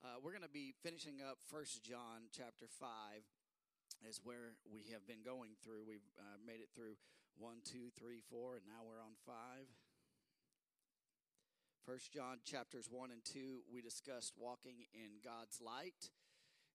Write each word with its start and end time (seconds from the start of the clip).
Uh, 0.00 0.16
we're 0.24 0.32
going 0.32 0.40
to 0.40 0.48
be 0.48 0.72
finishing 0.82 1.20
up 1.20 1.36
First 1.52 1.84
John 1.84 2.32
chapter 2.32 2.64
5 2.64 2.88
is 4.08 4.18
where 4.24 4.56
we 4.64 4.88
have 4.96 5.06
been 5.06 5.20
going 5.20 5.60
through. 5.62 5.84
We've 5.84 6.08
uh, 6.16 6.40
made 6.40 6.64
it 6.64 6.72
through 6.74 6.96
1, 7.36 7.60
2, 7.68 7.92
3, 8.00 8.22
4, 8.30 8.56
and 8.56 8.64
now 8.64 8.80
we're 8.80 9.04
on 9.04 9.12
5. 9.28 9.36
First 11.84 12.14
John 12.14 12.40
chapters 12.46 12.88
1 12.88 13.10
and 13.10 13.20
2, 13.28 13.68
we 13.70 13.82
discussed 13.82 14.32
walking 14.40 14.88
in 14.96 15.20
God's 15.22 15.60
light. 15.60 16.08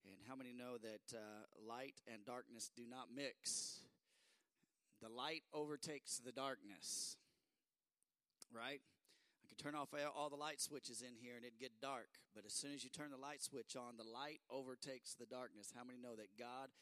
And 0.06 0.22
how 0.30 0.36
many 0.36 0.54
know 0.54 0.78
that 0.78 1.18
uh, 1.18 1.50
light 1.58 1.98
and 2.06 2.24
darkness 2.30 2.70
do 2.78 2.84
not 2.88 3.10
mix? 3.10 3.80
The 5.02 5.10
light 5.10 5.42
overtakes 5.52 6.22
the 6.24 6.32
darkness, 6.32 7.18
right? 8.54 8.82
I 9.46 9.48
could 9.48 9.62
turn 9.62 9.78
off 9.78 9.94
all 10.18 10.34
the 10.34 10.42
light 10.42 10.58
switches 10.60 11.06
in 11.06 11.14
here 11.22 11.38
and 11.38 11.46
it'd 11.46 11.62
get 11.62 11.78
dark. 11.78 12.10
But 12.34 12.50
as 12.50 12.54
soon 12.54 12.74
as 12.74 12.84
you 12.84 12.90
turn 12.90 13.14
the 13.14 13.22
light 13.22 13.44
switch 13.46 13.78
on, 13.78 13.94
the 13.94 14.10
light 14.10 14.42
overtakes 14.50 15.14
the 15.14 15.30
darkness. 15.30 15.70
How 15.70 15.86
many 15.86 16.02
know 16.02 16.18
that 16.18 16.34
God 16.34 16.74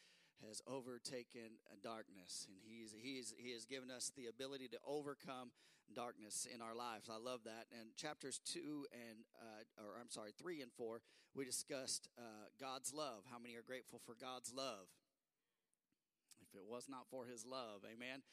has 0.48 0.64
overtaken 0.64 1.60
darkness 1.84 2.48
and 2.48 2.56
he's, 2.64 2.96
he's, 2.96 3.34
he 3.36 3.52
has 3.52 3.66
given 3.66 3.92
us 3.92 4.16
the 4.16 4.28
ability 4.28 4.70
to 4.70 4.80
overcome 4.88 5.52
darkness 5.92 6.48
in 6.48 6.62
our 6.62 6.74
lives. 6.74 7.12
I 7.12 7.20
love 7.20 7.44
that. 7.44 7.68
And 7.76 7.92
chapters 8.00 8.40
two 8.40 8.88
and, 8.96 9.28
uh, 9.36 9.84
or 9.84 10.00
I'm 10.00 10.10
sorry, 10.10 10.32
three 10.32 10.62
and 10.62 10.72
four, 10.72 11.02
we 11.36 11.44
discussed 11.44 12.08
uh, 12.18 12.48
God's 12.60 12.94
love. 12.94 13.28
How 13.30 13.40
many 13.40 13.56
are 13.56 13.66
grateful 13.66 14.00
for 14.06 14.16
God's 14.16 14.54
love? 14.56 14.88
If 16.40 16.56
it 16.56 16.64
was 16.64 16.88
not 16.88 17.12
for 17.12 17.26
his 17.26 17.46
love, 17.46 17.84
amen. 17.84 18.24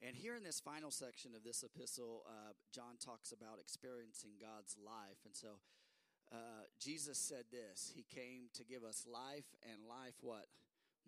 And 0.00 0.14
here 0.14 0.36
in 0.36 0.44
this 0.44 0.60
final 0.60 0.90
section 0.90 1.34
of 1.34 1.42
this 1.42 1.64
epistle, 1.64 2.22
uh, 2.26 2.52
John 2.72 2.96
talks 3.04 3.32
about 3.32 3.58
experiencing 3.60 4.38
God's 4.40 4.76
life. 4.78 5.18
And 5.24 5.34
so 5.34 5.58
uh, 6.32 6.70
Jesus 6.78 7.18
said 7.18 7.44
this 7.50 7.92
He 7.94 8.04
came 8.04 8.48
to 8.54 8.64
give 8.64 8.84
us 8.84 9.06
life 9.10 9.56
and 9.62 9.82
life 9.88 10.14
what? 10.20 10.46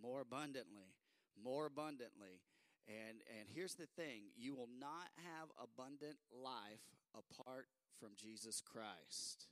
More 0.01 0.21
abundantly. 0.21 0.97
More 1.43 1.67
abundantly. 1.67 2.43
And, 2.89 3.23
and 3.39 3.49
here's 3.55 3.75
the 3.75 3.87
thing 3.87 4.35
you 4.37 4.55
will 4.55 4.69
not 4.81 5.15
have 5.23 5.49
abundant 5.63 6.17
life 6.33 6.83
apart 7.15 7.67
from 8.01 8.11
Jesus 8.17 8.61
Christ. 8.61 9.47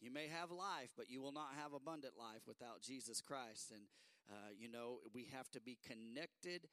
You 0.00 0.12
may 0.12 0.28
have 0.28 0.50
life, 0.50 0.90
but 0.96 1.10
you 1.10 1.22
will 1.22 1.32
not 1.32 1.50
have 1.60 1.72
abundant 1.72 2.14
life 2.18 2.42
without 2.46 2.82
Jesus 2.82 3.20
Christ. 3.20 3.72
And, 3.72 3.82
uh, 4.30 4.50
you 4.56 4.70
know, 4.70 4.98
we 5.14 5.28
have 5.32 5.50
to 5.52 5.60
be 5.60 5.78
connected 5.86 6.68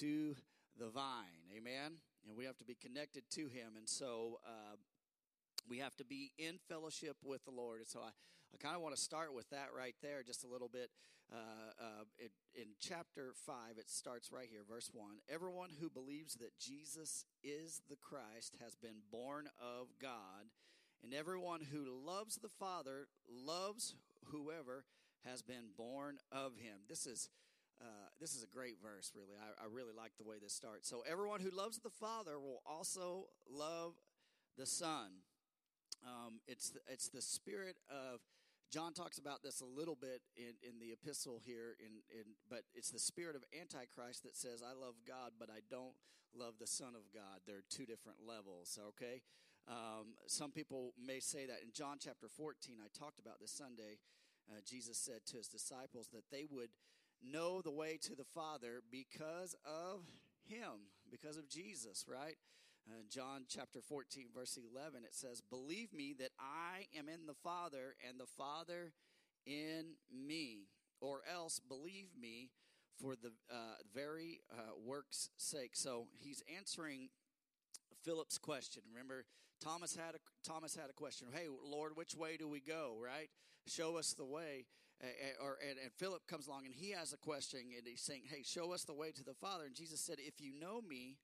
to 0.00 0.34
the 0.78 0.88
vine. 0.88 1.44
Amen? 1.56 1.98
And 2.26 2.36
we 2.36 2.44
have 2.44 2.56
to 2.58 2.64
be 2.64 2.74
connected 2.74 3.24
to 3.32 3.46
him. 3.46 3.76
And 3.76 3.88
so 3.88 4.40
uh, 4.46 4.76
we 5.68 5.78
have 5.78 5.96
to 5.96 6.04
be 6.04 6.32
in 6.38 6.58
fellowship 6.68 7.16
with 7.24 7.44
the 7.44 7.50
Lord. 7.50 7.80
And 7.80 7.88
so 7.88 8.00
I, 8.00 8.08
I 8.08 8.56
kind 8.58 8.76
of 8.76 8.82
want 8.82 8.94
to 8.94 9.00
start 9.00 9.34
with 9.34 9.48
that 9.50 9.68
right 9.76 9.94
there 10.02 10.22
just 10.22 10.44
a 10.44 10.48
little 10.48 10.68
bit. 10.68 10.90
Uh, 11.32 11.36
uh, 11.80 12.04
it, 12.18 12.32
in 12.54 12.68
chapter 12.80 13.32
5, 13.46 13.78
it 13.78 13.88
starts 13.88 14.30
right 14.30 14.48
here, 14.50 14.62
verse 14.68 14.90
1. 14.92 15.16
Everyone 15.32 15.70
who 15.80 15.88
believes 15.88 16.34
that 16.34 16.58
Jesus 16.58 17.24
is 17.42 17.80
the 17.88 17.96
Christ 17.96 18.56
has 18.62 18.76
been 18.76 19.02
born 19.10 19.48
of 19.58 19.88
God, 20.00 20.50
and 21.02 21.14
everyone 21.14 21.60
who 21.72 21.86
loves 22.06 22.36
the 22.36 22.48
Father 22.48 23.08
loves 23.28 23.94
whoever 24.26 24.84
has 25.24 25.42
been 25.42 25.72
born 25.76 26.18
of 26.30 26.56
him. 26.56 26.80
This 26.88 27.06
is 27.06 27.30
uh, 27.80 28.08
this 28.20 28.34
is 28.34 28.42
a 28.42 28.46
great 28.46 28.76
verse, 28.82 29.12
really. 29.14 29.34
I, 29.36 29.64
I 29.64 29.66
really 29.70 29.92
like 29.96 30.12
the 30.18 30.24
way 30.24 30.36
this 30.40 30.54
starts. 30.54 30.88
So, 30.88 31.02
everyone 31.08 31.40
who 31.40 31.50
loves 31.50 31.78
the 31.78 31.90
Father 31.90 32.38
will 32.38 32.62
also 32.66 33.26
love 33.50 33.94
the 34.56 34.66
Son. 34.66 35.22
Um, 36.04 36.40
it's, 36.46 36.70
the, 36.70 36.80
it's 36.86 37.08
the 37.08 37.22
spirit 37.22 37.76
of, 37.88 38.20
John 38.70 38.92
talks 38.92 39.18
about 39.18 39.42
this 39.42 39.60
a 39.60 39.64
little 39.64 39.96
bit 39.96 40.20
in, 40.36 40.54
in 40.62 40.78
the 40.78 40.92
epistle 40.92 41.40
here, 41.44 41.76
in, 41.80 42.02
in, 42.10 42.24
but 42.48 42.62
it's 42.74 42.90
the 42.90 42.98
spirit 42.98 43.36
of 43.36 43.44
Antichrist 43.58 44.22
that 44.24 44.36
says, 44.36 44.62
I 44.62 44.78
love 44.78 44.94
God, 45.06 45.32
but 45.38 45.48
I 45.48 45.60
don't 45.70 45.94
love 46.36 46.54
the 46.60 46.66
Son 46.66 46.94
of 46.94 47.06
God. 47.12 47.40
They're 47.46 47.64
two 47.70 47.86
different 47.86 48.18
levels, 48.26 48.78
okay? 48.94 49.22
Um, 49.68 50.18
some 50.26 50.50
people 50.50 50.92
may 51.00 51.20
say 51.20 51.46
that. 51.46 51.62
In 51.62 51.72
John 51.72 51.96
chapter 51.98 52.28
14, 52.28 52.76
I 52.82 52.88
talked 52.92 53.18
about 53.18 53.40
this 53.40 53.52
Sunday, 53.52 53.96
uh, 54.50 54.60
Jesus 54.66 54.98
said 54.98 55.24
to 55.26 55.38
his 55.38 55.48
disciples 55.48 56.08
that 56.12 56.28
they 56.30 56.44
would 56.50 56.68
know 57.30 57.60
the 57.60 57.70
way 57.70 57.98
to 58.02 58.14
the 58.14 58.24
Father 58.24 58.82
because 58.90 59.54
of 59.64 60.00
Him, 60.46 60.90
because 61.10 61.36
of 61.36 61.48
Jesus, 61.48 62.04
right? 62.08 62.36
Uh, 62.88 63.02
John 63.08 63.46
chapter 63.48 63.80
14, 63.80 64.26
verse 64.34 64.58
11, 64.74 65.04
it 65.04 65.14
says, 65.14 65.40
Believe 65.40 65.92
me 65.92 66.14
that 66.18 66.32
I 66.38 66.86
am 66.98 67.08
in 67.08 67.26
the 67.26 67.34
Father 67.34 67.94
and 68.06 68.20
the 68.20 68.26
Father 68.26 68.92
in 69.46 69.94
me, 70.12 70.66
or 71.00 71.20
else 71.32 71.58
believe 71.58 72.08
me 72.20 72.50
for 73.00 73.16
the 73.16 73.32
uh, 73.50 73.76
very 73.94 74.40
uh, 74.52 74.72
work's 74.84 75.30
sake. 75.36 75.70
So 75.74 76.08
he's 76.18 76.42
answering 76.54 77.08
Philip's 78.04 78.38
question. 78.38 78.82
Remember, 78.92 79.24
Thomas 79.62 79.96
had 79.96 80.14
a 80.14 80.18
Thomas 80.46 80.76
had 80.76 80.90
a 80.90 80.92
question. 80.92 81.28
Hey, 81.32 81.46
Lord, 81.64 81.92
which 81.96 82.14
way 82.14 82.36
do 82.36 82.48
we 82.48 82.60
go? 82.60 82.96
Right? 83.02 83.30
Show 83.66 83.96
us 83.96 84.12
the 84.12 84.24
way 84.24 84.66
or 85.42 85.58
and, 85.68 85.78
and 85.82 85.92
Philip 85.92 86.26
comes 86.26 86.46
along 86.46 86.66
and 86.66 86.74
he 86.74 86.90
has 86.90 87.12
a 87.12 87.16
question 87.16 87.60
and 87.76 87.86
he's 87.86 88.00
saying, 88.00 88.22
"Hey, 88.26 88.42
show 88.42 88.72
us 88.72 88.84
the 88.84 88.94
way 88.94 89.10
to 89.12 89.24
the 89.24 89.34
Father." 89.34 89.64
And 89.64 89.74
Jesus 89.74 90.00
said, 90.00 90.18
"If 90.18 90.40
you 90.40 90.52
know 90.58 90.80
me, 90.80 91.18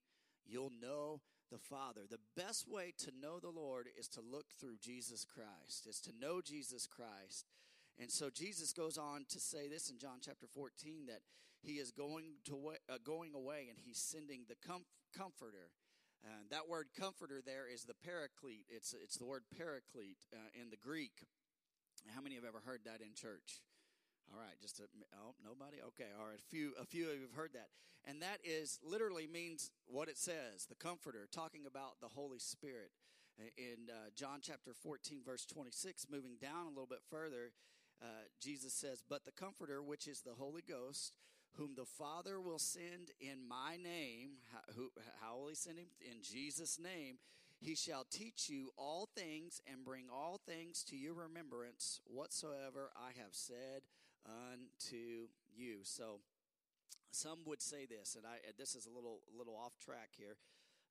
you'll 0.45 0.73
know 0.81 1.21
the 1.51 1.57
Father. 1.57 2.01
The 2.09 2.19
best 2.35 2.67
way 2.67 2.93
to 2.99 3.11
know 3.19 3.39
the 3.39 3.49
Lord 3.49 3.87
is 3.97 4.07
to 4.09 4.21
look 4.21 4.53
through 4.59 4.77
Jesus 4.81 5.25
Christ. 5.25 5.87
Is 5.87 5.99
to 6.01 6.11
know 6.19 6.41
Jesus 6.41 6.87
Christ." 6.87 7.45
And 7.99 8.09
so 8.09 8.29
Jesus 8.29 8.73
goes 8.73 8.97
on 8.97 9.25
to 9.29 9.39
say 9.39 9.67
this 9.67 9.89
in 9.89 9.99
John 9.99 10.19
chapter 10.21 10.47
14 10.47 11.05
that 11.07 11.21
he 11.61 11.73
is 11.73 11.91
going 11.91 12.35
to 12.45 12.73
uh, 12.89 12.97
going 13.03 13.33
away 13.35 13.67
and 13.69 13.77
he's 13.77 13.99
sending 13.99 14.45
the 14.47 14.55
comf- 14.55 14.89
comforter. 15.15 15.69
Uh, 16.25 16.45
that 16.49 16.69
word 16.69 16.87
comforter 16.97 17.41
there 17.45 17.65
is 17.71 17.83
the 17.83 17.93
paraclete. 17.93 18.65
It's 18.69 18.93
it's 18.93 19.17
the 19.17 19.25
word 19.25 19.43
paraclete 19.55 20.25
uh, 20.33 20.49
in 20.59 20.69
the 20.69 20.77
Greek. 20.77 21.25
How 22.09 22.21
many 22.21 22.35
have 22.35 22.45
ever 22.45 22.61
heard 22.65 22.81
that 22.85 23.01
in 23.01 23.13
church? 23.13 23.61
All 24.33 24.39
right, 24.39 24.55
just 24.61 24.79
a, 24.79 24.83
oh 25.13 25.35
nobody. 25.43 25.77
Okay, 25.87 26.09
all 26.19 26.27
right. 26.27 26.39
A 26.39 26.49
few 26.49 26.71
a 26.79 26.85
few 26.85 27.09
of 27.09 27.15
you 27.15 27.21
have 27.21 27.35
heard 27.35 27.53
that, 27.53 27.69
and 28.05 28.21
that 28.21 28.39
is 28.43 28.79
literally 28.83 29.27
means 29.27 29.71
what 29.87 30.09
it 30.09 30.17
says. 30.17 30.65
The 30.69 30.75
Comforter, 30.75 31.27
talking 31.31 31.65
about 31.65 31.99
the 32.01 32.07
Holy 32.07 32.39
Spirit. 32.39 32.91
In 33.57 33.89
uh, 33.89 34.09
John 34.15 34.39
chapter 34.41 34.73
fourteen, 34.73 35.21
verse 35.25 35.45
twenty 35.45 35.71
six, 35.71 36.05
moving 36.09 36.37
down 36.41 36.65
a 36.65 36.69
little 36.69 36.85
bit 36.85 37.01
further, 37.09 37.51
uh, 38.01 38.27
Jesus 38.39 38.73
says, 38.73 39.03
"But 39.07 39.25
the 39.25 39.31
Comforter, 39.31 39.81
which 39.81 40.07
is 40.07 40.21
the 40.21 40.35
Holy 40.37 40.61
Ghost." 40.61 41.13
Whom 41.57 41.75
the 41.75 41.83
Father 41.83 42.39
will 42.39 42.59
send 42.59 43.11
in 43.19 43.45
my 43.45 43.75
name. 43.75 44.39
How, 44.53 44.73
who, 44.73 44.89
how 45.19 45.37
will 45.37 45.49
he 45.49 45.55
send 45.55 45.79
him? 45.79 45.87
In 45.99 46.21
Jesus' 46.23 46.79
name. 46.79 47.17
He 47.61 47.75
shall 47.75 48.05
teach 48.09 48.49
you 48.49 48.73
all 48.75 49.07
things 49.15 49.61
and 49.71 49.85
bring 49.85 50.05
all 50.11 50.41
things 50.47 50.83
to 50.85 50.97
your 50.97 51.13
remembrance 51.13 52.01
whatsoever 52.05 52.89
I 52.97 53.09
have 53.21 53.33
said 53.33 53.83
unto 54.25 55.29
you. 55.55 55.79
So, 55.83 56.21
some 57.11 57.39
would 57.45 57.61
say 57.61 57.85
this, 57.85 58.15
and 58.15 58.25
I 58.25 58.37
this 58.57 58.73
is 58.73 58.87
a 58.87 58.89
little 58.89 59.19
little 59.37 59.55
off 59.55 59.77
track 59.77 60.09
here. 60.17 60.37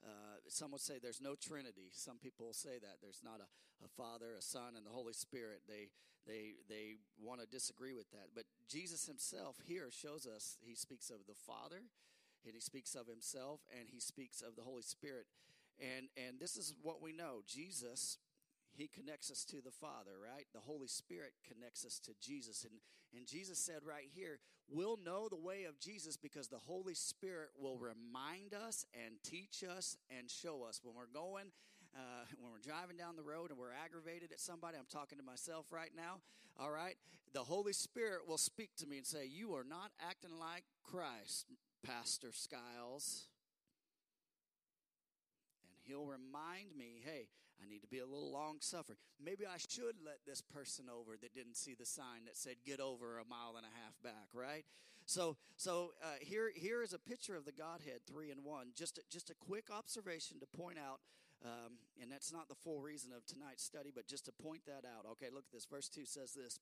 Uh, 0.05 0.39
some 0.49 0.71
would 0.71 0.81
say 0.81 0.95
there's 1.03 1.21
no 1.21 1.35
Trinity. 1.35 1.91
Some 1.93 2.19
people 2.19 2.53
say 2.53 2.79
that 2.81 3.03
there's 3.03 3.21
not 3.25 3.41
a, 3.41 3.85
a 3.85 3.89
Father, 3.89 4.35
a 4.39 4.43
Son, 4.43 4.77
and 4.77 4.87
the 4.87 4.91
Holy 4.91 5.13
Spirit. 5.13 5.63
They 5.67 5.89
they 6.25 6.55
they 6.69 6.95
want 7.21 7.41
to 7.41 7.47
disagree 7.47 7.95
with 7.95 8.11
that. 8.13 8.29
But 8.35 8.45
Jesus 8.69 9.07
Himself 9.07 9.57
here 9.67 9.91
shows 9.91 10.25
us 10.25 10.57
He 10.63 10.77
speaks 10.77 11.11
of 11.11 11.27
the 11.27 11.35
Father, 11.35 11.83
and 12.47 12.55
He 12.55 12.61
speaks 12.61 12.95
of 12.95 13.09
Himself, 13.09 13.61
and 13.77 13.89
He 13.91 13.99
speaks 13.99 14.41
of 14.41 14.55
the 14.55 14.63
Holy 14.63 14.83
Spirit. 14.83 15.27
And 15.81 16.09
and 16.17 16.39
this 16.39 16.57
is 16.57 16.75
what 16.83 17.03
we 17.03 17.13
know. 17.13 17.43
Jesus 17.47 18.19
he 18.77 18.89
connects 18.89 19.31
us 19.31 19.45
to 19.45 19.57
the 19.63 19.71
Father, 19.71 20.13
right? 20.23 20.47
The 20.53 20.61
Holy 20.61 20.89
Spirit 20.89 21.33
connects 21.47 21.85
us 21.85 21.99
to 22.01 22.13
Jesus. 22.21 22.65
And, 22.65 22.81
and 23.17 23.27
Jesus 23.27 23.59
said 23.59 23.81
right 23.87 24.09
here, 24.15 24.39
we'll 24.71 24.99
know 25.05 25.29
the 25.29 25.37
way 25.37 25.65
of 25.65 25.79
Jesus 25.79 26.17
because 26.17 26.49
the 26.49 26.59
Holy 26.59 26.95
Spirit 26.95 27.51
will 27.59 27.79
remind 27.79 28.55
us 28.55 28.87
and 28.95 29.15
teach 29.23 29.65
us 29.65 29.97
and 30.17 30.31
show 30.31 30.65
us. 30.67 30.81
When 30.83 30.95
we're 30.95 31.13
going, 31.13 31.47
uh, 31.95 32.25
when 32.39 32.53
we're 32.53 32.59
driving 32.59 32.97
down 32.97 33.17
the 33.17 33.23
road 33.23 33.51
and 33.51 33.59
we're 33.59 33.75
aggravated 33.85 34.33
at 34.33 34.41
somebody, 34.41 34.79
I'm 34.79 34.85
talking 34.91 35.19
to 35.19 35.25
myself 35.25 35.67
right 35.71 35.93
now, 35.97 36.21
all 36.59 36.71
right? 36.71 36.97
The 37.33 37.45
Holy 37.45 37.73
Spirit 37.73 38.27
will 38.27 38.39
speak 38.39 38.71
to 38.79 38.87
me 38.87 38.99
and 38.99 39.07
say, 39.07 39.27
You 39.27 39.55
are 39.55 39.65
not 39.65 39.91
acting 40.01 40.39
like 40.39 40.65
Christ, 40.83 41.47
Pastor 41.85 42.33
Skiles 42.33 43.30
he'll 45.91 46.07
remind 46.07 46.77
me, 46.77 47.03
hey, 47.05 47.29
I 47.63 47.69
need 47.69 47.83
to 47.83 47.89
be 47.89 47.99
a 47.99 48.07
little 48.07 48.33
long 48.33 48.59
suffering. 48.61 48.99
Maybe 49.23 49.45
I 49.45 49.59
should 49.59 49.97
let 50.05 50.25
this 50.27 50.41
person 50.41 50.87
over 50.89 51.17
that 51.21 51.35
didn't 51.35 51.57
see 51.57 51.75
the 51.75 51.85
sign 51.85 52.25
that 52.25 52.37
said 52.37 52.57
get 52.65 52.81
over 52.81 53.19
a 53.19 53.25
mile 53.29 53.55
and 53.57 53.67
a 53.67 53.75
half 53.83 54.01
back, 54.03 54.29
right? 54.33 54.65
So, 55.05 55.37
so 55.57 55.93
uh, 56.03 56.17
here, 56.21 56.51
here 56.55 56.83
is 56.83 56.93
a 56.93 56.99
picture 56.99 57.37
of 57.37 57.45
the 57.45 57.53
Godhead, 57.53 58.01
three 58.07 58.31
and 58.31 58.45
one. 58.45 58.69
Just, 58.75 58.99
a, 58.99 59.03
just 59.11 59.29
a 59.29 59.35
quick 59.35 59.67
observation 59.71 60.39
to 60.41 60.47
point 60.47 60.79
out, 60.79 61.01
um, 61.45 61.79
and 62.01 62.11
that's 62.11 62.33
not 62.33 62.49
the 62.49 62.55
full 62.55 62.81
reason 62.81 63.13
of 63.13 63.27
tonight's 63.27 63.65
study, 63.65 63.91
but 63.95 64.07
just 64.07 64.27
to 64.27 64.33
point 64.33 64.63
that 64.67 64.85
out. 64.87 65.07
Okay, 65.13 65.27
look 65.33 65.45
at 65.47 65.53
this. 65.53 65.67
Verse 65.67 65.89
two 65.89 66.05
says 66.05 66.33
this: 66.33 66.61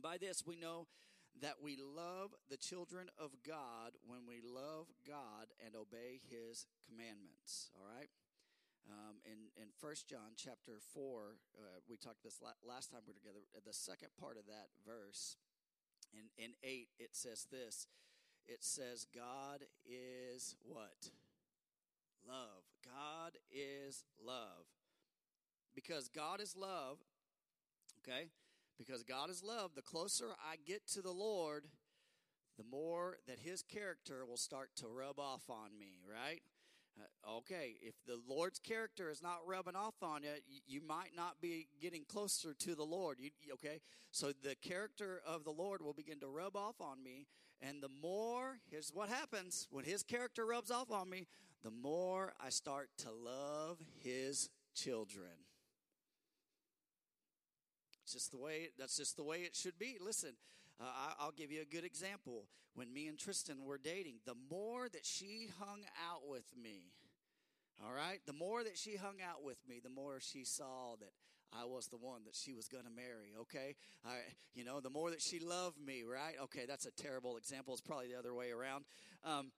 By 0.00 0.16
this 0.16 0.44
we 0.46 0.56
know 0.56 0.86
that 1.40 1.56
we 1.62 1.76
love 1.76 2.30
the 2.50 2.56
children 2.56 3.08
of 3.18 3.30
God 3.46 3.92
when 4.06 4.20
we 4.26 4.40
love 4.42 4.86
God 5.06 5.48
and 5.64 5.74
obey 5.74 6.20
his 6.28 6.66
commandments. 6.88 7.70
All 7.76 7.86
right? 7.96 8.08
Um, 8.88 9.20
in 9.24 9.52
in 9.62 9.68
First 9.80 10.08
John 10.08 10.32
chapter 10.36 10.80
four, 10.94 11.36
uh, 11.58 11.80
we 11.88 11.96
talked 11.96 12.22
this 12.24 12.40
la- 12.40 12.56
last 12.66 12.90
time 12.90 13.00
we 13.06 13.12
were 13.12 13.18
together. 13.18 13.40
The 13.64 13.72
second 13.72 14.08
part 14.18 14.38
of 14.38 14.46
that 14.46 14.68
verse, 14.86 15.36
in 16.12 16.30
in 16.42 16.52
eight, 16.62 16.88
it 16.98 17.14
says 17.14 17.46
this. 17.50 17.86
It 18.46 18.64
says, 18.64 19.04
"God 19.04 19.64
is 19.84 20.56
what? 20.62 21.10
Love. 22.26 22.64
God 22.82 23.36
is 23.50 24.04
love. 24.18 24.64
Because 25.74 26.08
God 26.08 26.40
is 26.40 26.56
love. 26.56 26.98
Okay, 28.00 28.30
because 28.78 29.02
God 29.02 29.28
is 29.28 29.42
love. 29.44 29.74
The 29.74 29.82
closer 29.82 30.34
I 30.42 30.56
get 30.56 30.86
to 30.88 31.02
the 31.02 31.12
Lord, 31.12 31.68
the 32.56 32.64
more 32.64 33.18
that 33.26 33.40
His 33.40 33.62
character 33.62 34.24
will 34.24 34.38
start 34.38 34.70
to 34.76 34.88
rub 34.88 35.18
off 35.18 35.50
on 35.50 35.78
me. 35.78 35.98
Right." 36.10 36.40
Uh, 36.98 37.36
okay, 37.38 37.76
if 37.80 37.94
the 38.06 38.18
Lord's 38.28 38.58
character 38.58 39.10
is 39.10 39.22
not 39.22 39.38
rubbing 39.46 39.76
off 39.76 39.94
on 40.02 40.22
you, 40.22 40.30
you, 40.66 40.80
might 40.80 41.14
not 41.16 41.40
be 41.40 41.68
getting 41.80 42.04
closer 42.04 42.54
to 42.54 42.74
the 42.74 42.84
Lord. 42.84 43.18
You, 43.20 43.30
okay, 43.54 43.80
so 44.10 44.32
the 44.42 44.56
character 44.56 45.20
of 45.26 45.44
the 45.44 45.50
Lord 45.50 45.82
will 45.82 45.92
begin 45.92 46.20
to 46.20 46.28
rub 46.28 46.56
off 46.56 46.80
on 46.80 47.02
me, 47.02 47.26
and 47.60 47.82
the 47.82 47.90
more, 48.02 48.58
here's 48.70 48.90
what 48.92 49.08
happens 49.08 49.68
when 49.70 49.84
His 49.84 50.02
character 50.02 50.44
rubs 50.44 50.70
off 50.70 50.90
on 50.90 51.08
me, 51.08 51.26
the 51.62 51.70
more 51.70 52.32
I 52.42 52.50
start 52.50 52.88
to 52.98 53.10
love 53.12 53.78
His 54.02 54.50
children. 54.74 55.44
It's 58.08 58.14
just 58.14 58.30
the 58.30 58.38
way. 58.38 58.70
That's 58.78 58.96
just 58.96 59.16
the 59.16 59.22
way 59.22 59.40
it 59.40 59.54
should 59.54 59.78
be. 59.78 59.98
Listen, 60.00 60.30
uh, 60.80 60.84
I, 61.20 61.24
will 61.24 61.32
give 61.32 61.50
you 61.50 61.62
a 61.62 61.64
good 61.64 61.84
example. 61.84 62.44
When 62.74 62.92
me 62.92 63.08
and 63.08 63.18
Tristan 63.18 63.64
were 63.64 63.78
dating, 63.78 64.20
the 64.24 64.36
more 64.50 64.88
that 64.88 65.04
she 65.04 65.48
hung 65.58 65.82
out 66.08 66.28
with 66.28 66.44
me, 66.60 66.92
all 67.84 67.92
right, 67.92 68.20
the 68.26 68.32
more 68.32 68.62
that 68.62 68.76
she 68.76 68.96
hung 68.96 69.16
out 69.22 69.42
with 69.42 69.58
me, 69.68 69.80
the 69.82 69.90
more 69.90 70.18
she 70.20 70.44
saw 70.44 70.96
that 71.00 71.10
I 71.52 71.64
was 71.64 71.86
the 71.86 71.96
one 71.96 72.22
that 72.24 72.34
she 72.34 72.52
was 72.52 72.68
going 72.68 72.84
to 72.84 72.90
marry, 72.90 73.34
okay? 73.40 73.74
I, 74.04 74.16
you 74.54 74.64
know, 74.64 74.80
the 74.80 74.90
more 74.90 75.10
that 75.10 75.22
she 75.22 75.40
loved 75.40 75.78
me, 75.84 76.02
right? 76.02 76.34
Okay, 76.44 76.66
that's 76.68 76.86
a 76.86 76.90
terrible 76.90 77.36
example. 77.36 77.72
It's 77.74 77.80
probably 77.80 78.08
the 78.08 78.18
other 78.18 78.34
way 78.34 78.50
around. 78.50 78.84
Um, 79.24 79.50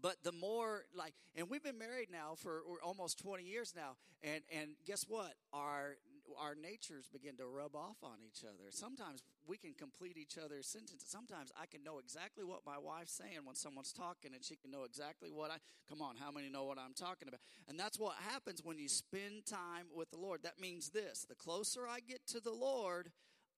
but 0.00 0.16
the 0.22 0.32
more 0.32 0.84
like 0.94 1.14
and 1.36 1.48
we've 1.48 1.62
been 1.62 1.78
married 1.78 2.08
now 2.10 2.34
for 2.36 2.62
almost 2.82 3.18
20 3.18 3.44
years 3.44 3.74
now 3.76 3.96
and 4.22 4.42
and 4.52 4.70
guess 4.86 5.04
what 5.08 5.34
our 5.52 5.96
our 6.38 6.54
natures 6.54 7.08
begin 7.12 7.36
to 7.36 7.46
rub 7.46 7.76
off 7.76 7.96
on 8.02 8.16
each 8.26 8.42
other 8.42 8.70
sometimes 8.70 9.22
we 9.46 9.56
can 9.56 9.74
complete 9.74 10.16
each 10.16 10.36
other's 10.42 10.66
sentences. 10.66 11.04
Sometimes 11.06 11.52
i 11.60 11.66
can 11.66 11.82
know 11.82 11.98
exactly 11.98 12.44
what 12.44 12.60
my 12.66 12.78
wife's 12.78 13.12
saying 13.12 13.44
when 13.44 13.54
someone's 13.54 13.92
talking 13.92 14.32
and 14.34 14.44
she 14.44 14.56
can 14.56 14.70
know 14.70 14.84
exactly 14.84 15.30
what 15.30 15.50
i 15.50 15.56
come 15.88 16.02
on 16.02 16.16
how 16.16 16.30
many 16.30 16.48
know 16.48 16.64
what 16.64 16.78
i'm 16.78 16.94
talking 16.94 17.28
about? 17.28 17.40
And 17.68 17.78
that's 17.78 17.98
what 17.98 18.14
happens 18.30 18.62
when 18.64 18.78
you 18.78 18.88
spend 18.88 19.46
time 19.46 19.86
with 19.94 20.10
the 20.10 20.18
lord. 20.18 20.42
That 20.42 20.60
means 20.60 20.90
this 20.90 21.26
the 21.28 21.34
closer 21.34 21.86
i 21.88 22.00
get 22.00 22.26
to 22.28 22.40
the 22.40 22.52
lord 22.52 23.10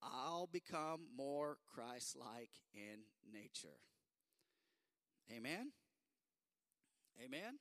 i'll 0.03 0.49
become 0.53 1.03
more 1.17 1.59
christ-like 1.73 2.51
in 2.75 3.01
nature. 3.33 3.81
Amen? 5.35 5.73
Amen? 7.25 7.59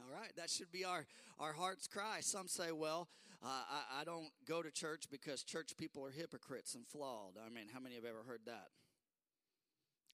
All 0.00 0.12
right, 0.12 0.32
that 0.36 0.50
should 0.50 0.72
be 0.72 0.84
our, 0.84 1.06
our 1.38 1.52
heart's 1.52 1.86
cry. 1.86 2.18
Some 2.20 2.48
say, 2.48 2.72
well, 2.72 3.08
I, 3.44 4.00
I 4.00 4.04
don't 4.04 4.30
go 4.48 4.62
to 4.62 4.70
church 4.70 5.04
because 5.10 5.42
church 5.42 5.76
people 5.76 6.04
are 6.04 6.10
hypocrites 6.10 6.74
and 6.74 6.86
flawed. 6.86 7.34
I 7.36 7.50
mean, 7.50 7.66
how 7.72 7.80
many 7.80 7.94
have 7.96 8.04
ever 8.04 8.22
heard 8.26 8.40
that? 8.46 8.68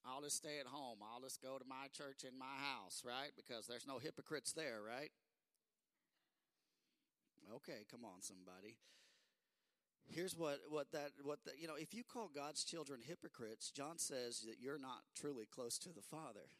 I'll 0.04 0.22
just 0.22 0.36
stay 0.36 0.58
at 0.58 0.66
home. 0.66 0.98
I'll 1.02 1.20
just 1.20 1.42
go 1.42 1.58
to 1.58 1.64
my 1.68 1.86
church 1.92 2.24
in 2.24 2.38
my 2.38 2.56
house, 2.58 3.02
right? 3.04 3.30
Because 3.36 3.66
there's 3.66 3.86
no 3.86 3.98
hypocrites 3.98 4.52
there, 4.52 4.80
right? 4.86 5.10
Okay, 7.54 7.84
come 7.90 8.04
on, 8.04 8.22
somebody. 8.22 8.76
Here's 10.08 10.36
what, 10.36 10.60
what 10.68 10.90
that 10.92 11.10
what 11.22 11.38
the, 11.44 11.52
you 11.58 11.68
know. 11.68 11.76
If 11.78 11.94
you 11.94 12.02
call 12.02 12.30
God's 12.34 12.64
children 12.64 13.00
hypocrites, 13.06 13.70
John 13.70 13.98
says 13.98 14.40
that 14.46 14.56
you're 14.60 14.78
not 14.78 15.02
truly 15.14 15.46
close 15.46 15.78
to 15.78 15.90
the 15.90 16.02
Father. 16.02 16.50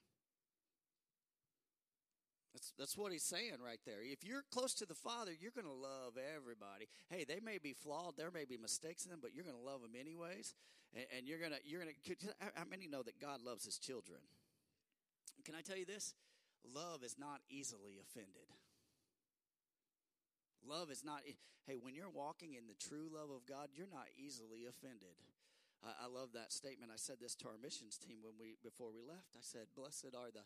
That's, 2.52 2.72
that's 2.78 2.98
what 2.98 3.12
he's 3.12 3.22
saying 3.22 3.62
right 3.64 3.78
there. 3.86 4.02
If 4.02 4.24
you're 4.24 4.42
close 4.50 4.74
to 4.74 4.86
the 4.86 4.94
Father, 4.94 5.30
you're 5.38 5.54
going 5.54 5.70
to 5.70 5.72
love 5.72 6.18
everybody. 6.18 6.90
Hey, 7.08 7.24
they 7.24 7.38
may 7.38 7.58
be 7.58 7.72
flawed, 7.72 8.16
there 8.16 8.30
may 8.32 8.44
be 8.44 8.56
mistakes 8.56 9.04
in 9.04 9.10
them, 9.10 9.20
but 9.22 9.34
you're 9.34 9.44
going 9.44 9.56
to 9.56 9.62
love 9.62 9.82
them 9.82 9.94
anyways. 9.98 10.54
And, 10.94 11.06
and 11.16 11.28
you're 11.28 11.38
going 11.38 11.52
to, 11.52 11.62
you're 11.64 11.82
going 11.82 11.94
to, 11.94 12.26
how 12.54 12.66
many 12.68 12.88
know 12.88 13.02
that 13.02 13.20
God 13.20 13.40
loves 13.42 13.64
his 13.64 13.78
children? 13.78 14.18
Can 15.44 15.54
I 15.54 15.62
tell 15.62 15.76
you 15.78 15.86
this? 15.86 16.14
Love 16.74 17.04
is 17.04 17.16
not 17.18 17.40
easily 17.48 18.02
offended. 18.02 18.50
Love 20.66 20.90
is 20.90 21.04
not, 21.04 21.22
hey, 21.66 21.78
when 21.80 21.94
you're 21.94 22.12
walking 22.12 22.54
in 22.54 22.66
the 22.66 22.76
true 22.76 23.08
love 23.08 23.30
of 23.30 23.46
God, 23.46 23.68
you're 23.72 23.88
not 23.90 24.10
easily 24.18 24.66
offended. 24.68 25.16
I, 25.80 26.04
I 26.04 26.06
love 26.12 26.34
that 26.34 26.52
statement. 26.52 26.92
I 26.92 26.98
said 26.98 27.16
this 27.20 27.34
to 27.40 27.48
our 27.48 27.56
missions 27.56 27.96
team 27.96 28.18
when 28.20 28.34
we, 28.36 28.60
before 28.60 28.92
we 28.92 29.00
left. 29.00 29.38
I 29.38 29.42
said, 29.46 29.72
blessed 29.72 30.12
are 30.12 30.28
the, 30.28 30.44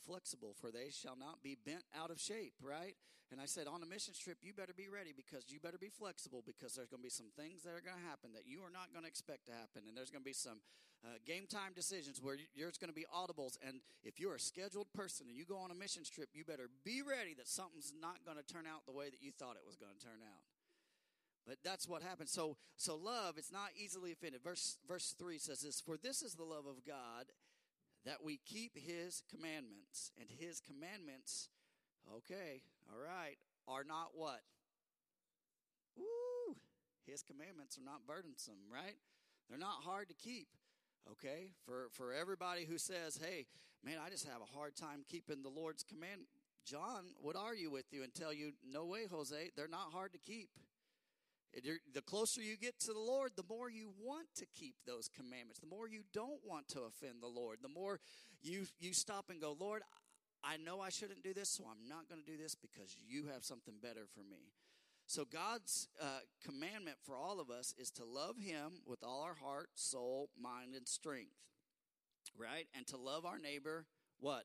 flexible, 0.00 0.54
for 0.58 0.70
they 0.70 0.90
shall 0.90 1.16
not 1.16 1.42
be 1.42 1.56
bent 1.56 1.84
out 1.94 2.10
of 2.10 2.20
shape, 2.20 2.54
right? 2.62 2.96
And 3.32 3.40
I 3.40 3.46
said, 3.46 3.66
on 3.66 3.82
a 3.82 3.86
mission 3.86 4.14
trip, 4.14 4.38
you 4.42 4.52
better 4.52 4.76
be 4.76 4.88
ready 4.88 5.12
because 5.16 5.48
you 5.48 5.58
better 5.58 5.80
be 5.80 5.88
flexible 5.88 6.44
because 6.44 6.74
there's 6.74 6.88
going 6.88 7.00
to 7.00 7.08
be 7.08 7.14
some 7.14 7.32
things 7.34 7.62
that 7.64 7.72
are 7.72 7.82
going 7.82 7.96
to 7.96 8.06
happen 8.06 8.30
that 8.34 8.46
you 8.46 8.60
are 8.62 8.70
not 8.70 8.92
going 8.92 9.02
to 9.02 9.10
expect 9.10 9.46
to 9.46 9.52
happen. 9.52 9.88
And 9.88 9.96
there's 9.96 10.10
going 10.12 10.22
to 10.22 10.28
be 10.28 10.36
some 10.36 10.60
uh, 11.04 11.18
game 11.26 11.48
time 11.48 11.72
decisions 11.74 12.20
where 12.20 12.36
there's 12.56 12.78
going 12.78 12.92
to 12.92 12.96
be 12.96 13.08
audibles. 13.08 13.56
And 13.64 13.80
if 14.04 14.20
you're 14.20 14.36
a 14.36 14.40
scheduled 14.40 14.92
person 14.92 15.26
and 15.28 15.36
you 15.36 15.44
go 15.44 15.58
on 15.58 15.70
a 15.70 15.74
mission 15.74 16.04
trip, 16.04 16.28
you 16.32 16.44
better 16.44 16.68
be 16.84 17.00
ready 17.00 17.34
that 17.34 17.48
something's 17.48 17.92
not 17.96 18.24
going 18.24 18.36
to 18.36 18.46
turn 18.46 18.64
out 18.68 18.86
the 18.86 18.92
way 18.92 19.08
that 19.08 19.20
you 19.20 19.32
thought 19.32 19.56
it 19.56 19.66
was 19.66 19.76
going 19.76 19.92
to 19.98 20.04
turn 20.04 20.20
out. 20.20 20.44
But 21.46 21.58
that's 21.62 21.88
what 21.88 22.02
happens. 22.02 22.30
So, 22.30 22.56
so 22.76 22.96
love, 22.96 23.36
it's 23.36 23.52
not 23.52 23.76
easily 23.76 24.12
offended. 24.12 24.42
Verse, 24.42 24.78
verse 24.88 25.14
3 25.18 25.38
says 25.38 25.60
this 25.60 25.80
For 25.80 25.96
this 25.96 26.22
is 26.22 26.34
the 26.34 26.44
love 26.44 26.64
of 26.66 26.84
God, 26.86 27.26
that 28.04 28.22
we 28.22 28.38
keep 28.44 28.76
his 28.76 29.22
commandments. 29.30 30.12
And 30.20 30.28
his 30.28 30.60
commandments, 30.60 31.48
okay, 32.16 32.62
all 32.92 33.00
right, 33.00 33.36
are 33.66 33.84
not 33.84 34.10
what? 34.14 34.40
Woo! 35.96 36.56
His 37.06 37.22
commandments 37.22 37.78
are 37.78 37.84
not 37.84 38.06
burdensome, 38.06 38.68
right? 38.72 38.96
They're 39.48 39.58
not 39.58 39.82
hard 39.84 40.08
to 40.08 40.14
keep. 40.14 40.48
Okay? 41.10 41.52
For 41.66 41.88
for 41.92 42.12
everybody 42.12 42.64
who 42.64 42.78
says, 42.78 43.16
"Hey, 43.16 43.46
man, 43.82 43.98
I 43.98 44.08
just 44.08 44.26
have 44.26 44.40
a 44.40 44.56
hard 44.56 44.74
time 44.74 45.04
keeping 45.06 45.42
the 45.42 45.50
Lord's 45.50 45.82
command." 45.82 46.26
John 46.64 47.14
would 47.20 47.36
argue 47.36 47.70
with 47.70 47.92
you 47.92 48.02
and 48.02 48.14
tell 48.14 48.32
you, 48.32 48.54
"No 48.64 48.86
way, 48.86 49.06
Jose, 49.06 49.50
they're 49.54 49.68
not 49.68 49.92
hard 49.92 50.12
to 50.12 50.18
keep." 50.18 50.48
The 51.62 52.02
closer 52.02 52.40
you 52.40 52.56
get 52.56 52.80
to 52.80 52.92
the 52.92 52.98
Lord, 52.98 53.32
the 53.36 53.44
more 53.48 53.70
you 53.70 53.90
want 54.02 54.26
to 54.36 54.46
keep 54.58 54.74
those 54.86 55.08
commandments, 55.08 55.60
the 55.60 55.68
more 55.68 55.88
you 55.88 56.02
don't 56.12 56.40
want 56.44 56.68
to 56.68 56.80
offend 56.82 57.22
the 57.22 57.28
Lord, 57.28 57.58
the 57.62 57.68
more 57.68 58.00
you, 58.42 58.66
you 58.80 58.92
stop 58.92 59.26
and 59.30 59.40
go, 59.40 59.56
Lord, 59.58 59.82
I 60.42 60.56
know 60.58 60.80
I 60.80 60.90
shouldn't 60.90 61.22
do 61.22 61.32
this, 61.32 61.48
so 61.48 61.64
I'm 61.64 61.88
not 61.88 62.08
going 62.08 62.22
to 62.22 62.30
do 62.30 62.36
this 62.36 62.54
because 62.54 62.96
you 63.06 63.26
have 63.32 63.44
something 63.44 63.74
better 63.82 64.06
for 64.12 64.20
me. 64.20 64.52
So, 65.06 65.24
God's 65.24 65.88
uh, 66.00 66.20
commandment 66.44 66.96
for 67.04 67.14
all 67.14 67.38
of 67.38 67.50
us 67.50 67.74
is 67.78 67.90
to 67.92 68.04
love 68.04 68.38
Him 68.38 68.80
with 68.86 69.04
all 69.04 69.22
our 69.22 69.34
heart, 69.34 69.68
soul, 69.74 70.30
mind, 70.40 70.74
and 70.74 70.88
strength, 70.88 71.36
right? 72.38 72.66
And 72.74 72.86
to 72.86 72.96
love 72.96 73.26
our 73.26 73.38
neighbor, 73.38 73.84
what? 74.18 74.44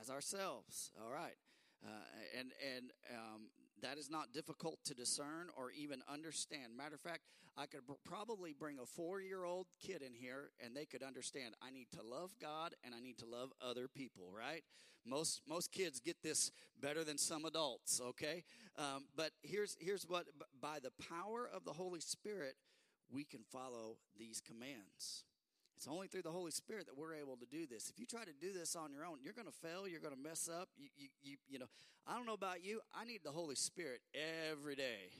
As 0.00 0.08
ourselves, 0.08 0.90
all 1.02 1.12
right. 1.12 1.36
Uh, 1.84 2.38
and 2.38 2.52
and 2.74 2.90
um, 3.12 3.42
that 3.84 3.98
is 3.98 4.10
not 4.10 4.32
difficult 4.32 4.78
to 4.86 4.94
discern 4.94 5.48
or 5.56 5.70
even 5.70 6.02
understand. 6.10 6.74
Matter 6.74 6.94
of 6.94 7.02
fact, 7.02 7.20
I 7.56 7.66
could 7.66 7.82
probably 8.02 8.54
bring 8.58 8.78
a 8.78 8.86
four 8.86 9.20
year 9.20 9.44
old 9.44 9.66
kid 9.78 10.00
in 10.00 10.14
here 10.14 10.50
and 10.64 10.74
they 10.74 10.86
could 10.86 11.02
understand 11.02 11.54
I 11.62 11.70
need 11.70 11.88
to 11.92 12.02
love 12.02 12.30
God 12.40 12.74
and 12.82 12.94
I 12.94 13.00
need 13.00 13.18
to 13.18 13.26
love 13.26 13.52
other 13.60 13.86
people, 13.86 14.32
right? 14.34 14.62
Most, 15.06 15.42
most 15.46 15.70
kids 15.70 16.00
get 16.00 16.16
this 16.22 16.50
better 16.80 17.04
than 17.04 17.18
some 17.18 17.44
adults, 17.44 18.00
okay? 18.00 18.42
Um, 18.78 19.04
but 19.14 19.32
here's, 19.42 19.76
here's 19.78 20.04
what 20.08 20.24
by 20.62 20.78
the 20.82 20.92
power 21.10 21.46
of 21.54 21.66
the 21.66 21.74
Holy 21.74 22.00
Spirit, 22.00 22.54
we 23.12 23.22
can 23.22 23.40
follow 23.52 23.98
these 24.18 24.40
commands. 24.40 25.24
It's 25.76 25.88
only 25.88 26.06
through 26.06 26.22
the 26.22 26.30
Holy 26.30 26.50
Spirit 26.50 26.86
that 26.86 26.96
we're 26.96 27.14
able 27.14 27.36
to 27.36 27.46
do 27.46 27.66
this. 27.66 27.90
If 27.90 27.98
you 27.98 28.06
try 28.06 28.24
to 28.24 28.32
do 28.40 28.52
this 28.52 28.76
on 28.76 28.92
your 28.92 29.04
own, 29.04 29.18
you're 29.22 29.32
going 29.32 29.48
to 29.48 29.68
fail. 29.68 29.88
You're 29.88 30.00
going 30.00 30.14
to 30.14 30.20
mess 30.20 30.48
up. 30.48 30.68
You, 30.76 30.88
you, 30.96 31.08
you, 31.22 31.36
you 31.48 31.58
know, 31.58 31.66
I 32.06 32.16
don't 32.16 32.26
know 32.26 32.34
about 32.34 32.64
you. 32.64 32.80
I 32.94 33.04
need 33.04 33.20
the 33.24 33.32
Holy 33.32 33.56
Spirit 33.56 34.00
every 34.50 34.76
day. 34.76 35.10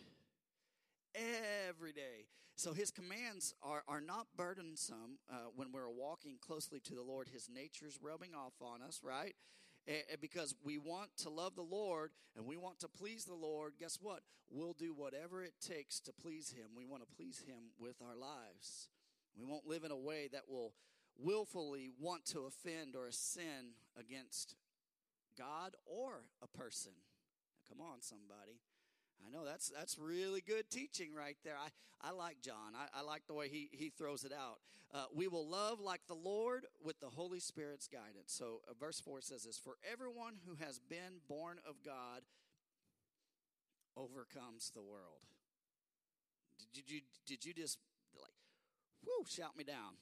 Every 1.68 1.92
day. 1.92 2.26
So 2.56 2.73
his 2.73 2.90
commands 2.90 3.52
are, 3.62 3.82
are 3.88 4.00
not 4.00 4.26
burdensome 4.37 5.18
uh, 5.30 5.50
when 5.56 5.73
we're 5.73 5.90
walking 5.90 6.37
closely 6.40 6.78
to 6.80 6.94
the 6.94 7.02
Lord. 7.02 7.28
His 7.32 7.49
nature's 7.52 7.99
rubbing 8.00 8.30
off 8.34 8.54
on 8.61 8.80
us, 8.80 9.00
right? 9.02 9.34
And 9.87 10.20
because 10.20 10.54
we 10.64 10.78
want 10.78 11.11
to 11.18 11.30
love 11.30 11.56
the 11.56 11.62
Lord 11.62 12.12
and 12.37 12.46
we 12.46 12.56
want 12.56 12.78
to 12.80 12.88
please 12.88 13.25
the 13.25 13.34
Lord, 13.34 13.75
guess 13.78 13.99
what? 14.00 14.20
We'll 14.50 14.73
do 14.73 14.94
whatever 14.94 15.42
it 15.42 15.54
takes 15.61 16.00
to 16.00 16.12
please 16.12 16.52
Him. 16.52 16.70
We 16.76 16.87
want 16.87 17.02
to 17.02 17.16
please 17.16 17.42
Him 17.46 17.73
with 17.78 17.96
our 18.00 18.16
lives. 18.16 18.88
We 19.38 19.44
won't 19.44 19.66
live 19.66 19.84
in 19.84 19.90
a 19.90 19.96
way 19.96 20.28
that 20.32 20.42
will 20.48 20.72
willfully 21.18 21.90
want 21.98 22.24
to 22.26 22.46
offend 22.46 22.96
or 22.96 23.10
sin 23.10 23.74
against 23.98 24.56
God 25.36 25.74
or 25.86 26.24
a 26.42 26.48
person. 26.48 26.92
Come 27.68 27.80
on, 27.80 28.00
somebody. 28.00 28.60
I 29.26 29.30
know 29.30 29.44
that's 29.44 29.70
that's 29.70 29.98
really 29.98 30.42
good 30.42 30.70
teaching 30.70 31.14
right 31.14 31.36
there. 31.44 31.56
I, 31.56 31.68
I 32.06 32.12
like 32.12 32.42
John. 32.42 32.74
I, 32.76 32.98
I 32.98 33.02
like 33.02 33.22
the 33.26 33.34
way 33.34 33.48
he, 33.48 33.70
he 33.72 33.90
throws 33.90 34.24
it 34.24 34.32
out. 34.32 34.58
Uh, 34.92 35.06
we 35.14 35.26
will 35.26 35.48
love 35.48 35.80
like 35.80 36.02
the 36.06 36.14
Lord 36.14 36.66
with 36.82 37.00
the 37.00 37.08
Holy 37.08 37.40
Spirit's 37.40 37.88
guidance. 37.88 38.26
So 38.26 38.60
uh, 38.68 38.74
verse 38.78 39.00
4 39.00 39.22
says 39.22 39.44
this 39.44 39.58
For 39.58 39.76
everyone 39.90 40.34
who 40.46 40.56
has 40.64 40.78
been 40.78 41.20
born 41.28 41.58
of 41.68 41.76
God 41.84 42.22
overcomes 43.96 44.70
the 44.74 44.82
world. 44.82 45.22
Did 46.72 46.90
you, 46.90 47.00
did 47.26 47.44
you 47.44 47.54
just 47.54 47.78
like, 48.20 48.30
whoo, 49.06 49.25
shout 49.28 49.56
me 49.56 49.64
down? 49.64 49.96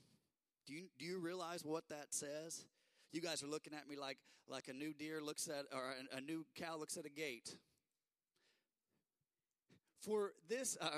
Do 0.67 0.75
you, 0.75 0.85
do 0.99 1.05
you 1.05 1.19
realize 1.19 1.65
what 1.65 1.89
that 1.91 2.07
says? 2.11 2.65
You 3.13 3.21
guys 3.21 3.43
are 3.43 3.49
looking 3.49 3.75
at 3.75 3.89
me 3.89 3.97
like, 3.97 4.19
like 4.49 4.69
a 4.69 4.73
new 4.73 4.93
deer 4.93 5.21
looks 5.21 5.49
at, 5.49 5.67
or 5.73 5.95
a, 6.13 6.19
a 6.19 6.21
new 6.21 6.47
cow 6.57 6.77
looks 6.79 6.97
at 6.97 7.05
a 7.05 7.11
gate. 7.11 7.57
For 10.01 10.33
this, 10.49 10.77
uh, 10.81 10.89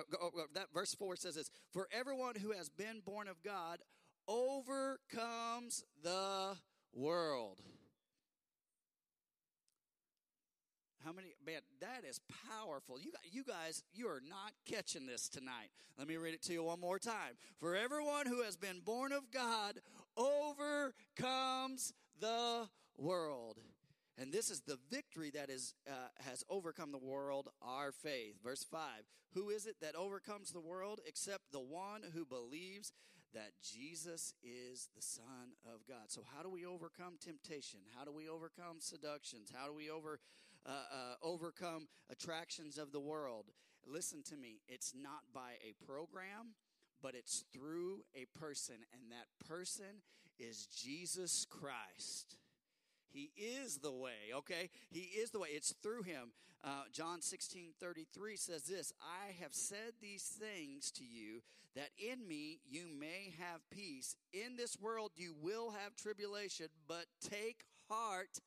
that 0.54 0.68
verse 0.73 0.94
4 0.94 1.16
says 1.16 1.34
this 1.34 1.50
For 1.73 1.88
everyone 1.92 2.34
who 2.37 2.52
has 2.52 2.68
been 2.68 3.02
born 3.04 3.28
of 3.28 3.42
God 3.42 3.78
overcomes 4.26 5.84
the 6.02 6.56
world. 6.94 7.61
How 11.04 11.12
many, 11.12 11.34
man, 11.44 11.61
that 11.80 12.04
is 12.08 12.20
powerful. 12.49 12.99
You, 12.99 13.12
you 13.30 13.44
guys, 13.44 13.82
you 13.92 14.08
are 14.08 14.23
not 14.26 14.52
catching 14.64 15.06
this 15.06 15.28
tonight. 15.28 15.68
Let 15.99 16.08
me 16.08 16.16
read 16.16 16.34
it 16.34 16.42
to 16.44 16.52
you 16.52 16.64
one 16.64 16.80
more 16.80 16.99
time. 16.99 17.37
For 17.61 17.76
everyone 17.76 18.26
who 18.26 18.42
has 18.42 18.56
been 18.56 18.80
born 18.80 19.12
of 19.12 19.30
God 19.30 19.80
overcomes 20.16 21.92
the 22.20 22.68
world. 22.96 23.58
And 24.16 24.32
this 24.32 24.50
is 24.50 24.61
the 24.61 24.78
victory 24.90 25.30
that 25.34 25.50
is, 25.50 25.75
uh, 25.88 26.08
has 26.20 26.44
overcome 26.49 26.92
the 26.92 26.99
world, 26.99 27.49
our 27.61 27.92
faith. 27.92 28.37
Verse 28.42 28.64
5 28.64 28.80
Who 29.34 29.50
is 29.50 29.66
it 29.66 29.76
that 29.82 29.96
overcomes 29.96 30.52
the 30.52 30.61
world 30.61 31.00
except 31.06 31.52
the 31.52 31.61
one 31.61 32.02
who 32.14 32.25
believes 32.25 32.92
that 33.34 33.50
Jesus 33.61 34.32
is 34.42 34.88
the 34.94 35.02
Son 35.02 35.56
of 35.66 35.80
God? 35.88 36.08
So, 36.08 36.23
how 36.34 36.42
do 36.42 36.49
we 36.49 36.64
overcome 36.64 37.14
temptation? 37.20 37.80
How 37.99 38.04
do 38.04 38.12
we 38.12 38.28
overcome 38.28 38.76
seductions? 38.78 39.52
How 39.52 39.66
do 39.66 39.75
we 39.75 39.90
over, 39.90 40.20
uh, 40.66 40.71
uh, 40.71 41.14
overcome 41.23 41.88
attractions 42.11 42.78
of 42.78 42.92
the 42.92 43.00
world? 43.00 43.47
Listen 43.87 44.23
to 44.30 44.37
me, 44.37 44.61
it's 44.68 44.92
not 44.94 45.23
by 45.35 45.52
a 45.62 45.85
program, 45.85 46.54
but 47.02 47.14
it's 47.14 47.44
through 47.52 48.04
a 48.14 48.26
person, 48.38 48.76
and 48.92 49.11
that 49.11 49.47
person 49.47 50.02
is 50.38 50.66
Jesus 50.66 51.47
Christ. 51.49 52.38
He 53.14 53.30
is 53.37 53.78
the 53.78 53.92
way, 53.92 54.33
okay? 54.35 54.71
He 54.90 55.00
is 55.00 55.30
the 55.30 55.38
way. 55.38 55.49
It's 55.52 55.73
through 55.83 56.02
him. 56.02 56.33
Uh, 56.64 56.85
John 56.92 57.21
16 57.21 57.75
33 57.78 58.37
says 58.37 58.62
this 58.62 58.92
I 59.00 59.33
have 59.40 59.52
said 59.52 59.92
these 60.00 60.23
things 60.25 60.90
to 60.92 61.04
you 61.04 61.42
that 61.76 61.90
in 61.99 62.26
me 62.26 62.59
you 62.68 62.87
may 62.99 63.35
have 63.38 63.61
peace. 63.71 64.16
In 64.33 64.56
this 64.56 64.76
world 64.80 65.12
you 65.14 65.35
will 65.40 65.71
have 65.71 65.94
tribulation, 65.94 66.66
but 66.88 67.04
take 67.21 67.64
heart. 67.88 68.38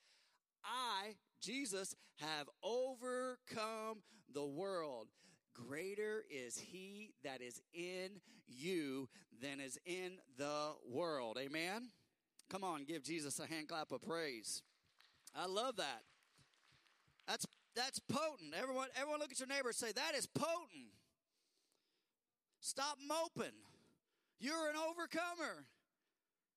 I, 0.66 1.16
Jesus, 1.41 1.96
have 2.17 2.48
overcome 2.63 4.00
the 4.34 4.46
world. 4.46 5.08
Greater 5.53 6.24
is 6.29 6.60
he 6.60 7.12
that 7.24 7.41
is 7.41 7.62
in 7.74 8.22
you 8.48 9.10
than 9.41 9.60
is 9.60 9.79
in 9.86 10.13
the 10.38 10.74
world. 10.89 11.38
Amen? 11.39 11.89
Come 12.50 12.63
on, 12.63 12.84
give 12.86 13.03
Jesus 13.03 13.39
a 13.39 13.46
hand 13.46 13.67
clap 13.67 13.91
of 13.91 14.01
praise. 14.01 14.62
I 15.36 15.48
love 15.48 15.75
that. 15.77 16.03
That's 17.27 17.46
that's 17.75 18.00
potent. 18.00 18.53
Everyone, 18.60 18.88
everyone 18.96 19.20
look 19.20 19.32
at 19.32 19.39
your 19.39 19.48
neighbor 19.48 19.70
and 19.70 19.75
say, 19.75 19.91
that 19.91 20.15
is 20.15 20.25
potent. 20.25 20.89
Stop 22.60 22.98
moping. 23.08 23.53
You're 24.39 24.70
an 24.70 24.75
overcomer. 24.75 25.65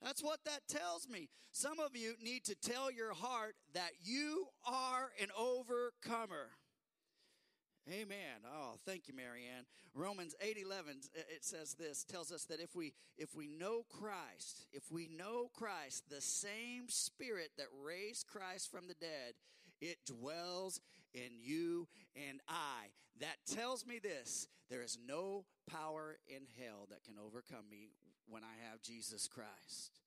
That's 0.02 0.22
what 0.22 0.40
that 0.44 0.60
tells 0.68 1.08
me. 1.08 1.28
Some 1.52 1.78
of 1.78 1.94
you 1.94 2.14
need 2.22 2.44
to 2.44 2.54
tell 2.54 2.90
your 2.90 3.12
heart 3.12 3.54
that 3.74 3.90
you 4.02 4.46
are 4.66 5.10
an 5.20 5.28
overcomer. 5.38 6.50
Amen. 7.88 8.44
Oh, 8.46 8.76
thank 8.86 9.08
you, 9.08 9.14
Marianne. 9.14 9.64
Romans 9.94 10.34
8 10.40 10.58
11, 10.64 11.00
it 11.14 11.44
says 11.44 11.74
this, 11.74 12.04
tells 12.04 12.30
us 12.30 12.44
that 12.44 12.60
if 12.60 12.76
we 12.76 12.92
if 13.18 13.34
we 13.34 13.48
know 13.48 13.84
Christ, 13.88 14.66
if 14.72 14.90
we 14.92 15.08
know 15.08 15.50
Christ, 15.52 16.04
the 16.08 16.20
same 16.20 16.88
spirit 16.88 17.50
that 17.58 17.66
raised 17.84 18.26
Christ 18.26 18.70
from 18.70 18.86
the 18.86 18.94
dead, 18.94 19.34
it 19.80 19.98
dwells 20.06 20.80
in 21.14 21.30
you 21.40 21.88
and 22.14 22.40
I. 22.48 22.92
That 23.18 23.36
tells 23.46 23.86
me 23.86 23.98
this 23.98 24.46
there 24.70 24.82
is 24.82 24.98
no 25.04 25.44
power 25.68 26.18
in 26.28 26.42
hell 26.58 26.86
that 26.90 27.02
can 27.04 27.16
overcome 27.18 27.68
me 27.70 27.88
when 28.30 28.44
I 28.44 28.70
have 28.70 28.80
Jesus 28.80 29.28
Christ. 29.28 30.00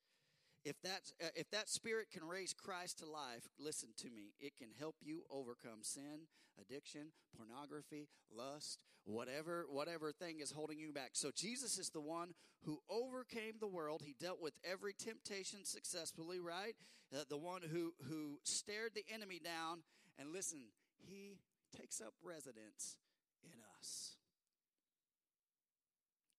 If 0.65 0.81
that, 0.81 1.11
uh, 1.21 1.27
if 1.35 1.51
that 1.51 1.69
spirit 1.69 2.07
can 2.11 2.23
raise 2.23 2.53
Christ 2.53 2.99
to 2.99 3.05
life, 3.05 3.49
listen 3.59 3.89
to 3.97 4.09
me, 4.09 4.33
it 4.39 4.55
can 4.57 4.69
help 4.79 4.95
you 5.01 5.23
overcome 5.29 5.83
sin, 5.83 6.27
addiction, 6.59 7.11
pornography, 7.35 8.07
lust, 8.33 8.79
whatever, 9.03 9.65
whatever 9.69 10.13
thing 10.13 10.39
is 10.39 10.51
holding 10.51 10.79
you 10.79 10.93
back. 10.93 11.11
So 11.13 11.31
Jesus 11.35 11.77
is 11.77 11.89
the 11.89 12.01
one 12.01 12.29
who 12.63 12.79
overcame 12.89 13.55
the 13.59 13.67
world. 13.67 14.03
He 14.05 14.15
dealt 14.17 14.41
with 14.41 14.53
every 14.63 14.93
temptation 14.93 15.65
successfully, 15.65 16.39
right? 16.39 16.75
Uh, 17.13 17.23
the 17.29 17.37
one 17.37 17.61
who, 17.69 17.93
who 18.09 18.39
stared 18.43 18.91
the 18.95 19.03
enemy 19.13 19.41
down. 19.43 19.79
And 20.17 20.31
listen, 20.31 20.59
he 20.97 21.39
takes 21.77 21.99
up 21.99 22.13
residence 22.23 22.95
in 23.43 23.59
us. 23.77 24.15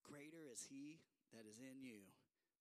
Greater 0.02 0.48
is 0.50 0.66
he 0.70 1.00
that 1.34 1.46
is 1.50 1.58
in 1.58 1.82
you 1.82 2.06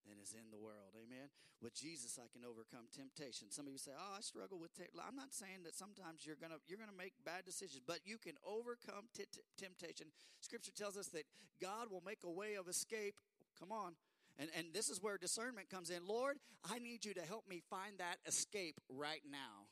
than 0.06 0.20
is 0.20 0.36
in 0.36 0.52
the 0.52 0.60
world. 0.60 0.92
Amen. 1.00 1.32
With 1.62 1.74
Jesus, 1.74 2.20
I 2.20 2.28
can 2.28 2.44
overcome 2.44 2.92
temptation. 2.92 3.48
Some 3.50 3.68
of 3.68 3.72
you 3.72 3.80
say, 3.80 3.96
"Oh, 3.96 4.16
I 4.18 4.22
struggle 4.22 4.60
with." 4.60 4.72
I'm 5.00 5.16
not 5.16 5.34
saying 5.34 5.64
that 5.64 5.76
sometimes 5.76 6.26
you're 6.26 6.36
gonna 6.36 6.60
you're 6.68 6.80
gonna 6.80 6.92
make 6.92 7.14
bad 7.24 7.46
decisions, 7.46 7.82
but 7.86 8.04
you 8.04 8.18
can 8.18 8.36
overcome 8.44 9.08
t- 9.16 9.26
t- 9.32 9.42
temptation. 9.58 10.12
Scripture 10.42 10.74
tells 10.76 10.98
us 10.98 11.08
that 11.10 11.24
God 11.62 11.90
will 11.90 12.04
make 12.06 12.24
a 12.24 12.32
way 12.32 12.56
of 12.56 12.68
escape. 12.68 13.16
Come 13.60 13.72
on. 13.72 13.96
And, 14.38 14.50
and 14.58 14.74
this 14.74 14.90
is 14.90 15.02
where 15.02 15.18
discernment 15.18 15.70
comes 15.70 15.92
in. 15.92 16.08
Lord, 16.08 16.38
I 16.66 16.80
need 16.80 17.06
you 17.06 17.14
to 17.14 17.22
help 17.22 17.48
me 17.48 17.62
find 17.70 18.00
that 18.00 18.18
escape 18.26 18.82
right 18.90 19.22
now. 19.30 19.70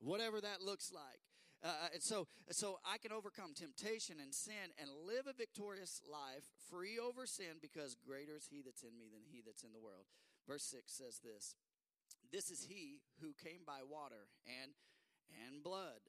Whatever 0.00 0.40
that 0.40 0.60
looks 0.60 0.92
like. 0.92 1.20
Uh, 1.62 1.68
uh, 1.68 1.88
and 1.94 2.02
so, 2.02 2.26
so 2.50 2.78
I 2.84 2.96
can 2.96 3.12
overcome 3.12 3.52
temptation 3.52 4.16
and 4.20 4.32
sin 4.34 4.72
and 4.80 4.88
live 5.06 5.26
a 5.28 5.36
victorious 5.36 6.00
life, 6.08 6.48
free 6.70 6.98
over 6.98 7.26
sin, 7.26 7.60
because 7.60 7.94
greater 7.94 8.36
is 8.36 8.48
He 8.50 8.62
that's 8.62 8.82
in 8.82 8.96
me 8.96 9.12
than 9.12 9.28
He 9.28 9.42
that's 9.44 9.62
in 9.62 9.72
the 9.72 9.80
world. 9.80 10.08
Verse 10.48 10.64
six 10.64 10.92
says 10.92 11.20
this: 11.20 11.54
This 12.32 12.50
is 12.50 12.66
He 12.68 13.00
who 13.20 13.36
came 13.36 13.60
by 13.66 13.84
water 13.84 14.32
and 14.48 14.72
and 15.46 15.62
blood, 15.62 16.00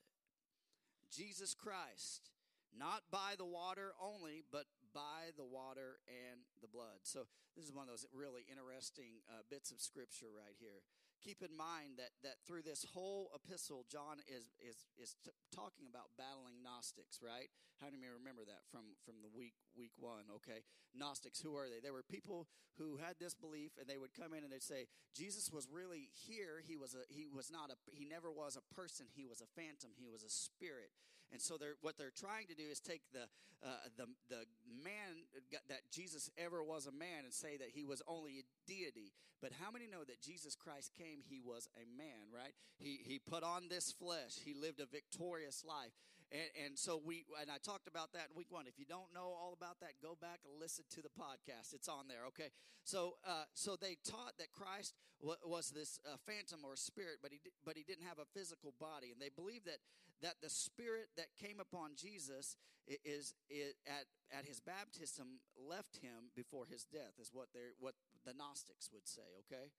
Jesus 1.11 1.53
Christ, 1.53 2.31
not 2.71 3.03
by 3.11 3.35
the 3.37 3.45
water 3.45 3.91
only, 4.01 4.43
but 4.51 4.65
by 4.93 5.35
the 5.37 5.45
water 5.45 5.99
and 6.07 6.41
the 6.61 6.67
blood. 6.67 7.03
So 7.03 7.27
this 7.55 7.65
is 7.65 7.73
one 7.73 7.83
of 7.83 7.89
those 7.89 8.07
really 8.13 8.47
interesting 8.49 9.19
uh, 9.27 9.43
bits 9.49 9.71
of 9.71 9.79
scripture 9.79 10.31
right 10.31 10.55
here 10.59 10.83
keep 11.21 11.45
in 11.45 11.53
mind 11.53 12.01
that, 12.01 12.17
that 12.25 12.41
through 12.45 12.65
this 12.65 12.85
whole 12.97 13.29
epistle, 13.37 13.85
John 13.85 14.19
is, 14.25 14.49
is, 14.57 14.89
is 14.97 15.15
t- 15.21 15.31
talking 15.53 15.85
about 15.85 16.09
battling 16.17 16.65
Gnostics, 16.65 17.21
right? 17.21 17.53
How 17.77 17.93
do 17.93 17.97
you 17.97 18.09
remember 18.13 18.41
that 18.45 18.65
from, 18.69 18.97
from 19.05 19.21
the 19.21 19.29
week, 19.29 19.53
week 19.77 19.93
one? 19.97 20.25
Okay. 20.41 20.65
Gnostics, 20.93 21.41
who 21.41 21.55
are 21.55 21.69
they? 21.69 21.79
They 21.79 21.93
were 21.93 22.03
people 22.03 22.49
who 22.77 22.97
had 22.97 23.15
this 23.21 23.33
belief 23.33 23.77
and 23.77 23.85
they 23.85 23.97
would 23.97 24.13
come 24.13 24.33
in 24.33 24.43
and 24.43 24.51
they'd 24.51 24.65
say, 24.65 24.89
Jesus 25.13 25.49
was 25.53 25.69
really 25.69 26.09
here. 26.13 26.61
He 26.65 26.77
was 26.77 26.93
a, 26.93 27.05
he 27.09 27.25
was 27.29 27.49
not 27.49 27.69
a, 27.69 27.77
he 27.93 28.05
never 28.05 28.29
was 28.29 28.57
a 28.57 28.65
person. 28.73 29.05
He 29.13 29.25
was 29.25 29.41
a 29.41 29.49
phantom. 29.53 29.93
He 29.97 30.09
was 30.09 30.25
a 30.25 30.29
spirit. 30.29 30.93
And 31.31 31.41
so 31.41 31.57
they're, 31.57 31.75
what 31.81 31.97
they're 31.97 32.11
trying 32.15 32.47
to 32.47 32.55
do 32.55 32.63
is 32.69 32.79
take 32.79 33.01
the, 33.13 33.23
uh, 33.63 33.87
the, 33.97 34.05
the 34.29 34.43
man 34.83 35.23
that 35.69 35.81
Jesus 35.91 36.29
ever 36.37 36.63
was 36.63 36.87
a 36.87 36.91
man 36.91 37.23
and 37.23 37.33
say 37.33 37.57
that 37.57 37.69
he 37.73 37.83
was 37.83 38.01
only 38.07 38.39
a 38.39 38.43
deity. 38.67 39.13
But 39.41 39.51
how 39.59 39.71
many 39.71 39.87
know 39.87 40.03
that 40.05 40.21
Jesus 40.21 40.55
Christ 40.55 40.91
came, 40.97 41.19
he 41.27 41.39
was 41.39 41.67
a 41.75 41.85
man, 41.97 42.29
right? 42.33 42.53
He, 42.77 42.99
he 43.03 43.19
put 43.19 43.43
on 43.43 43.69
this 43.69 43.91
flesh. 43.91 44.37
He 44.43 44.53
lived 44.53 44.79
a 44.79 44.85
victorious 44.85 45.63
life. 45.67 45.93
And, 46.31 46.49
and 46.65 46.73
so 46.79 46.95
we, 47.03 47.27
and 47.41 47.51
I 47.51 47.59
talked 47.59 47.87
about 47.87 48.13
that 48.13 48.31
in 48.31 48.37
week 48.39 48.49
one. 48.49 48.65
If 48.65 48.79
you 48.79 48.87
don't 48.87 49.11
know 49.13 49.35
all 49.35 49.51
about 49.51 49.83
that, 49.83 49.99
go 50.01 50.15
back 50.15 50.39
and 50.47 50.55
listen 50.55 50.85
to 50.95 51.01
the 51.03 51.11
podcast. 51.11 51.75
It's 51.75 51.91
on 51.91 52.07
there, 52.07 52.23
okay? 52.31 52.55
So, 52.83 53.19
uh, 53.27 53.43
so 53.53 53.75
they 53.75 53.97
taught 54.07 54.39
that 54.39 54.51
Christ 54.55 54.95
w- 55.19 55.43
was 55.43 55.71
this 55.71 55.99
uh, 56.07 56.15
phantom 56.25 56.63
or 56.63 56.79
spirit, 56.79 57.19
but 57.21 57.31
he, 57.35 57.39
but 57.65 57.75
he 57.75 57.83
didn't 57.83 58.07
have 58.07 58.19
a 58.19 58.27
physical 58.31 58.73
body. 58.79 59.11
And 59.11 59.19
they 59.19 59.27
believed 59.27 59.67
that, 59.67 59.83
that 60.23 60.39
the 60.41 60.49
spirit 60.49 61.11
that 61.17 61.35
came 61.35 61.59
upon 61.59 61.99
Jesus 61.99 62.55
is, 62.87 63.35
is 63.49 63.75
at, 63.85 64.07
at 64.31 64.45
his 64.45 64.59
baptism 64.59 65.43
left 65.59 65.99
him 65.99 66.31
before 66.35 66.63
his 66.65 66.87
death, 66.87 67.19
is 67.19 67.29
what, 67.33 67.51
they 67.53 67.75
what 67.79 67.95
the 68.25 68.33
Gnostics 68.33 68.89
would 68.93 69.07
say, 69.07 69.27
okay? 69.45 69.69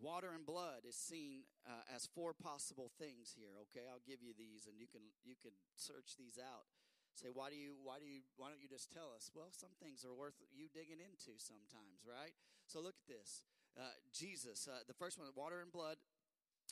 Water 0.00 0.34
and 0.34 0.44
blood 0.44 0.82
is 0.88 0.98
seen 0.98 1.46
uh, 1.64 1.86
as 1.94 2.10
four 2.10 2.34
possible 2.34 2.90
things 2.98 3.32
here. 3.32 3.54
Okay, 3.70 3.86
I'll 3.86 4.04
give 4.04 4.20
you 4.20 4.34
these, 4.34 4.66
and 4.66 4.76
you 4.76 4.90
can 4.90 5.14
you 5.22 5.38
can 5.38 5.54
search 5.76 6.18
these 6.18 6.36
out. 6.36 6.66
Say, 7.14 7.30
why 7.30 7.46
do 7.46 7.56
you 7.56 7.78
why 7.78 8.02
do 8.02 8.06
you 8.06 8.26
why 8.34 8.50
don't 8.50 8.58
you 8.58 8.66
just 8.66 8.90
tell 8.90 9.14
us? 9.14 9.30
Well, 9.30 9.54
some 9.54 9.70
things 9.78 10.02
are 10.02 10.14
worth 10.14 10.34
you 10.50 10.66
digging 10.66 10.98
into 10.98 11.38
sometimes, 11.38 12.02
right? 12.02 12.34
So 12.66 12.82
look 12.82 12.98
at 12.98 13.06
this. 13.06 13.46
Uh, 13.78 13.94
Jesus, 14.10 14.66
uh, 14.66 14.82
the 14.86 14.94
first 14.94 15.18
one, 15.18 15.30
water 15.34 15.62
and 15.62 15.70
blood. 15.70 15.98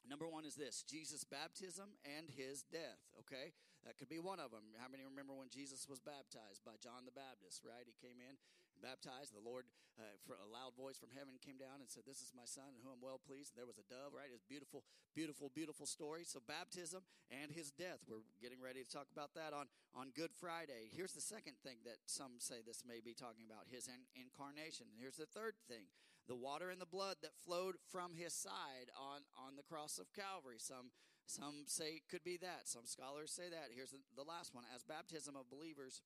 Number 0.02 0.26
one 0.26 0.42
is 0.42 0.58
this 0.58 0.82
Jesus' 0.82 1.22
baptism 1.22 1.94
and 2.02 2.26
his 2.26 2.66
death. 2.66 2.98
Okay, 3.22 3.54
that 3.86 3.98
could 4.02 4.10
be 4.10 4.18
one 4.18 4.42
of 4.42 4.50
them. 4.50 4.74
How 4.82 4.90
many 4.90 5.06
remember 5.06 5.34
when 5.34 5.50
Jesus 5.50 5.86
was 5.86 6.02
baptized 6.02 6.66
by 6.66 6.74
John 6.82 7.06
the 7.06 7.14
Baptist, 7.14 7.62
right? 7.62 7.86
He 7.86 7.94
came 8.02 8.18
in, 8.18 8.34
baptized. 8.82 9.30
The 9.30 9.40
Lord, 9.40 9.70
uh, 9.94 10.18
for 10.26 10.36
a 10.42 10.48
loud 10.50 10.74
voice 10.74 10.98
from 10.98 11.14
heaven, 11.14 11.38
came 11.38 11.56
down 11.56 11.78
and 11.78 11.86
said, 11.86 12.02
This 12.02 12.20
is 12.20 12.34
my 12.34 12.44
son 12.44 12.74
in 12.74 12.82
whom 12.82 12.98
I'm 12.98 13.04
well 13.04 13.22
pleased. 13.22 13.54
And 13.54 13.62
there 13.62 13.70
was 13.70 13.78
a 13.78 13.86
dove, 13.86 14.10
right? 14.10 14.28
It's 14.28 14.44
beautiful, 14.44 14.82
beautiful, 15.14 15.48
beautiful 15.54 15.86
story. 15.86 16.26
So, 16.26 16.42
baptism 16.42 17.06
and 17.30 17.54
his 17.54 17.70
death. 17.70 18.02
We're 18.10 18.26
getting 18.42 18.58
ready 18.58 18.82
to 18.82 18.90
talk 18.90 19.06
about 19.14 19.38
that 19.38 19.54
on, 19.54 19.70
on 19.94 20.10
Good 20.10 20.34
Friday. 20.34 20.90
Here's 20.90 21.14
the 21.14 21.24
second 21.24 21.56
thing 21.62 21.80
that 21.86 22.02
some 22.10 22.42
say 22.42 22.60
this 22.60 22.82
may 22.82 22.98
be 22.98 23.14
talking 23.14 23.46
about 23.46 23.70
his 23.70 23.86
in- 23.86 24.10
incarnation. 24.18 24.90
Here's 24.98 25.22
the 25.22 25.30
third 25.30 25.54
thing 25.70 25.86
the 26.28 26.38
water 26.38 26.70
and 26.70 26.80
the 26.80 26.86
blood 26.86 27.16
that 27.22 27.34
flowed 27.34 27.74
from 27.90 28.14
his 28.14 28.34
side 28.34 28.90
on, 28.94 29.22
on 29.34 29.56
the 29.56 29.66
cross 29.66 29.98
of 29.98 30.12
Calvary. 30.12 30.58
Some 30.58 30.90
some 31.26 31.64
say 31.66 32.02
it 32.02 32.10
could 32.10 32.24
be 32.24 32.36
that. 32.42 32.68
Some 32.68 32.84
scholars 32.84 33.32
say 33.32 33.48
that. 33.48 33.70
Here's 33.72 33.90
the, 33.90 34.02
the 34.16 34.26
last 34.26 34.54
one. 34.54 34.64
As 34.74 34.82
baptism 34.82 35.36
of 35.36 35.48
believers 35.48 36.02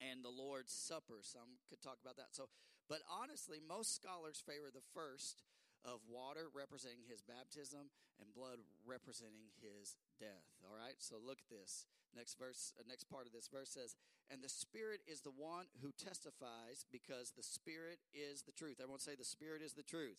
and 0.00 0.24
the 0.24 0.32
Lord's 0.32 0.72
Supper. 0.72 1.20
Some 1.22 1.60
could 1.68 1.82
talk 1.82 1.98
about 2.02 2.16
that. 2.16 2.32
So, 2.32 2.48
but 2.88 3.00
honestly, 3.08 3.58
most 3.60 3.94
scholars 3.94 4.42
favor 4.44 4.70
the 4.70 4.84
first 4.94 5.42
of 5.84 6.02
water 6.10 6.50
representing 6.50 7.06
his 7.06 7.22
baptism 7.22 7.94
and 8.18 8.34
blood 8.34 8.58
representing 8.82 9.52
his 9.62 9.94
death. 10.18 10.46
All 10.64 10.74
right. 10.74 10.98
So 10.98 11.16
look 11.20 11.38
at 11.38 11.50
this. 11.50 11.86
Next 12.14 12.38
verse, 12.38 12.72
uh, 12.80 12.82
next 12.88 13.12
part 13.12 13.26
of 13.26 13.32
this 13.32 13.48
verse 13.48 13.70
says, 13.70 13.94
"And 14.30 14.42
the 14.42 14.48
Spirit 14.48 15.02
is 15.06 15.20
the 15.20 15.30
one 15.30 15.68
who 15.82 15.92
testifies, 15.92 16.86
because 16.90 17.32
the 17.32 17.42
Spirit 17.42 18.00
is 18.12 18.42
the 18.42 18.52
truth." 18.52 18.80
Everyone 18.80 19.00
say, 19.00 19.14
"The 19.14 19.24
Spirit 19.24 19.60
is 19.60 19.74
the 19.74 19.82
truth." 19.84 20.18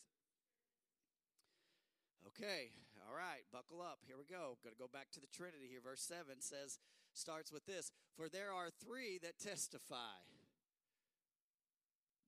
Okay, 2.27 2.71
all 3.07 3.15
right, 3.15 3.49
buckle 3.51 3.81
up. 3.81 4.03
Here 4.05 4.17
we 4.17 4.25
go. 4.25 4.59
Got 4.63 4.71
to 4.71 4.75
go 4.75 4.87
back 4.87 5.11
to 5.11 5.19
the 5.19 5.27
Trinity 5.27 5.67
here. 5.67 5.79
Verse 5.81 6.03
7 6.03 6.41
says, 6.41 6.77
starts 7.17 7.51
with 7.51 7.65
this 7.65 7.91
For 8.15 8.29
there 8.29 8.53
are 8.53 8.69
three 8.69 9.19
that 9.25 9.41
testify. 9.41 10.21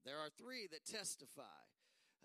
There 0.05 0.17
are 0.17 0.29
three 0.33 0.67
that 0.71 0.85
testify. 0.89 1.61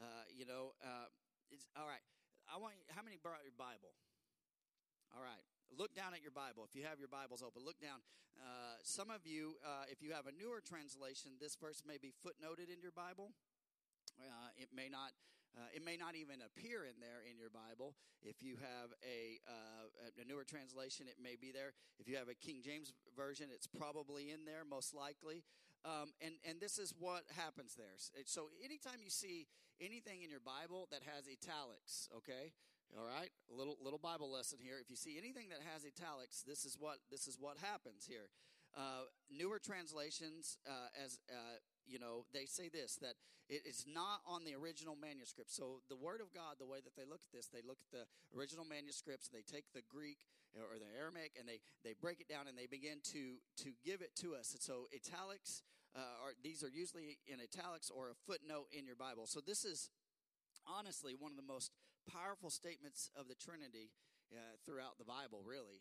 Uh, 0.00 0.26
you 0.33 0.47
know, 0.47 0.75
uh, 0.83 1.12
it's 1.52 1.66
all 1.76 1.87
right. 1.87 2.02
I 2.49 2.59
want 2.59 2.75
you, 2.76 2.85
how 2.97 3.04
many 3.04 3.16
brought 3.21 3.44
your 3.44 3.56
Bible? 3.56 3.94
All 5.14 5.23
right. 5.23 5.44
Look 5.71 5.94
down 5.94 6.14
at 6.14 6.23
your 6.23 6.35
Bible. 6.35 6.66
If 6.66 6.75
you 6.75 6.87
have 6.87 6.99
your 6.99 7.11
Bibles 7.11 7.42
open, 7.42 7.62
look 7.62 7.78
down. 7.78 8.02
Uh, 8.38 8.78
some 8.83 9.11
of 9.11 9.26
you, 9.26 9.59
uh, 9.62 9.87
if 9.87 10.02
you 10.02 10.11
have 10.11 10.26
a 10.26 10.35
newer 10.35 10.59
translation, 10.59 11.38
this 11.38 11.54
verse 11.54 11.83
may 11.87 11.99
be 11.99 12.11
footnoted 12.11 12.71
in 12.71 12.83
your 12.83 12.94
Bible. 12.94 13.30
Uh, 14.18 14.50
it 14.59 14.71
may 14.75 14.90
not 14.90 15.14
uh, 15.54 15.70
it 15.70 15.84
may 15.84 15.96
not 15.96 16.14
even 16.18 16.42
appear 16.42 16.84
in 16.84 16.99
there 16.99 17.23
in 17.23 17.38
your 17.38 17.50
Bible. 17.50 17.94
If 18.23 18.42
you 18.42 18.58
have 18.58 18.90
a, 19.06 19.38
uh, 19.46 20.20
a 20.20 20.25
newer 20.26 20.44
translation, 20.44 21.06
it 21.06 21.23
may 21.23 21.37
be 21.38 21.52
there. 21.54 21.75
If 21.99 22.08
you 22.08 22.16
have 22.16 22.28
a 22.28 22.34
King 22.34 22.61
James 22.64 22.92
version, 23.14 23.49
it's 23.54 23.66
probably 23.66 24.30
in 24.30 24.44
there, 24.44 24.66
most 24.66 24.94
likely. 24.94 25.44
Um, 25.84 26.16
and, 26.25 26.34
and 26.49 26.58
this 26.58 26.78
is 26.78 26.94
what 26.99 27.28
happens 27.37 27.76
there. 27.76 27.94
So 28.25 28.49
anytime 28.64 29.04
you 29.04 29.11
see 29.11 29.46
anything 29.80 30.23
in 30.23 30.30
your 30.30 30.40
Bible 30.40 30.88
that 30.90 31.04
has 31.04 31.28
italics, 31.28 32.09
okay, 32.16 32.57
all 32.96 33.05
right, 33.05 33.31
a 33.50 33.55
little 33.55 33.76
little 33.83 33.98
Bible 33.98 34.31
lesson 34.31 34.59
here. 34.62 34.76
If 34.81 34.88
you 34.88 34.96
see 34.96 35.18
anything 35.18 35.48
that 35.50 35.61
has 35.72 35.85
italics, 35.85 36.44
this 36.46 36.64
is 36.64 36.76
what 36.79 36.98
this 37.11 37.26
is 37.26 37.37
what 37.38 37.59
happens 37.59 38.07
here. 38.07 38.31
Uh, 38.76 39.07
newer 39.31 39.59
translations, 39.59 40.59
uh, 40.66 40.90
as 40.98 41.20
uh, 41.31 41.59
you 41.87 41.99
know, 41.99 42.25
they 42.33 42.47
say 42.47 42.68
this 42.68 42.97
that 43.03 43.14
it 43.49 43.68
is 43.68 43.85
not 43.85 44.25
on 44.27 44.44
the 44.44 44.55
original 44.57 44.97
manuscript. 44.97 45.53
So 45.53 45.85
the 45.88 45.97
Word 45.97 46.20
of 46.20 46.33
God, 46.33 46.57
the 46.59 46.66
way 46.66 46.81
that 46.81 46.97
they 46.97 47.05
look 47.05 47.20
at 47.20 47.33
this, 47.33 47.47
they 47.53 47.61
look 47.61 47.79
at 47.85 47.90
the 47.92 48.05
original 48.37 48.64
manuscripts, 48.64 49.29
they 49.29 49.44
take 49.44 49.68
the 49.75 49.85
Greek 49.85 50.18
or 50.57 50.79
the 50.79 50.88
Aramaic, 50.97 51.37
and 51.38 51.49
they 51.49 51.61
they 51.85 51.92
break 51.92 52.20
it 52.20 52.29
down 52.29 52.49
and 52.49 52.57
they 52.57 52.66
begin 52.66 53.05
to 53.12 53.37
to 53.64 53.77
give 53.85 54.01
it 54.01 54.16
to 54.25 54.35
us. 54.35 54.53
And 54.53 54.62
so 54.62 54.88
italics 54.94 55.62
uh, 55.94 56.25
are 56.25 56.33
these 56.42 56.64
are 56.64 56.73
usually 56.73 57.18
in 57.27 57.38
italics 57.40 57.90
or 57.90 58.11
a 58.11 58.16
footnote 58.27 58.66
in 58.73 58.87
your 58.87 58.97
Bible. 58.97 59.27
So 59.27 59.40
this 59.40 59.64
is 59.64 59.90
honestly 60.66 61.14
one 61.18 61.33
of 61.33 61.37
the 61.37 61.47
most 61.47 61.70
powerful 62.09 62.51
statements 62.51 63.11
of 63.16 63.29
the 63.29 63.35
Trinity 63.35 63.90
uh, 64.33 64.57
throughout 64.64 64.99
the 64.99 65.05
Bible, 65.05 65.42
really. 65.44 65.81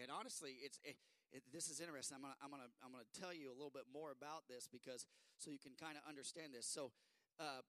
And 0.00 0.10
honestly, 0.10 0.56
it's 0.64 0.80
it, 0.84 0.96
it, 1.32 1.42
this 1.48 1.72
is 1.72 1.80
interesting. 1.80 2.20
I'm 2.20 2.24
gonna 2.28 2.38
I'm 2.44 2.52
gonna 2.52 2.70
I'm 2.84 2.92
gonna 2.92 3.08
tell 3.16 3.32
you 3.32 3.48
a 3.48 3.56
little 3.56 3.72
bit 3.72 3.88
more 3.88 4.12
about 4.12 4.44
this 4.52 4.68
because 4.68 5.08
so 5.40 5.48
you 5.48 5.58
can 5.58 5.72
kind 5.80 5.96
of 5.96 6.04
understand 6.04 6.52
this. 6.52 6.68
So, 6.68 6.92
uh, 7.40 7.64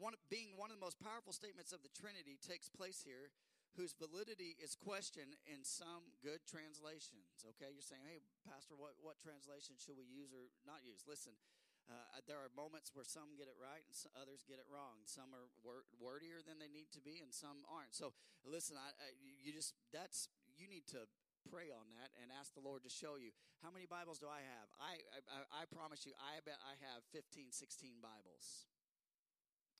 one 0.00 0.16
being 0.32 0.56
one 0.56 0.72
of 0.72 0.80
the 0.80 0.84
most 0.84 0.96
powerful 0.96 1.36
statements 1.36 1.70
of 1.76 1.84
the 1.84 1.92
Trinity 1.92 2.40
takes 2.40 2.72
place 2.72 3.04
here, 3.04 3.28
whose 3.76 3.92
validity 3.92 4.56
is 4.56 4.72
questioned 4.72 5.36
in 5.44 5.62
some 5.62 6.16
good 6.24 6.42
translations. 6.48 7.44
Okay, 7.54 7.70
you're 7.70 7.84
saying, 7.84 8.02
hey, 8.08 8.24
Pastor, 8.48 8.72
what 8.74 8.96
what 9.04 9.20
translation 9.20 9.76
should 9.76 10.00
we 10.00 10.08
use 10.08 10.32
or 10.32 10.48
not 10.64 10.80
use? 10.82 11.04
Listen. 11.04 11.36
Uh, 11.84 12.16
there 12.24 12.40
are 12.40 12.48
moments 12.56 12.96
where 12.96 13.04
some 13.04 13.36
get 13.36 13.44
it 13.44 13.60
right 13.60 13.84
and 13.84 13.92
others 14.16 14.40
get 14.48 14.56
it 14.56 14.64
wrong. 14.72 15.04
Some 15.04 15.36
are 15.36 15.52
wor- 15.60 15.84
wordier 16.00 16.40
than 16.40 16.56
they 16.56 16.72
need 16.72 16.88
to 16.96 17.00
be, 17.04 17.20
and 17.20 17.28
some 17.28 17.60
aren't. 17.68 17.92
So, 17.92 18.16
listen, 18.40 18.80
I, 18.80 18.88
I, 18.96 19.12
you 19.20 19.52
just 19.52 19.76
that's 19.92 20.32
you 20.56 20.64
need 20.64 20.88
to 20.96 21.04
pray 21.48 21.68
on 21.70 21.86
that 21.96 22.10
and 22.20 22.32
ask 22.34 22.52
the 22.56 22.64
Lord 22.64 22.82
to 22.84 22.92
show 22.92 23.16
you. 23.20 23.32
How 23.60 23.70
many 23.72 23.84
Bibles 23.88 24.20
do 24.20 24.28
I 24.28 24.44
have? 24.44 24.68
I, 24.80 25.00
I, 25.28 25.62
I 25.62 25.70
promise 25.70 26.04
you, 26.04 26.12
I 26.20 26.40
bet 26.44 26.60
I 26.64 26.76
have 26.88 27.04
15, 27.12 27.52
16 27.52 28.00
Bibles. 28.00 28.68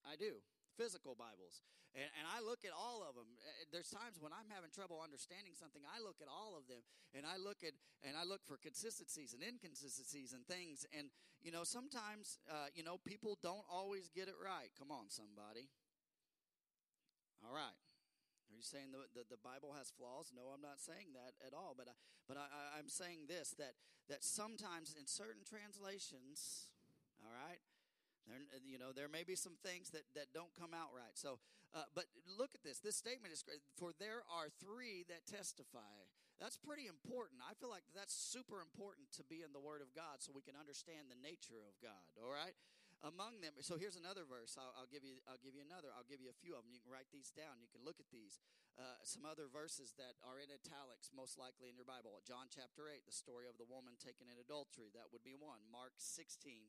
I 0.05 0.17
do. 0.17 0.41
Physical 0.77 1.15
Bibles. 1.17 1.65
And, 1.95 2.11
and 2.19 2.27
I 2.27 2.43
look 2.43 2.67
at 2.67 2.75
all 2.75 3.07
of 3.07 3.15
them. 3.15 3.31
There's 3.71 3.89
times 3.89 4.19
when 4.19 4.35
I'm 4.35 4.51
having 4.51 4.75
trouble 4.75 4.99
understanding 4.99 5.55
something. 5.55 5.81
I 5.87 6.03
look 6.03 6.19
at 6.19 6.27
all 6.27 6.59
of 6.59 6.67
them 6.67 6.83
and 7.15 7.23
I 7.23 7.39
look 7.39 7.63
at, 7.63 7.73
and 8.03 8.19
I 8.19 8.27
look 8.27 8.43
for 8.43 8.59
consistencies 8.59 9.31
and 9.31 9.41
inconsistencies 9.41 10.35
and 10.35 10.43
things. 10.51 10.83
And, 10.91 11.15
you 11.39 11.55
know, 11.55 11.63
sometimes, 11.63 12.43
uh, 12.51 12.75
you 12.75 12.83
know, 12.83 12.99
people 13.07 13.39
don't 13.39 13.65
always 13.71 14.11
get 14.11 14.27
it 14.27 14.35
right. 14.41 14.75
Come 14.75 14.91
on, 14.91 15.07
somebody. 15.07 15.71
All 17.47 17.55
right. 17.55 17.79
Are 18.55 18.63
you 18.63 18.63
saying 18.63 18.95
the, 18.95 19.03
the, 19.19 19.27
the, 19.35 19.43
Bible 19.43 19.75
has 19.75 19.91
flaws? 19.91 20.31
No, 20.31 20.55
I'm 20.55 20.63
not 20.63 20.79
saying 20.79 21.11
that 21.19 21.35
at 21.43 21.51
all. 21.51 21.75
But 21.75 21.91
I, 21.91 21.99
but 22.31 22.39
I, 22.39 22.47
I'm 22.79 22.87
saying 22.87 23.27
this 23.27 23.51
that 23.59 23.75
that 24.07 24.23
sometimes 24.23 24.95
in 24.95 25.11
certain 25.11 25.43
translations, 25.43 26.71
all 27.19 27.35
right, 27.35 27.59
there, 28.31 28.39
you 28.63 28.79
know, 28.79 28.95
there 28.95 29.11
may 29.11 29.27
be 29.27 29.35
some 29.35 29.59
things 29.59 29.91
that, 29.91 30.07
that 30.15 30.31
don't 30.31 30.55
come 30.55 30.71
out 30.71 30.95
right. 30.95 31.19
So, 31.19 31.43
uh, 31.75 31.91
but 31.99 32.07
look 32.31 32.55
at 32.55 32.63
this. 32.63 32.79
This 32.79 32.95
statement 32.95 33.35
is 33.35 33.43
great. 33.43 33.59
For 33.75 33.91
there 33.99 34.23
are 34.31 34.47
three 34.63 35.03
that 35.11 35.27
testify. 35.27 36.07
That's 36.39 36.55
pretty 36.55 36.87
important. 36.87 37.43
I 37.43 37.59
feel 37.59 37.75
like 37.75 37.91
that's 37.91 38.15
super 38.15 38.63
important 38.63 39.11
to 39.19 39.27
be 39.27 39.43
in 39.43 39.51
the 39.51 39.59
Word 39.59 39.83
of 39.83 39.91
God 39.99 40.23
so 40.23 40.31
we 40.31 40.47
can 40.47 40.55
understand 40.55 41.11
the 41.11 41.19
nature 41.19 41.59
of 41.67 41.75
God. 41.83 42.07
All 42.23 42.31
right 42.31 42.55
among 43.03 43.43
them. 43.43 43.57
So 43.65 43.75
here's 43.75 43.99
another 43.99 44.23
verse. 44.23 44.55
I'll, 44.55 44.71
I'll, 44.79 44.91
give 44.91 45.03
you. 45.03 45.19
I'll 45.27 45.41
give 45.41 45.57
you 45.57 45.65
another. 45.65 45.91
I'll 45.91 46.07
give 46.07 46.23
you 46.23 46.31
a 46.31 46.39
few 46.39 46.55
of 46.55 46.63
them. 46.63 46.71
You 46.71 46.83
can 46.85 46.95
write 46.95 47.11
these 47.11 47.35
down. 47.35 47.59
You 47.59 47.71
can 47.73 47.83
look 47.83 47.99
at 47.99 48.09
these. 48.15 48.39
Uh, 48.75 48.99
some 49.07 49.23
other 49.23 49.47
verses 49.47 49.95
that 49.95 50.19
are 50.27 50.43
in 50.43 50.51
italics, 50.51 51.15
most 51.15 51.39
likely 51.39 51.71
in 51.71 51.79
your 51.79 51.87
Bible. 51.87 52.19
John 52.27 52.51
chapter 52.51 52.91
eight, 52.91 53.07
the 53.07 53.15
story 53.15 53.47
of 53.47 53.55
the 53.55 53.67
woman 53.67 53.95
taken 54.03 54.27
in 54.27 54.35
adultery. 54.39 54.91
That 54.95 55.15
would 55.15 55.23
be 55.23 55.39
one. 55.39 55.63
Mark 55.71 55.95
16, 55.95 56.67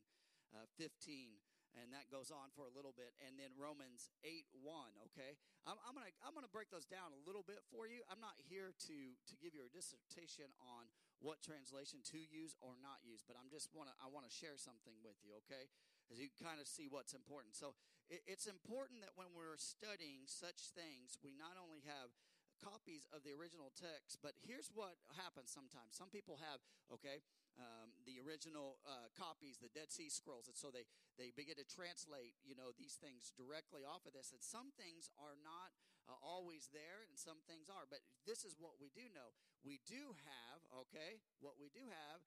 uh, 0.54 0.70
15 0.78 1.42
and 1.76 1.92
that 1.92 2.08
goes 2.08 2.32
on 2.32 2.48
for 2.56 2.64
a 2.64 2.72
little 2.72 2.96
bit 2.96 3.12
and 3.20 3.36
then 3.36 3.52
romans 3.60 4.08
8 4.24 4.48
1 4.64 5.12
okay 5.12 5.36
I'm, 5.68 5.76
I'm, 5.84 5.92
gonna 5.92 6.12
i'm 6.24 6.32
gonna 6.32 6.50
break 6.50 6.72
those 6.72 6.88
down 6.88 7.12
a 7.12 7.20
little 7.28 7.44
bit 7.44 7.60
for 7.68 7.84
you 7.84 8.00
i'm 8.08 8.20
not 8.20 8.36
here 8.48 8.72
to 8.88 8.96
to 9.12 9.34
give 9.36 9.52
you 9.52 9.62
a 9.62 9.70
dissertation 9.70 10.48
on 10.64 10.88
what 11.20 11.44
translation 11.44 12.00
to 12.12 12.20
use 12.20 12.56
or 12.64 12.80
not 12.80 13.04
use 13.04 13.20
but 13.24 13.36
i'm 13.36 13.52
just 13.52 13.70
want 13.76 13.92
to 13.92 13.94
i 14.00 14.08
want 14.08 14.24
to 14.24 14.32
share 14.32 14.56
something 14.56 14.96
with 15.04 15.20
you 15.20 15.36
okay 15.44 15.68
as 16.12 16.18
you 16.18 16.30
kind 16.38 16.60
of 16.60 16.66
see 16.66 16.86
what's 16.86 17.14
important. 17.14 17.54
So 17.54 17.74
it, 18.08 18.22
it's 18.26 18.46
important 18.46 19.02
that 19.02 19.14
when 19.18 19.32
we're 19.34 19.58
studying 19.58 20.26
such 20.26 20.70
things, 20.74 21.18
we 21.22 21.34
not 21.34 21.58
only 21.58 21.82
have 21.86 22.14
copies 22.62 23.04
of 23.12 23.20
the 23.20 23.36
original 23.36 23.68
text, 23.76 24.20
but 24.24 24.32
here's 24.40 24.72
what 24.72 24.96
happens 25.20 25.52
sometimes. 25.52 25.92
Some 25.92 26.08
people 26.08 26.40
have, 26.40 26.64
okay, 26.88 27.20
um, 27.60 27.92
the 28.04 28.20
original 28.20 28.80
uh, 28.84 29.08
copies, 29.16 29.60
the 29.60 29.72
Dead 29.72 29.92
Sea 29.92 30.08
Scrolls, 30.08 30.48
and 30.48 30.56
so 30.56 30.68
they, 30.72 30.88
they 31.20 31.32
begin 31.32 31.56
to 31.56 31.68
translate, 31.68 32.36
you 32.44 32.56
know, 32.56 32.72
these 32.76 32.96
things 32.96 33.32
directly 33.36 33.84
off 33.84 34.04
of 34.08 34.12
this. 34.12 34.32
And 34.32 34.40
some 34.40 34.72
things 34.76 35.08
are 35.20 35.36
not 35.40 35.72
uh, 36.08 36.16
always 36.20 36.68
there, 36.72 37.04
and 37.08 37.16
some 37.16 37.40
things 37.44 37.68
are. 37.68 37.88
But 37.88 38.04
this 38.28 38.44
is 38.44 38.56
what 38.60 38.76
we 38.80 38.92
do 38.92 39.08
know. 39.12 39.36
We 39.64 39.80
do 39.88 40.16
have, 40.24 40.58
okay, 40.86 41.24
what 41.40 41.56
we 41.56 41.72
do 41.72 41.88
have, 41.88 42.24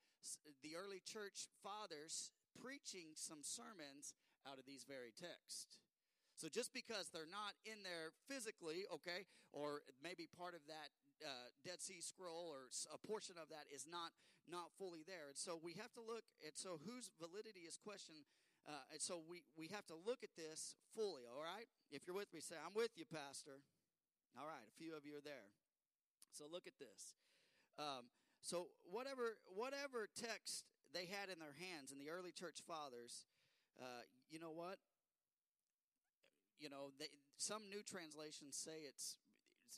the 0.65 0.76
early 0.76 1.00
church 1.00 1.48
fathers 1.63 2.34
preaching 2.58 3.14
some 3.14 3.42
sermons 3.42 4.14
out 4.48 4.58
of 4.58 4.66
these 4.66 4.88
very 4.88 5.14
texts. 5.14 5.80
So 6.40 6.48
just 6.48 6.72
because 6.72 7.12
they're 7.12 7.28
not 7.28 7.60
in 7.68 7.84
there 7.84 8.16
physically, 8.32 8.88
okay, 8.88 9.28
or 9.52 9.84
maybe 10.00 10.24
part 10.24 10.56
of 10.56 10.64
that 10.72 10.96
uh, 11.20 11.52
Dead 11.68 11.84
Sea 11.84 12.00
Scroll 12.00 12.48
or 12.48 12.72
a 12.94 13.00
portion 13.04 13.36
of 13.36 13.52
that 13.52 13.68
is 13.68 13.84
not 13.84 14.16
not 14.48 14.74
fully 14.82 15.06
there, 15.06 15.30
and 15.30 15.38
so 15.38 15.62
we 15.62 15.78
have 15.78 15.94
to 15.94 16.02
look 16.02 16.26
at 16.42 16.58
so 16.58 16.82
whose 16.82 17.14
validity 17.22 17.70
is 17.70 17.78
questioned. 17.78 18.26
Uh, 18.68 18.94
and 18.94 19.02
so 19.02 19.22
we, 19.26 19.42
we 19.58 19.72
have 19.72 19.88
to 19.88 19.96
look 19.96 20.22
at 20.22 20.36
this 20.36 20.76
fully, 20.94 21.24
all 21.26 21.42
right? 21.42 21.66
If 21.90 22.06
you're 22.06 22.18
with 22.18 22.30
me, 22.34 22.44
say, 22.44 22.60
I'm 22.60 22.76
with 22.76 22.92
you, 22.94 23.06
Pastor. 23.08 23.64
All 24.38 24.46
right, 24.46 24.62
a 24.62 24.76
few 24.78 24.94
of 24.94 25.08
you 25.08 25.18
are 25.18 25.26
there. 25.26 25.50
So 26.34 26.46
look 26.46 26.68
at 26.68 26.78
this. 26.78 27.18
Um, 27.80 28.12
so 28.42 28.72
whatever 28.84 29.40
whatever 29.48 30.08
text 30.12 30.66
they 30.93 31.06
had 31.06 31.30
in 31.30 31.39
their 31.39 31.56
hands 31.58 31.91
in 31.91 31.99
the 31.99 32.10
early 32.10 32.32
church 32.32 32.62
fathers, 32.65 33.25
uh, 33.78 34.04
you 34.30 34.39
know 34.39 34.52
what? 34.52 34.80
you 36.60 36.67
know, 36.67 36.91
they, 36.99 37.08
some 37.39 37.71
new 37.71 37.82
translations 37.82 38.60
say 38.60 38.84
it's 38.84 39.15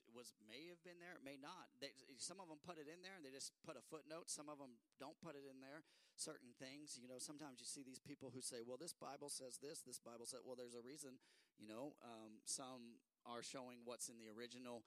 it 0.08 0.15
was 0.15 0.32
may 0.47 0.71
have 0.71 0.80
been 0.88 1.04
there, 1.04 1.19
it 1.19 1.24
may 1.24 1.36
not. 1.36 1.67
They, 1.84 1.91
some 2.15 2.39
of 2.39 2.47
them 2.47 2.63
put 2.63 2.80
it 2.80 2.88
in 2.88 3.04
there 3.04 3.19
and 3.19 3.28
they 3.28 3.32
just 3.32 3.52
put 3.67 3.76
a 3.76 3.84
footnote. 3.84 4.32
Some 4.32 4.47
of 4.47 4.56
them 4.56 4.80
don't 5.04 5.19
put 5.19 5.36
it 5.36 5.43
in 5.43 5.60
there. 5.60 5.84
Certain 6.15 6.56
things, 6.56 6.95
you 6.95 7.12
know, 7.12 7.19
sometimes 7.19 7.60
you 7.60 7.67
see 7.67 7.84
these 7.84 8.00
people 8.00 8.32
who 8.32 8.39
say, 8.39 8.63
"Well, 8.63 8.80
this 8.80 8.95
Bible 8.95 9.28
says 9.28 9.60
this. 9.60 9.84
This 9.84 10.00
Bible 10.00 10.28
said." 10.28 10.43
Well, 10.47 10.56
there's 10.56 10.80
a 10.80 10.84
reason. 10.84 11.19
You 11.60 11.67
know, 11.67 11.95
um, 12.04 12.39
some 12.47 13.04
are 13.28 13.43
showing 13.43 13.84
what's 13.84 14.08
in 14.08 14.15
the 14.15 14.32
original 14.32 14.84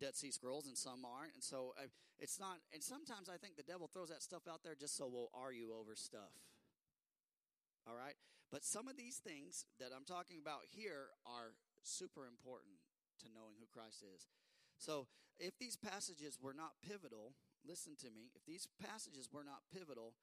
Dead 0.00 0.14
Sea 0.14 0.30
Scrolls, 0.30 0.66
and 0.66 0.76
some 0.76 1.04
aren't. 1.04 1.34
And 1.34 1.42
so 1.42 1.74
uh, 1.78 1.88
it's 2.18 2.38
not. 2.38 2.58
And 2.72 2.82
sometimes 2.82 3.28
I 3.28 3.36
think 3.36 3.56
the 3.56 3.66
devil 3.66 3.88
throws 3.92 4.08
that 4.08 4.22
stuff 4.22 4.48
out 4.50 4.62
there 4.62 4.74
just 4.74 4.96
so 4.96 5.08
we'll 5.08 5.30
argue 5.34 5.72
over 5.72 5.94
stuff. 5.94 6.32
All 7.88 7.96
right. 7.96 8.14
But 8.50 8.64
some 8.64 8.88
of 8.88 8.96
these 8.96 9.18
things 9.18 9.66
that 9.80 9.90
I'm 9.94 10.04
talking 10.04 10.38
about 10.40 10.62
here 10.70 11.10
are 11.26 11.54
super 11.82 12.26
important 12.26 12.78
to 13.22 13.26
knowing 13.34 13.58
who 13.58 13.66
Christ 13.72 14.02
is. 14.02 14.26
So, 14.78 15.06
if 15.38 15.58
these 15.58 15.76
passages 15.76 16.38
were 16.40 16.54
not 16.54 16.80
pivotal, 16.80 17.34
listen 17.66 17.96
to 18.00 18.10
me, 18.10 18.32
if 18.34 18.44
these 18.46 18.68
passages 18.80 19.28
were 19.32 19.44
not 19.44 19.68
pivotal, 19.72 20.14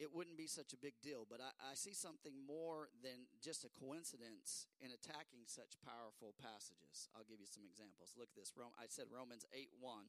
it 0.00 0.08
wouldn't 0.08 0.40
be 0.40 0.48
such 0.48 0.72
a 0.72 0.80
big 0.80 0.96
deal. 1.04 1.28
But 1.28 1.44
I, 1.44 1.52
I, 1.60 1.76
see 1.76 1.92
something 1.92 2.32
more 2.32 2.88
than 3.04 3.28
just 3.44 3.68
a 3.68 3.70
coincidence 3.76 4.64
in 4.80 4.96
attacking 4.96 5.44
such 5.44 5.76
powerful 5.84 6.32
passages. 6.40 7.12
I'll 7.12 7.28
give 7.28 7.36
you 7.36 7.46
some 7.46 7.68
examples. 7.68 8.16
Look 8.16 8.32
at 8.32 8.40
this. 8.40 8.48
I 8.56 8.88
said 8.88 9.12
Romans 9.12 9.44
8 9.52 9.68
1. 9.76 10.08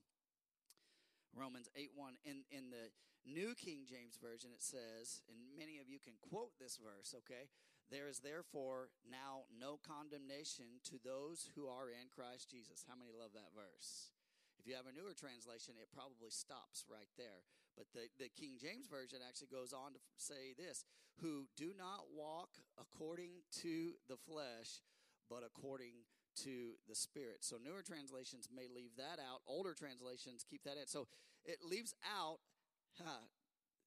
Romans 1.36 1.67
8 1.75 1.91
1. 1.91 2.23
In, 2.23 2.47
in 2.56 2.71
the 2.71 2.88
New 3.27 3.51
King 3.54 3.84
James 3.84 4.15
Version, 4.15 4.56
it 4.56 4.63
says, 4.63 5.19
and 5.27 5.38
many 5.60 5.84
of 5.84 5.91
you 5.91 5.99
can 5.99 6.15
quote 6.23 6.56
this 6.56 6.80
verse, 6.80 7.12
okay? 7.12 7.51
There 7.91 8.08
is 8.08 8.23
therefore 8.23 8.95
now 9.04 9.51
no 9.51 9.75
condemnation 9.84 10.80
to 10.88 10.95
those 11.04 11.51
who 11.54 11.67
are 11.67 11.91
in 11.91 12.08
Christ 12.08 12.47
Jesus. 12.47 12.88
How 12.88 12.95
many 12.95 13.12
love 13.12 13.36
that 13.36 13.51
verse? 13.51 14.15
If 14.56 14.63
you 14.63 14.80
have 14.80 14.88
a 14.88 14.95
newer 14.95 15.12
translation, 15.12 15.75
it 15.75 15.91
probably 15.91 16.32
stops 16.32 16.88
right 16.88 17.12
there. 17.19 17.43
But 17.81 17.89
the, 17.97 18.05
the 18.21 18.29
King 18.29 18.61
James 18.61 18.85
Version 18.85 19.25
actually 19.25 19.49
goes 19.49 19.73
on 19.73 19.97
to 19.97 19.99
say 20.21 20.53
this 20.53 20.85
who 21.17 21.49
do 21.57 21.73
not 21.73 22.13
walk 22.13 22.61
according 22.77 23.41
to 23.65 23.97
the 24.05 24.21
flesh, 24.21 24.85
but 25.29 25.41
according 25.41 26.05
to 26.45 26.77
the 26.87 26.93
Spirit. 26.93 27.41
So 27.41 27.57
newer 27.57 27.81
translations 27.81 28.47
may 28.53 28.69
leave 28.69 28.93
that 29.01 29.17
out. 29.17 29.41
Older 29.47 29.73
translations 29.73 30.45
keep 30.47 30.63
that 30.63 30.77
in. 30.77 30.85
So 30.85 31.07
it 31.43 31.57
leaves 31.65 31.95
out 32.05 32.37
Huh. 32.97 33.25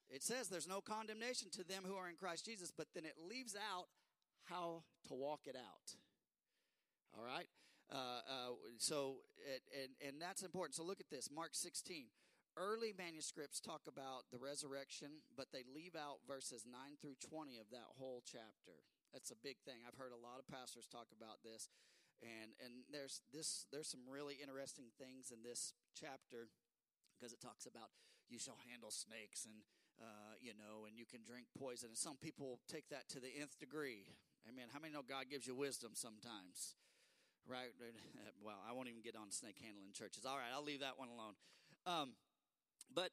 It 0.09 0.22
says 0.22 0.48
there's 0.48 0.68
no 0.68 0.80
condemnation 0.80 1.48
to 1.52 1.64
them 1.64 1.83
who 1.87 1.96
are 1.96 2.09
in 2.09 2.16
Christ 2.16 2.44
Jesus, 2.44 2.70
but 2.70 2.88
then 2.94 3.04
it 3.04 3.14
leaves 3.28 3.57
out 3.57 3.87
how 4.44 4.85
to 5.09 5.14
walk 5.14 5.42
it 5.46 5.57
out. 5.57 5.96
All 7.16 7.24
right? 7.24 7.48
Uh, 7.92 7.96
uh, 7.96 8.50
so, 8.78 9.16
it, 9.38 9.62
and, 9.83 10.09
and 10.09 10.22
that's 10.22 10.42
important. 10.42 10.74
So 10.74 10.85
look 10.85 11.00
at 11.00 11.11
this 11.11 11.30
Mark 11.35 11.50
16. 11.52 12.07
Early 12.55 12.95
manuscripts 12.95 13.59
talk 13.59 13.90
about 13.90 14.31
the 14.31 14.38
resurrection, 14.38 15.27
but 15.35 15.51
they 15.51 15.67
leave 15.67 15.99
out 15.99 16.23
verses 16.23 16.62
9 16.62 17.03
through 17.03 17.19
20 17.19 17.59
of 17.59 17.67
that 17.75 17.90
whole 17.99 18.23
chapter. 18.23 18.79
That's 19.11 19.35
a 19.35 19.38
big 19.43 19.59
thing. 19.67 19.83
I've 19.83 19.99
heard 19.99 20.14
a 20.14 20.23
lot 20.23 20.38
of 20.38 20.47
pastors 20.47 20.87
talk 20.87 21.11
about 21.11 21.43
this. 21.43 21.67
And, 22.23 22.55
and 22.62 22.87
there's, 22.95 23.27
this, 23.35 23.67
there's 23.75 23.90
some 23.90 24.07
really 24.07 24.38
interesting 24.38 24.95
things 25.03 25.35
in 25.35 25.43
this 25.43 25.75
chapter 25.99 26.47
because 27.19 27.35
it 27.35 27.43
talks 27.43 27.67
about 27.67 27.90
you 28.31 28.38
shall 28.38 28.59
handle 28.71 28.95
snakes 28.95 29.45
and 29.45 29.67
uh, 30.01 30.35
you 30.43 30.51
know, 30.55 30.87
and 30.87 30.99
you 30.99 31.07
can 31.07 31.23
drink 31.23 31.47
poison. 31.55 31.95
And 31.95 31.99
some 31.99 32.17
people 32.19 32.59
take 32.67 32.88
that 32.90 33.09
to 33.14 33.21
the 33.21 33.31
nth 33.31 33.59
degree. 33.59 34.11
Amen. 34.49 34.67
How 34.73 34.81
many 34.81 34.93
know 34.93 35.07
God 35.07 35.31
gives 35.31 35.47
you 35.47 35.55
wisdom 35.55 35.93
sometimes? 35.95 36.75
Right? 37.47 37.71
Well, 38.45 38.61
I 38.69 38.77
won't 38.77 38.88
even 38.88 39.01
get 39.01 39.17
on 39.17 39.33
snake 39.33 39.57
handling 39.57 39.97
churches. 39.97 40.29
All 40.29 40.37
right, 40.37 40.53
I'll 40.53 40.64
leave 40.64 40.81
that 40.85 41.01
one 41.01 41.09
alone. 41.09 41.33
Um, 41.88 42.12
but 42.92 43.11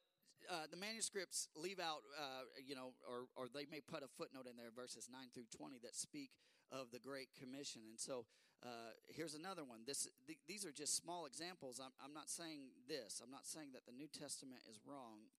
uh, 0.50 0.66
the 0.70 0.78
manuscripts 0.78 1.48
leave 1.56 1.80
out, 1.80 2.02
uh, 2.18 2.44
you 2.60 2.76
know, 2.76 2.92
or, 3.08 3.30
or 3.36 3.48
they 3.48 3.68
may 3.70 3.80
put 3.80 4.04
a 4.04 4.10
footnote 4.18 4.48
in 4.50 4.58
there, 4.58 4.74
verses 4.74 5.08
9 5.12 5.32
through 5.34 5.48
20, 5.54 5.78
that 5.84 5.96
speak 5.96 6.32
of 6.72 6.90
the 6.92 7.00
Great 7.00 7.30
Commission. 7.38 7.84
And 7.88 8.00
so 8.00 8.26
uh, 8.64 8.96
here's 9.08 9.36
another 9.36 9.64
one. 9.64 9.82
This, 9.86 10.08
th- 10.26 10.42
these 10.48 10.66
are 10.66 10.72
just 10.72 10.96
small 10.96 11.26
examples. 11.26 11.80
I'm, 11.80 11.94
I'm 12.04 12.14
not 12.14 12.30
saying 12.30 12.74
this. 12.88 13.22
I'm 13.24 13.32
not 13.32 13.46
saying 13.46 13.74
that 13.74 13.86
the 13.86 13.96
New 13.96 14.08
Testament 14.08 14.62
is 14.70 14.80
wrong, 14.86 15.30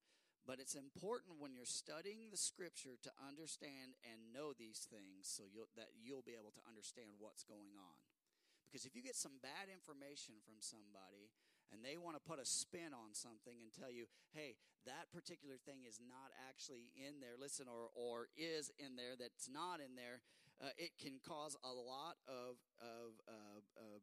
but 0.46 0.58
it's 0.58 0.74
important 0.74 1.38
when 1.38 1.54
you're 1.54 1.68
studying 1.68 2.30
the 2.30 2.40
Scripture 2.40 2.98
to 3.02 3.10
understand 3.22 3.94
and 4.02 4.34
know 4.34 4.52
these 4.52 4.86
things, 4.90 5.30
so 5.30 5.46
you'll, 5.46 5.70
that 5.78 5.94
you'll 5.94 6.26
be 6.26 6.34
able 6.34 6.50
to 6.50 6.64
understand 6.66 7.14
what's 7.22 7.46
going 7.46 7.78
on. 7.78 7.98
Because 8.66 8.88
if 8.88 8.96
you 8.96 9.04
get 9.04 9.14
some 9.14 9.36
bad 9.44 9.68
information 9.68 10.40
from 10.42 10.56
somebody 10.58 11.28
and 11.72 11.80
they 11.80 11.96
want 11.96 12.14
to 12.14 12.22
put 12.22 12.36
a 12.38 12.44
spin 12.44 12.92
on 12.92 13.16
something 13.16 13.56
and 13.64 13.72
tell 13.72 13.90
you, 13.90 14.04
hey, 14.36 14.60
that 14.84 15.08
particular 15.08 15.56
thing 15.56 15.88
is 15.88 15.98
not 15.98 16.30
actually 16.46 16.92
in 16.92 17.18
there, 17.18 17.34
listen, 17.40 17.66
or, 17.66 17.88
or 17.96 18.28
is 18.36 18.68
in 18.76 18.94
there 18.94 19.16
that's 19.16 19.48
not 19.48 19.80
in 19.80 19.96
there, 19.96 20.20
uh, 20.60 20.70
it 20.76 20.94
can 21.00 21.16
cause 21.24 21.56
a 21.64 21.72
lot 21.72 22.20
of, 22.28 22.60
of 22.78 23.16
uh, 23.24 23.98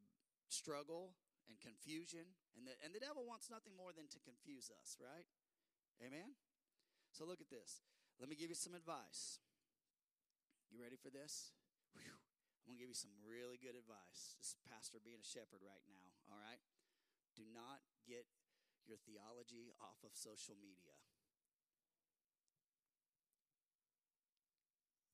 struggle 0.49 1.13
and 1.47 1.61
confusion. 1.61 2.25
And 2.57 2.65
the, 2.65 2.73
and 2.81 2.91
the 2.91 2.99
devil 2.99 3.23
wants 3.23 3.47
nothing 3.47 3.77
more 3.77 3.93
than 3.93 4.09
to 4.11 4.19
confuse 4.19 4.73
us, 4.73 4.97
right? 4.97 5.29
Amen? 6.01 6.35
So 7.13 7.23
look 7.23 7.39
at 7.39 7.53
this. 7.53 7.85
Let 8.19 8.27
me 8.27 8.35
give 8.35 8.51
you 8.51 8.57
some 8.59 8.75
advice. 8.75 9.39
You 10.67 10.81
ready 10.81 10.99
for 10.99 11.09
this? 11.09 11.55
Whew. 11.95 12.17
I'm 12.65 12.75
going 12.75 12.77
to 12.77 12.81
give 12.85 12.91
you 12.91 12.99
some 12.99 13.15
really 13.25 13.57
good 13.57 13.73
advice. 13.73 14.37
This 14.37 14.53
is 14.53 14.61
Pastor 14.69 15.01
being 15.01 15.17
a 15.17 15.25
shepherd 15.25 15.65
right 15.65 15.81
now, 15.89 16.05
all 16.29 16.37
right? 16.37 16.61
Do 17.39 17.47
not 17.55 17.79
get 18.03 18.27
your 18.83 18.99
theology 19.07 19.71
off 19.79 20.03
of 20.03 20.11
social 20.11 20.59
media. 20.59 20.91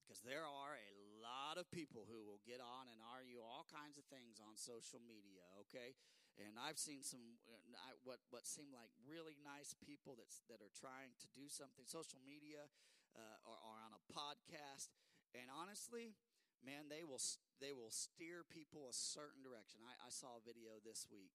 Because 0.02 0.26
there 0.26 0.42
are 0.42 0.74
a 0.74 0.90
lot 1.22 1.54
of 1.54 1.70
people 1.70 2.08
who 2.10 2.26
will 2.26 2.42
get 2.42 2.58
on 2.58 2.90
and 2.90 2.98
argue 3.14 3.38
all 3.38 3.62
kinds 3.70 3.94
of 3.94 4.06
things 4.10 4.42
on 4.42 4.58
social 4.58 4.98
media, 5.06 5.46
okay? 5.66 5.94
And 6.42 6.58
I've 6.58 6.82
seen 6.82 7.06
some 7.06 7.38
uh, 7.48 7.94
what 8.04 8.20
what 8.28 8.44
seem 8.44 8.74
like 8.74 8.92
really 9.06 9.40
nice 9.40 9.72
people 9.72 10.18
that's 10.18 10.44
that 10.52 10.60
are 10.60 10.74
trying 10.74 11.16
to 11.22 11.28
do 11.32 11.48
something 11.48 11.88
social 11.88 12.20
media 12.20 12.68
uh, 13.16 13.48
or, 13.48 13.56
or 13.56 13.76
on 13.80 13.96
a 13.96 14.02
podcast, 14.12 14.92
and 15.32 15.48
honestly, 15.48 16.12
man, 16.60 16.92
they 16.92 17.08
will 17.08 17.22
they 17.56 17.72
will 17.72 17.88
steer 17.88 18.44
people 18.44 18.84
a 18.84 18.92
certain 18.92 19.40
direction. 19.40 19.80
I, 19.80 19.96
I 19.96 20.10
saw 20.12 20.36
a 20.36 20.44
video 20.44 20.76
this 20.84 21.08
week 21.08 21.32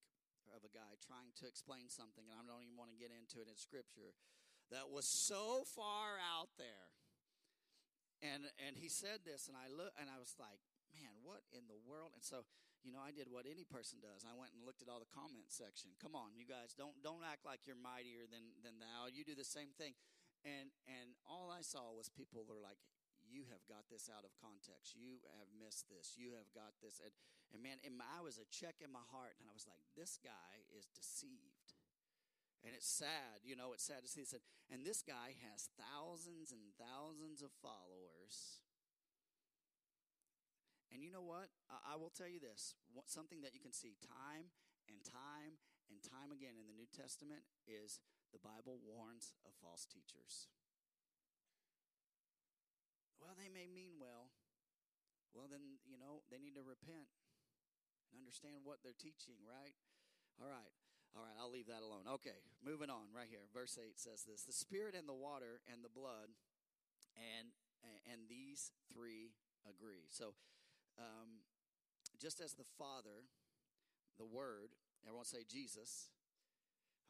of 0.52 0.64
a 0.68 0.72
guy 0.72 1.00
trying 1.00 1.32
to 1.42 1.46
explain 1.48 1.88
something, 1.88 2.24
and 2.28 2.36
I 2.36 2.44
don't 2.46 2.64
even 2.64 2.78
want 2.78 2.92
to 2.92 3.00
get 3.00 3.12
into 3.12 3.40
it 3.40 3.48
in 3.48 3.56
scripture, 3.56 4.14
that 4.72 4.88
was 4.88 5.04
so 5.04 5.68
far 5.68 6.16
out 6.20 6.56
there 6.56 6.92
and 8.22 8.46
and 8.62 8.78
he 8.78 8.88
said 8.88 9.26
this 9.26 9.50
and 9.50 9.58
i 9.58 9.66
look 9.68 9.92
and 9.98 10.08
i 10.08 10.16
was 10.22 10.38
like 10.38 10.62
man 10.94 11.12
what 11.26 11.42
in 11.52 11.66
the 11.66 11.76
world 11.90 12.14
and 12.14 12.22
so 12.22 12.46
you 12.86 12.94
know 12.94 13.02
i 13.02 13.10
did 13.10 13.28
what 13.28 13.50
any 13.50 13.66
person 13.66 13.98
does 13.98 14.22
i 14.24 14.32
went 14.38 14.54
and 14.54 14.62
looked 14.62 14.80
at 14.80 14.88
all 14.88 15.02
the 15.02 15.10
comment 15.10 15.50
section 15.50 15.90
come 15.98 16.14
on 16.14 16.38
you 16.38 16.46
guys 16.46 16.78
don't 16.78 16.96
don't 17.02 17.26
act 17.26 17.44
like 17.44 17.66
you're 17.66 17.76
mightier 17.76 18.30
than 18.30 18.54
than 18.62 18.78
thou 18.78 19.10
you 19.10 19.26
do 19.26 19.34
the 19.34 19.44
same 19.44 19.74
thing 19.76 19.98
and 20.46 20.70
and 20.86 21.18
all 21.26 21.50
i 21.50 21.66
saw 21.66 21.90
was 21.92 22.08
people 22.14 22.46
were 22.46 22.62
like 22.62 22.78
you 23.32 23.48
have 23.48 23.64
got 23.70 23.88
this 23.88 24.12
out 24.12 24.28
of 24.28 24.34
context. 24.36 24.98
You 24.98 25.24
have 25.40 25.48
missed 25.56 25.88
this. 25.88 26.20
You 26.20 26.36
have 26.36 26.52
got 26.52 26.76
this. 26.84 27.00
And, 27.00 27.14
and 27.52 27.60
man, 27.60 27.84
in 27.84 28.00
my, 28.00 28.08
I 28.08 28.24
was 28.24 28.40
a 28.40 28.48
check 28.48 28.80
in 28.80 28.92
my 28.92 29.04
heart, 29.12 29.36
and 29.40 29.52
I 29.52 29.54
was 29.54 29.68
like, 29.68 29.84
this 29.96 30.16
guy 30.24 30.64
is 30.72 30.88
deceived. 30.96 31.76
And 32.64 32.78
it's 32.78 32.88
sad, 32.88 33.42
you 33.42 33.58
know, 33.58 33.74
it's 33.74 33.84
sad 33.84 34.06
to 34.06 34.10
see 34.12 34.22
this. 34.22 34.38
And 34.70 34.86
this 34.86 35.02
guy 35.02 35.34
has 35.50 35.74
thousands 35.76 36.54
and 36.54 36.62
thousands 36.78 37.42
of 37.42 37.50
followers. 37.58 38.62
And 40.94 41.02
you 41.02 41.10
know 41.10 41.26
what? 41.26 41.50
I, 41.68 41.96
I 41.96 41.96
will 41.98 42.14
tell 42.14 42.30
you 42.30 42.38
this 42.38 42.78
something 43.10 43.42
that 43.42 43.58
you 43.58 43.60
can 43.64 43.74
see 43.74 43.98
time 43.98 44.54
and 44.86 45.02
time 45.02 45.58
and 45.90 46.00
time 46.06 46.30
again 46.30 46.54
in 46.56 46.70
the 46.70 46.78
New 46.78 46.88
Testament 46.94 47.44
is 47.66 47.98
the 48.30 48.40
Bible 48.40 48.78
warns 48.80 49.34
of 49.42 49.58
false 49.58 49.90
teachers. 49.90 50.48
Well, 53.18 53.34
they 53.34 53.50
may 53.50 53.66
mean 53.66 53.98
well. 53.98 54.30
Well, 55.34 55.50
then, 55.50 55.82
you 55.88 55.98
know, 55.98 56.22
they 56.30 56.38
need 56.38 56.56
to 56.60 56.64
repent 56.64 57.10
and 58.12 58.20
understand 58.20 58.68
what 58.68 58.84
they're 58.84 58.98
teaching, 58.98 59.40
right? 59.48 59.76
All 60.38 60.52
right. 60.52 60.76
All 61.12 61.28
right, 61.28 61.36
I'll 61.36 61.52
leave 61.52 61.68
that 61.68 61.84
alone. 61.84 62.08
Okay, 62.08 62.40
moving 62.64 62.88
on 62.88 63.12
right 63.12 63.28
here. 63.28 63.44
Verse 63.52 63.76
8 63.76 64.00
says 64.00 64.24
this 64.24 64.48
The 64.48 64.56
Spirit 64.56 64.96
and 64.96 65.04
the 65.04 65.18
water 65.18 65.60
and 65.68 65.84
the 65.84 65.92
blood, 65.92 66.32
and, 67.20 67.52
and 68.08 68.32
these 68.32 68.72
three 68.88 69.36
agree. 69.68 70.08
So, 70.08 70.32
um, 70.96 71.44
just 72.16 72.40
as 72.40 72.56
the 72.56 72.68
Father, 72.80 73.28
the 74.16 74.30
Word, 74.30 74.72
everyone 75.04 75.28
say 75.28 75.44
Jesus. 75.44 76.08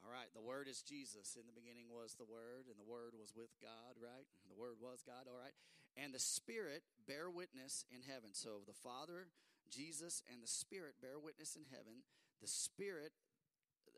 All 0.02 0.10
right, 0.10 0.34
the 0.34 0.42
Word 0.42 0.66
is 0.66 0.82
Jesus. 0.82 1.38
In 1.38 1.46
the 1.46 1.54
beginning 1.54 1.94
was 1.94 2.18
the 2.18 2.26
Word, 2.26 2.66
and 2.66 2.82
the 2.82 2.90
Word 2.90 3.14
was 3.14 3.38
with 3.38 3.54
God, 3.62 4.02
right? 4.02 4.26
The 4.50 4.58
Word 4.58 4.82
was 4.82 5.06
God, 5.06 5.30
all 5.30 5.38
right? 5.38 5.54
And 5.94 6.10
the 6.10 6.24
Spirit 6.24 6.82
bear 7.06 7.30
witness 7.30 7.86
in 7.94 8.02
heaven. 8.02 8.34
So 8.34 8.66
the 8.66 8.74
Father, 8.74 9.30
Jesus, 9.72 10.22
and 10.32 10.44
the 10.44 10.48
Spirit 10.52 10.96
bear 11.02 11.18
witness 11.18 11.56
in 11.56 11.64
heaven. 11.72 12.04
The 12.42 12.48
Spirit 12.48 13.14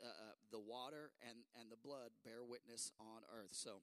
uh, 0.03 0.07
uh, 0.07 0.35
the 0.51 0.59
water 0.59 1.11
and, 1.23 1.47
and 1.55 1.71
the 1.71 1.79
blood 1.79 2.11
bear 2.25 2.43
witness 2.43 2.91
on 2.99 3.23
earth. 3.31 3.55
So, 3.55 3.79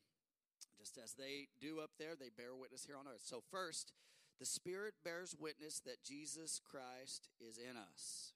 just 0.79 0.99
as 0.99 1.13
they 1.13 1.49
do 1.61 1.81
up 1.81 1.97
there, 1.99 2.13
they 2.13 2.29
bear 2.29 2.55
witness 2.55 2.85
here 2.85 2.97
on 2.97 3.09
earth. 3.09 3.25
So, 3.25 3.43
first, 3.51 3.93
the 4.39 4.45
Spirit 4.45 4.95
bears 5.05 5.37
witness 5.39 5.81
that 5.81 6.05
Jesus 6.05 6.61
Christ 6.61 7.29
is 7.41 7.57
in 7.57 7.77
us. 7.77 8.33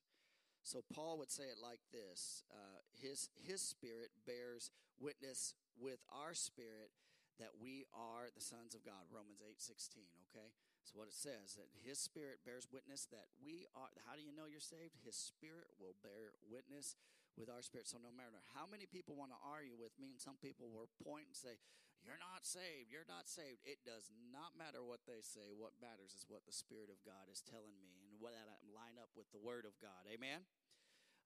So, 0.62 0.80
Paul 0.92 1.18
would 1.18 1.30
say 1.30 1.44
it 1.44 1.60
like 1.62 1.80
this 1.92 2.44
uh, 2.52 2.80
his, 2.96 3.28
his 3.36 3.60
Spirit 3.60 4.10
bears 4.26 4.70
witness 5.00 5.54
with 5.78 5.98
our 6.08 6.34
spirit 6.34 6.90
that 7.38 7.58
we 7.60 7.84
are 7.92 8.30
the 8.34 8.40
sons 8.40 8.74
of 8.74 8.84
God. 8.84 9.10
Romans 9.10 9.42
8 9.42 9.60
16, 9.60 10.04
okay? 10.30 10.48
So 10.84 11.00
what 11.00 11.08
it 11.08 11.16
says 11.16 11.56
that 11.56 11.72
his 11.80 11.96
spirit 11.96 12.44
bears 12.44 12.68
witness 12.68 13.08
that 13.08 13.32
we 13.40 13.64
are 13.72 13.88
how 14.04 14.12
do 14.12 14.20
you 14.20 14.36
know 14.36 14.44
you're 14.44 14.60
saved? 14.60 15.00
His 15.00 15.16
spirit 15.16 15.72
will 15.80 15.96
bear 16.04 16.36
witness 16.44 17.00
with 17.34 17.50
our 17.50 17.62
spirit. 17.62 17.90
So 17.90 17.98
no 17.98 18.14
matter 18.14 18.38
how 18.54 18.66
many 18.66 18.86
people 18.86 19.18
want 19.18 19.34
to 19.34 19.40
argue 19.42 19.74
with 19.74 19.94
me, 19.98 20.14
and 20.14 20.22
some 20.22 20.38
people 20.38 20.70
will 20.70 20.90
point 21.02 21.26
and 21.30 21.36
say, 21.36 21.58
You're 22.02 22.20
not 22.20 22.46
saved, 22.46 22.92
you're 22.92 23.08
not 23.08 23.26
saved. 23.26 23.64
It 23.66 23.82
does 23.82 24.12
not 24.30 24.54
matter 24.54 24.84
what 24.84 25.02
they 25.08 25.24
say. 25.24 25.50
What 25.50 25.74
matters 25.82 26.14
is 26.14 26.28
what 26.28 26.46
the 26.46 26.54
Spirit 26.54 26.92
of 26.92 27.02
God 27.02 27.26
is 27.32 27.42
telling 27.42 27.74
me 27.80 28.04
and 28.06 28.20
what 28.22 28.36
that 28.36 28.62
line 28.70 29.00
up 29.00 29.10
with 29.18 29.28
the 29.34 29.42
Word 29.42 29.66
of 29.66 29.74
God. 29.82 30.06
Amen? 30.06 30.46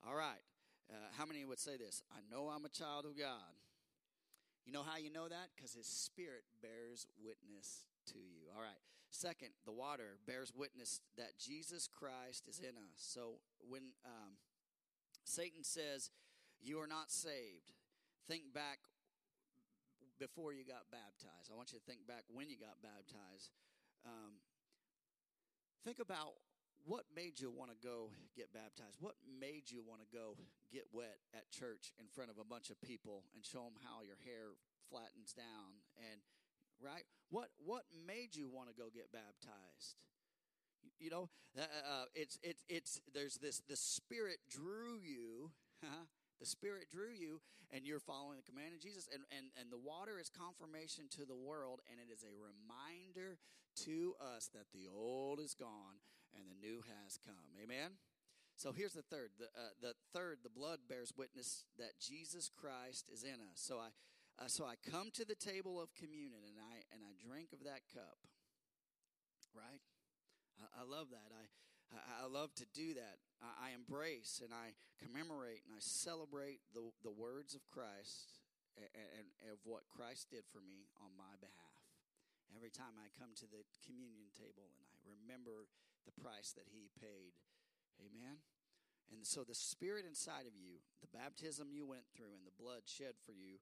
All 0.07 0.16
right. 0.16 0.42
Uh, 0.88 1.12
how 1.21 1.29
many 1.29 1.44
would 1.44 1.61
say 1.61 1.77
this? 1.77 2.01
I 2.09 2.25
know 2.33 2.49
I'm 2.49 2.64
a 2.64 2.73
child 2.73 3.05
of 3.05 3.18
God. 3.18 3.53
You 4.64 4.73
know 4.73 4.87
how 4.87 4.97
you 4.97 5.12
know 5.12 5.29
that? 5.29 5.53
Because 5.53 5.75
His 5.75 5.88
Spirit 5.88 6.44
bears 6.62 7.05
witness 7.21 7.85
to 8.14 8.18
you. 8.18 8.49
All 8.55 8.62
right. 8.62 8.81
Second, 9.11 9.51
the 9.64 9.73
water 9.73 10.18
bears 10.27 10.53
witness 10.55 11.01
that 11.16 11.38
Jesus 11.38 11.88
Christ 11.88 12.47
is 12.49 12.61
in 12.61 12.77
us. 12.77 12.97
So 12.97 13.40
when 13.66 13.94
um, 14.05 14.37
Satan 15.25 15.64
says, 15.64 16.11
You 16.61 16.81
are 16.81 16.87
not 16.87 17.11
saved. 17.11 17.73
Think 18.27 18.53
back 18.53 18.79
before 20.18 20.53
you 20.53 20.66
got 20.66 20.90
baptized. 20.90 21.49
I 21.53 21.57
want 21.57 21.73
you 21.73 21.79
to 21.79 21.85
think 21.85 22.05
back 22.07 22.25
when 22.29 22.51
you 22.51 22.59
got 22.59 22.83
baptized. 22.83 23.55
Um, 24.05 24.42
think 25.85 25.99
about 26.03 26.37
what 26.85 27.05
made 27.14 27.40
you 27.40 27.53
want 27.53 27.71
to 27.71 27.79
go 27.79 28.11
get 28.37 28.53
baptized? 28.53 28.99
What 29.01 29.14
made 29.25 29.71
you 29.71 29.85
want 29.85 30.01
to 30.03 30.09
go 30.09 30.37
get 30.73 30.88
wet 30.92 31.21
at 31.37 31.49
church 31.53 31.92
in 32.01 32.09
front 32.09 32.31
of 32.31 32.40
a 32.40 32.44
bunch 32.44 32.71
of 32.71 32.81
people 32.81 33.25
and 33.35 33.44
show 33.44 33.64
them 33.64 33.79
how 33.85 34.01
your 34.05 34.18
hair 34.25 34.57
flattens 34.88 35.37
down 35.37 35.85
and 35.97 36.21
right? 36.83 37.05
What 37.31 37.49
what 37.64 37.83
made 38.07 38.35
you 38.35 38.49
want 38.49 38.69
to 38.69 38.75
go 38.75 38.88
get 38.93 39.12
baptized? 39.12 39.97
You 40.99 41.11
know, 41.11 41.29
uh, 41.57 41.62
uh, 41.62 42.05
it's 42.14 42.38
it's 42.43 42.64
it's 42.69 43.01
there's 43.14 43.37
this 43.37 43.62
the 43.69 43.77
Spirit 43.77 44.38
drew 44.51 44.99
you. 45.03 45.51
the 46.41 46.47
Spirit 46.47 46.87
drew 46.91 47.11
you, 47.11 47.41
and 47.71 47.85
you're 47.85 48.01
following 48.01 48.38
the 48.38 48.47
command 48.47 48.75
of 48.75 48.81
Jesus. 48.81 49.09
And, 49.12 49.23
and, 49.37 49.51
and 49.59 49.71
the 49.71 49.79
water 49.79 50.19
is 50.19 50.31
confirmation 50.31 51.05
to 51.19 51.27
the 51.27 51.37
world, 51.37 51.81
and 51.91 52.01
it 52.01 52.12
is 52.12 52.25
a 52.25 52.33
reminder 52.33 53.38
to 53.85 54.14
us 54.19 54.49
that 54.55 54.71
the 54.73 54.88
old 54.91 55.41
is 55.41 55.55
gone 55.55 56.03
and 56.35 56.45
the 56.49 56.59
new 56.59 56.83
has 56.83 57.19
come. 57.19 57.53
Amen? 57.62 57.99
So 58.57 58.73
here's 58.73 58.95
the 58.95 59.07
third. 59.07 59.31
The, 59.38 59.47
uh, 59.47 59.75
the 59.81 59.95
third, 60.12 60.38
the 60.43 60.51
blood 60.51 60.81
bears 60.88 61.12
witness 61.17 61.64
that 61.79 62.01
Jesus 62.01 62.51
Christ 62.51 63.09
is 63.12 63.23
in 63.23 63.38
us. 63.38 63.62
So 63.62 63.79
I, 63.79 63.88
uh, 64.38 64.46
so 64.46 64.64
I 64.64 64.79
come 64.79 65.11
to 65.18 65.27
the 65.27 65.35
table 65.35 65.83
of 65.83 65.90
communion, 65.98 66.46
and 66.46 66.59
I 66.62 66.87
and 66.94 67.03
I 67.03 67.12
drink 67.18 67.51
of 67.53 67.66
that 67.66 67.83
cup. 67.90 68.22
Right? 69.51 69.83
I, 70.62 70.83
I 70.83 70.85
love 70.87 71.11
that. 71.11 71.31
I, 71.35 71.44
I, 72.22 72.29
love 72.29 72.53
to 72.61 72.66
do 72.77 72.94
that. 72.94 73.18
I, 73.40 73.70
I 73.70 73.74
embrace 73.74 74.44
and 74.44 74.53
I 74.53 74.77
commemorate 75.01 75.64
and 75.64 75.72
I 75.72 75.81
celebrate 75.81 76.61
the, 76.77 76.92
the 77.01 77.14
words 77.14 77.57
of 77.57 77.64
Christ 77.72 78.44
and, 78.77 78.87
and, 78.92 79.27
and 79.40 79.48
of 79.51 79.64
what 79.64 79.88
Christ 79.88 80.29
did 80.29 80.44
for 80.53 80.61
me 80.61 80.92
on 81.01 81.16
my 81.16 81.33
behalf. 81.40 81.83
Every 82.53 82.68
time 82.68 83.01
I 83.01 83.09
come 83.16 83.33
to 83.40 83.48
the 83.48 83.64
communion 83.88 84.29
table 84.37 84.68
and 84.68 84.85
I 84.85 85.01
remember 85.09 85.68
the 86.05 86.16
price 86.20 86.53
that 86.57 86.68
He 86.68 86.92
paid. 87.01 87.37
Amen. 88.01 88.44
And 89.09 89.24
so 89.24 89.40
the 89.40 89.57
spirit 89.57 90.05
inside 90.05 90.44
of 90.44 90.53
you, 90.53 90.85
the 91.01 91.09
baptism 91.09 91.72
you 91.72 91.88
went 91.88 92.05
through, 92.12 92.37
and 92.37 92.44
the 92.44 92.61
blood 92.61 92.85
shed 92.85 93.16
for 93.24 93.33
you 93.33 93.57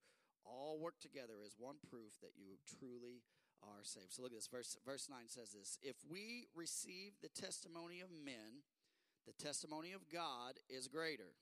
all 0.46 0.78
work 0.78 0.98
together 1.00 1.42
as 1.44 1.54
one 1.59 1.76
proof 1.90 2.16
that 2.22 2.38
you 2.38 2.56
truly 2.78 3.22
are 3.62 3.82
saved. 3.82 4.12
So 4.12 4.22
look 4.22 4.32
at 4.32 4.38
this. 4.38 4.46
Verse, 4.46 4.76
verse 4.85 5.09
9 5.11 5.18
says 5.26 5.52
this 5.52 5.78
If 5.82 5.96
we 6.09 6.46
receive 6.54 7.12
the 7.22 7.28
testimony 7.28 8.00
of 8.00 8.11
men, 8.11 8.62
the 9.26 9.32
testimony 9.32 9.92
of 9.92 10.09
God 10.09 10.59
is 10.68 10.88
greater. 10.88 11.35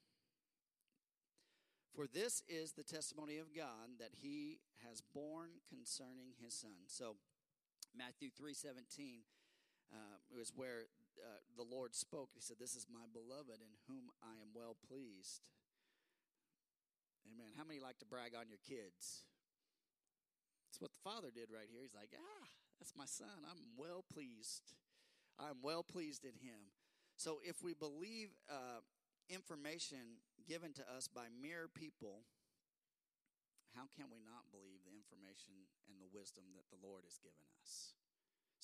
For 1.94 2.06
this 2.08 2.42
is 2.48 2.72
the 2.72 2.82
testimony 2.82 3.38
of 3.38 3.54
God 3.54 4.00
that 4.00 4.18
he 4.20 4.58
has 4.88 5.00
borne 5.14 5.62
concerning 5.68 6.34
his 6.42 6.54
son. 6.54 6.88
So 6.88 7.16
Matthew 7.96 8.30
3:17 8.30 9.22
uh, 9.92 10.18
was 10.36 10.52
where 10.56 10.90
uh, 11.22 11.38
the 11.56 11.62
Lord 11.62 11.94
spoke. 11.94 12.30
He 12.34 12.40
said, 12.40 12.56
"This 12.58 12.74
is 12.74 12.86
my 12.90 13.06
beloved 13.12 13.62
in 13.62 13.78
whom 13.86 14.10
I 14.20 14.40
am 14.42 14.50
well 14.54 14.74
pleased." 14.74 15.42
Amen. 17.28 17.52
How 17.56 17.64
many 17.64 17.80
like 17.80 17.98
to 17.98 18.08
brag 18.08 18.32
on 18.36 18.48
your 18.48 18.60
kids? 18.62 19.24
That's 20.68 20.80
what 20.80 20.92
the 20.92 21.04
father 21.04 21.30
did 21.30 21.48
right 21.54 21.70
here. 21.70 21.80
He's 21.82 21.94
like, 21.94 22.10
ah, 22.12 22.46
that's 22.80 22.92
my 22.96 23.06
son. 23.06 23.46
I'm 23.46 23.62
well 23.78 24.04
pleased. 24.04 24.74
I'm 25.38 25.62
well 25.62 25.82
pleased 25.82 26.24
in 26.24 26.36
him. 26.42 26.74
So 27.16 27.38
if 27.44 27.62
we 27.62 27.74
believe 27.74 28.34
uh, 28.50 28.82
information 29.30 30.18
given 30.48 30.74
to 30.74 30.84
us 30.90 31.06
by 31.06 31.30
mere 31.30 31.70
people, 31.70 32.26
how 33.74 33.86
can 33.94 34.06
we 34.10 34.22
not 34.22 34.50
believe 34.50 34.82
the 34.86 34.94
information 34.94 35.66
and 35.90 35.98
the 35.98 36.10
wisdom 36.10 36.44
that 36.54 36.66
the 36.70 36.78
Lord 36.82 37.02
has 37.06 37.18
given 37.18 37.46
us? 37.62 37.94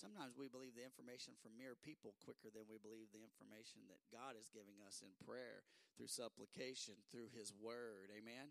Sometimes 0.01 0.33
we 0.33 0.49
believe 0.49 0.73
the 0.73 0.89
information 0.89 1.37
from 1.37 1.61
mere 1.61 1.77
people 1.77 2.17
quicker 2.25 2.49
than 2.49 2.65
we 2.73 2.81
believe 2.81 3.13
the 3.13 3.21
information 3.21 3.85
that 3.93 4.01
God 4.09 4.33
is 4.33 4.49
giving 4.49 4.81
us 4.81 5.05
in 5.05 5.13
prayer, 5.29 5.61
through 5.93 6.09
supplication, 6.09 6.97
through 7.13 7.29
His 7.37 7.53
Word. 7.53 8.09
Amen? 8.09 8.49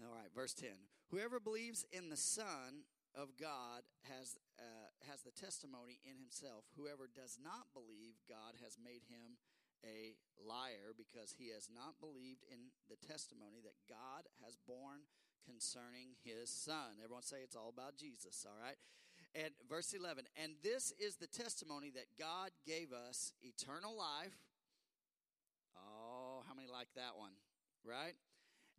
All 0.00 0.16
right, 0.16 0.32
verse 0.32 0.56
10. 0.56 0.72
Whoever 1.12 1.44
believes 1.44 1.84
in 1.92 2.08
the 2.08 2.16
Son 2.16 2.88
of 3.12 3.36
God 3.36 3.84
has, 4.08 4.40
uh, 4.56 4.88
has 5.04 5.20
the 5.20 5.36
testimony 5.36 6.00
in 6.08 6.16
himself. 6.16 6.64
Whoever 6.72 7.04
does 7.04 7.36
not 7.36 7.68
believe, 7.76 8.16
God 8.24 8.56
has 8.64 8.80
made 8.80 9.04
him 9.12 9.36
a 9.84 10.16
liar 10.40 10.96
because 10.96 11.36
he 11.36 11.52
has 11.52 11.68
not 11.68 12.00
believed 12.00 12.48
in 12.48 12.72
the 12.88 12.96
testimony 12.96 13.60
that 13.60 13.76
God 13.84 14.24
has 14.40 14.56
borne 14.64 15.04
concerning 15.44 16.16
his 16.24 16.48
Son. 16.48 16.96
Everyone 17.04 17.24
say 17.24 17.44
it's 17.44 17.56
all 17.56 17.68
about 17.68 18.00
Jesus, 18.00 18.48
all 18.48 18.56
right? 18.56 18.80
And 19.34 19.50
verse 19.68 19.92
11, 19.92 20.24
and 20.42 20.52
this 20.62 20.92
is 20.98 21.16
the 21.16 21.26
testimony 21.26 21.90
that 21.94 22.06
God 22.18 22.50
gave 22.66 22.92
us 22.92 23.32
eternal 23.42 23.96
life. 23.96 24.36
Oh, 25.76 26.42
how 26.48 26.54
many 26.54 26.66
like 26.66 26.88
that 26.96 27.16
one, 27.16 27.32
right? 27.84 28.14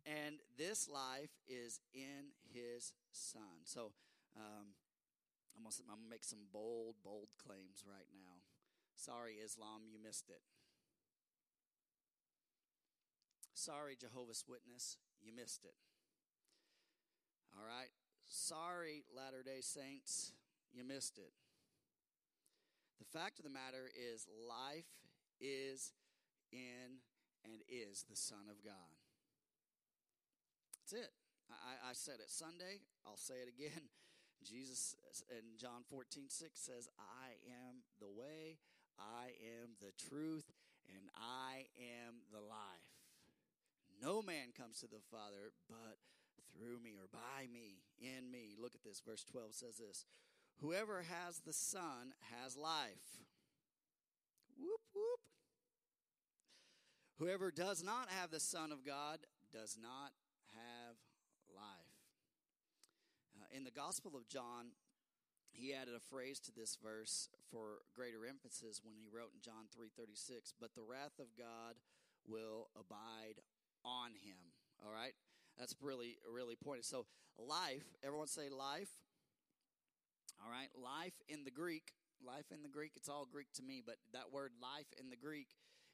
And 0.04 0.36
this 0.58 0.88
life 0.88 1.30
is 1.48 1.80
in 1.94 2.34
his 2.52 2.92
son. 3.12 3.64
So, 3.64 3.92
um, 4.36 4.74
I'm 5.56 5.66
I'm 5.66 5.98
gonna 6.00 6.10
make 6.10 6.24
some 6.24 6.46
bold, 6.52 6.96
bold 7.04 7.28
claims 7.38 7.84
right 7.86 8.08
now. 8.12 8.42
Sorry, 8.96 9.34
Islam, 9.34 9.82
you 9.90 9.98
missed 10.02 10.28
it. 10.30 10.40
Sorry, 13.54 13.96
Jehovah's 13.98 14.44
Witness, 14.48 14.96
you 15.22 15.32
missed 15.34 15.64
it. 15.64 15.74
All 17.56 17.66
right. 17.66 17.90
Sorry, 18.28 19.04
Latter 19.14 19.42
day 19.42 19.60
Saints, 19.60 20.32
you 20.72 20.84
missed 20.84 21.18
it. 21.18 21.32
The 22.98 23.18
fact 23.18 23.38
of 23.38 23.44
the 23.44 23.50
matter 23.50 23.90
is, 23.96 24.26
life 24.48 24.90
is 25.40 25.92
in 26.52 27.00
and 27.44 27.62
is 27.68 28.04
the 28.08 28.16
Son 28.16 28.50
of 28.50 28.62
God. 28.62 28.92
That's 30.80 31.04
it. 31.04 31.12
I, 31.50 31.90
I 31.90 31.92
said 31.94 32.20
it 32.20 32.30
Sunday. 32.30 32.84
I'll 33.06 33.16
say 33.16 33.40
it 33.42 33.48
again. 33.48 33.88
Jesus 34.44 34.96
in 35.28 35.58
John 35.58 35.84
14, 35.88 36.28
6 36.28 36.60
says, 36.60 36.88
I 36.96 37.36
am 37.48 37.84
the 38.00 38.08
way, 38.08 38.56
I 38.98 39.36
am 39.60 39.76
the 39.80 39.92
truth, 40.08 40.48
and 40.88 41.08
I 41.16 41.68
am 41.76 42.24
the 42.32 42.40
life. 42.40 42.88
No 44.00 44.22
man 44.22 44.56
comes 44.56 44.80
to 44.80 44.88
the 44.88 45.04
Father 45.10 45.52
but 45.68 46.00
through 46.56 46.80
me 46.80 46.96
or 46.96 47.06
by 47.12 47.46
me, 47.52 47.84
in 48.00 48.30
me. 48.30 48.56
Look 48.56 48.74
at 48.74 48.82
this. 48.82 49.02
Verse 49.04 49.24
12 49.24 49.52
says 49.52 49.76
this 49.76 50.06
Whoever 50.60 51.02
has 51.02 51.38
the 51.38 51.54
Son 51.54 52.12
has 52.38 52.56
life. 52.56 53.24
Whoop, 54.58 54.80
whoop. 54.94 55.20
Whoever 57.18 57.50
does 57.50 57.82
not 57.82 58.08
have 58.10 58.30
the 58.30 58.40
Son 58.40 58.70
of 58.70 58.84
God 58.84 59.20
does 59.52 59.78
not 59.80 60.12
have 60.52 60.96
life. 61.54 61.96
Uh, 63.36 63.56
in 63.56 63.64
the 63.64 63.70
Gospel 63.70 64.12
of 64.16 64.28
John, 64.28 64.72
he 65.50 65.72
added 65.72 65.94
a 65.94 66.00
phrase 66.00 66.38
to 66.40 66.52
this 66.52 66.76
verse 66.82 67.28
for 67.50 67.82
greater 67.94 68.26
emphasis 68.26 68.82
when 68.84 68.94
he 68.96 69.08
wrote 69.08 69.32
in 69.34 69.40
John 69.40 69.68
3:36, 69.68 70.52
"But 70.52 70.74
the 70.74 70.82
wrath 70.82 71.18
of 71.18 71.34
God 71.36 71.80
will 72.26 72.70
abide 72.74 73.42
on 73.82 74.14
him." 74.14 74.52
All 74.84 74.90
right? 74.90 75.14
That's 75.56 75.74
really 75.80 76.18
really 76.26 76.56
pointed. 76.56 76.84
So, 76.84 77.06
life, 77.38 77.96
everyone 78.02 78.28
say 78.28 78.48
life. 78.50 79.00
All 80.42 80.50
right? 80.50 80.68
Life 80.74 81.14
in 81.28 81.44
the 81.44 81.50
Greek, 81.50 81.92
life 82.24 82.46
in 82.52 82.62
the 82.62 82.68
Greek, 82.68 82.92
it's 82.96 83.08
all 83.08 83.26
Greek 83.30 83.52
to 83.54 83.62
me, 83.62 83.82
but 83.84 83.96
that 84.12 84.32
word 84.32 84.52
life 84.60 84.88
in 84.98 85.10
the 85.10 85.16
Greek 85.16 85.48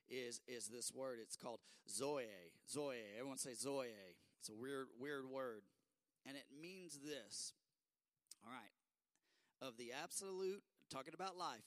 is 0.09 0.41
is 0.47 0.69
this 0.69 0.93
word. 0.93 1.19
It's 1.21 1.37
called 1.37 1.61
zoe. 1.89 2.25
Zoe. 2.71 2.97
Everyone 3.19 3.39
say 3.39 3.55
zoe. 3.55 3.87
It's 4.41 4.49
a 4.49 4.55
weird 4.55 4.87
weird 4.99 5.27
word. 5.27 5.63
And 6.27 6.37
it 6.37 6.47
means 6.61 6.99
this. 7.05 7.53
All 8.45 8.53
right. 8.53 8.75
Of 9.61 9.77
the 9.77 9.93
absolute 9.93 10.63
talking 10.91 11.15
about 11.15 11.37
life, 11.37 11.65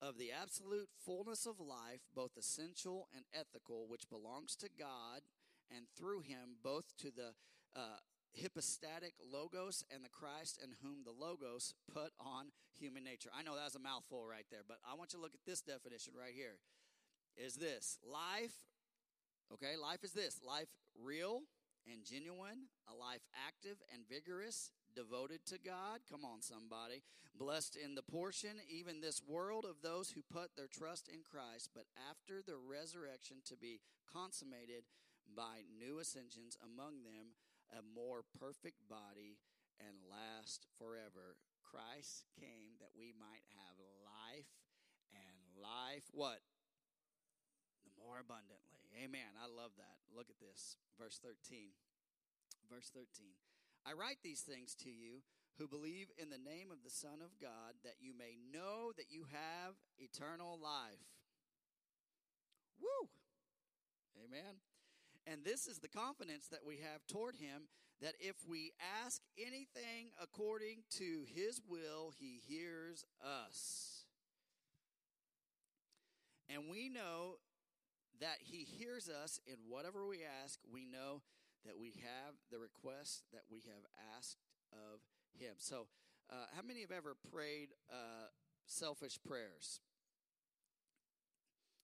of 0.00 0.18
the 0.18 0.30
absolute 0.32 0.88
fullness 1.04 1.46
of 1.46 1.60
life, 1.60 2.00
both 2.14 2.36
essential 2.38 3.08
and 3.14 3.24
ethical, 3.34 3.86
which 3.88 4.08
belongs 4.08 4.56
to 4.56 4.68
God, 4.78 5.22
and 5.74 5.86
through 5.96 6.20
him, 6.20 6.56
both 6.62 6.96
to 6.98 7.10
the 7.10 7.32
uh, 7.74 8.00
hypostatic 8.40 9.14
logos 9.20 9.84
and 9.92 10.04
the 10.04 10.08
Christ 10.08 10.60
in 10.62 10.74
whom 10.82 11.04
the 11.04 11.12
logos 11.12 11.74
put 11.92 12.12
on 12.18 12.52
human 12.78 13.04
nature. 13.04 13.30
I 13.36 13.42
know 13.42 13.54
that 13.56 13.64
was 13.64 13.76
a 13.76 13.80
mouthful 13.80 14.24
right 14.26 14.46
there, 14.50 14.62
but 14.66 14.78
I 14.88 14.94
want 14.94 15.12
you 15.12 15.18
to 15.18 15.22
look 15.22 15.34
at 15.34 15.44
this 15.46 15.60
definition 15.60 16.14
right 16.18 16.34
here 16.34 16.56
is 17.36 17.54
this 17.54 17.98
life, 18.04 18.54
okay, 19.52 19.76
life 19.80 20.04
is 20.04 20.12
this 20.12 20.40
life 20.46 20.68
real 21.00 21.42
and 21.90 22.04
genuine, 22.04 22.68
a 22.88 22.94
life 22.94 23.22
active 23.46 23.76
and 23.92 24.08
vigorous, 24.08 24.70
devoted 24.94 25.44
to 25.46 25.58
God. 25.58 26.00
Come 26.10 26.24
on, 26.24 26.42
somebody. 26.42 27.02
Blessed 27.34 27.76
in 27.76 27.94
the 27.94 28.02
portion, 28.02 28.60
even 28.68 29.00
this 29.00 29.22
world 29.26 29.64
of 29.64 29.80
those 29.82 30.10
who 30.10 30.22
put 30.22 30.54
their 30.54 30.68
trust 30.68 31.08
in 31.08 31.20
Christ, 31.24 31.70
but 31.74 31.86
after 32.10 32.42
the 32.44 32.56
resurrection 32.56 33.38
to 33.46 33.56
be 33.56 33.80
consummated 34.12 34.84
by 35.34 35.64
new 35.78 35.98
ascensions, 35.98 36.58
among 36.62 37.04
them 37.04 37.32
a 37.72 37.82
more 37.82 38.22
perfect 38.38 38.84
body 38.88 39.40
and 39.80 39.96
last 40.06 40.68
forever. 40.76 41.40
Christ 41.64 42.28
came 42.36 42.76
that 42.78 42.92
we 42.92 43.16
might 43.16 43.44
have 43.56 43.76
life 44.04 44.52
and 45.16 45.36
life 45.56 46.04
what? 46.12 46.44
The 47.88 47.96
more 47.96 48.20
abundantly. 48.20 48.84
Amen. 49.00 49.32
I 49.40 49.48
love 49.48 49.72
that. 49.80 49.98
Look 50.12 50.28
at 50.28 50.38
this. 50.38 50.76
Verse 51.00 51.16
13. 51.18 51.72
Verse 52.68 52.92
13. 52.92 53.32
I 53.88 53.96
write 53.96 54.20
these 54.22 54.44
things 54.44 54.76
to 54.84 54.92
you 54.92 55.24
who 55.58 55.68
believe 55.68 56.08
in 56.16 56.30
the 56.30 56.40
name 56.40 56.70
of 56.70 56.84
the 56.84 56.92
Son 56.92 57.20
of 57.24 57.36
God, 57.40 57.76
that 57.84 58.00
you 58.00 58.16
may 58.16 58.36
know 58.52 58.92
that 58.96 59.10
you 59.10 59.26
have 59.32 59.74
eternal 59.98 60.58
life. 60.60 61.04
Woo! 62.80 63.08
Amen. 64.24 64.60
And 65.26 65.44
this 65.44 65.66
is 65.66 65.78
the 65.78 65.88
confidence 65.88 66.48
that 66.48 66.66
we 66.66 66.76
have 66.76 67.06
toward 67.06 67.36
him 67.36 67.68
that 68.00 68.14
if 68.18 68.36
we 68.48 68.72
ask 69.04 69.22
anything 69.38 70.10
according 70.20 70.82
to 70.98 71.24
his 71.32 71.60
will, 71.68 72.12
he 72.18 72.40
hears 72.48 73.04
us. 73.24 74.04
And 76.48 76.64
we 76.70 76.88
know 76.88 77.36
that 78.20 78.38
he 78.40 78.64
hears 78.64 79.08
us 79.08 79.40
in 79.46 79.56
whatever 79.68 80.06
we 80.06 80.18
ask, 80.42 80.58
we 80.70 80.84
know 80.84 81.22
that 81.64 81.78
we 81.78 81.94
have 82.02 82.34
the 82.50 82.58
request 82.58 83.22
that 83.32 83.42
we 83.50 83.60
have 83.60 83.86
asked 84.16 84.38
of 84.72 85.00
him. 85.38 85.54
So, 85.58 85.86
uh, 86.30 86.46
how 86.56 86.62
many 86.62 86.80
have 86.80 86.90
ever 86.90 87.14
prayed 87.30 87.70
uh, 87.90 88.28
selfish 88.66 89.18
prayers? 89.26 89.80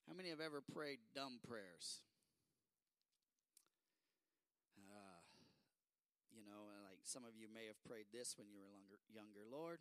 How 0.09 0.15
many 0.15 0.31
have 0.31 0.41
ever 0.41 0.63
prayed 0.63 0.99
dumb 1.15 1.39
prayers? 1.47 2.01
Uh, 4.89 5.21
you 6.35 6.43
know, 6.43 6.65
like 6.89 6.98
some 7.09 7.25
of 7.25 7.33
you 7.33 7.49
may 7.49 7.65
have 7.65 7.81
prayed 7.89 8.13
this 8.13 8.37
when 8.37 8.53
you 8.53 8.61
were 8.61 8.69
longer, 8.69 9.01
younger. 9.09 9.41
Lord, 9.49 9.81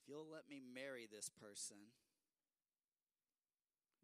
if 0.00 0.08
you'll 0.08 0.24
let 0.24 0.48
me 0.48 0.64
marry 0.64 1.04
this 1.04 1.28
person. 1.28 1.92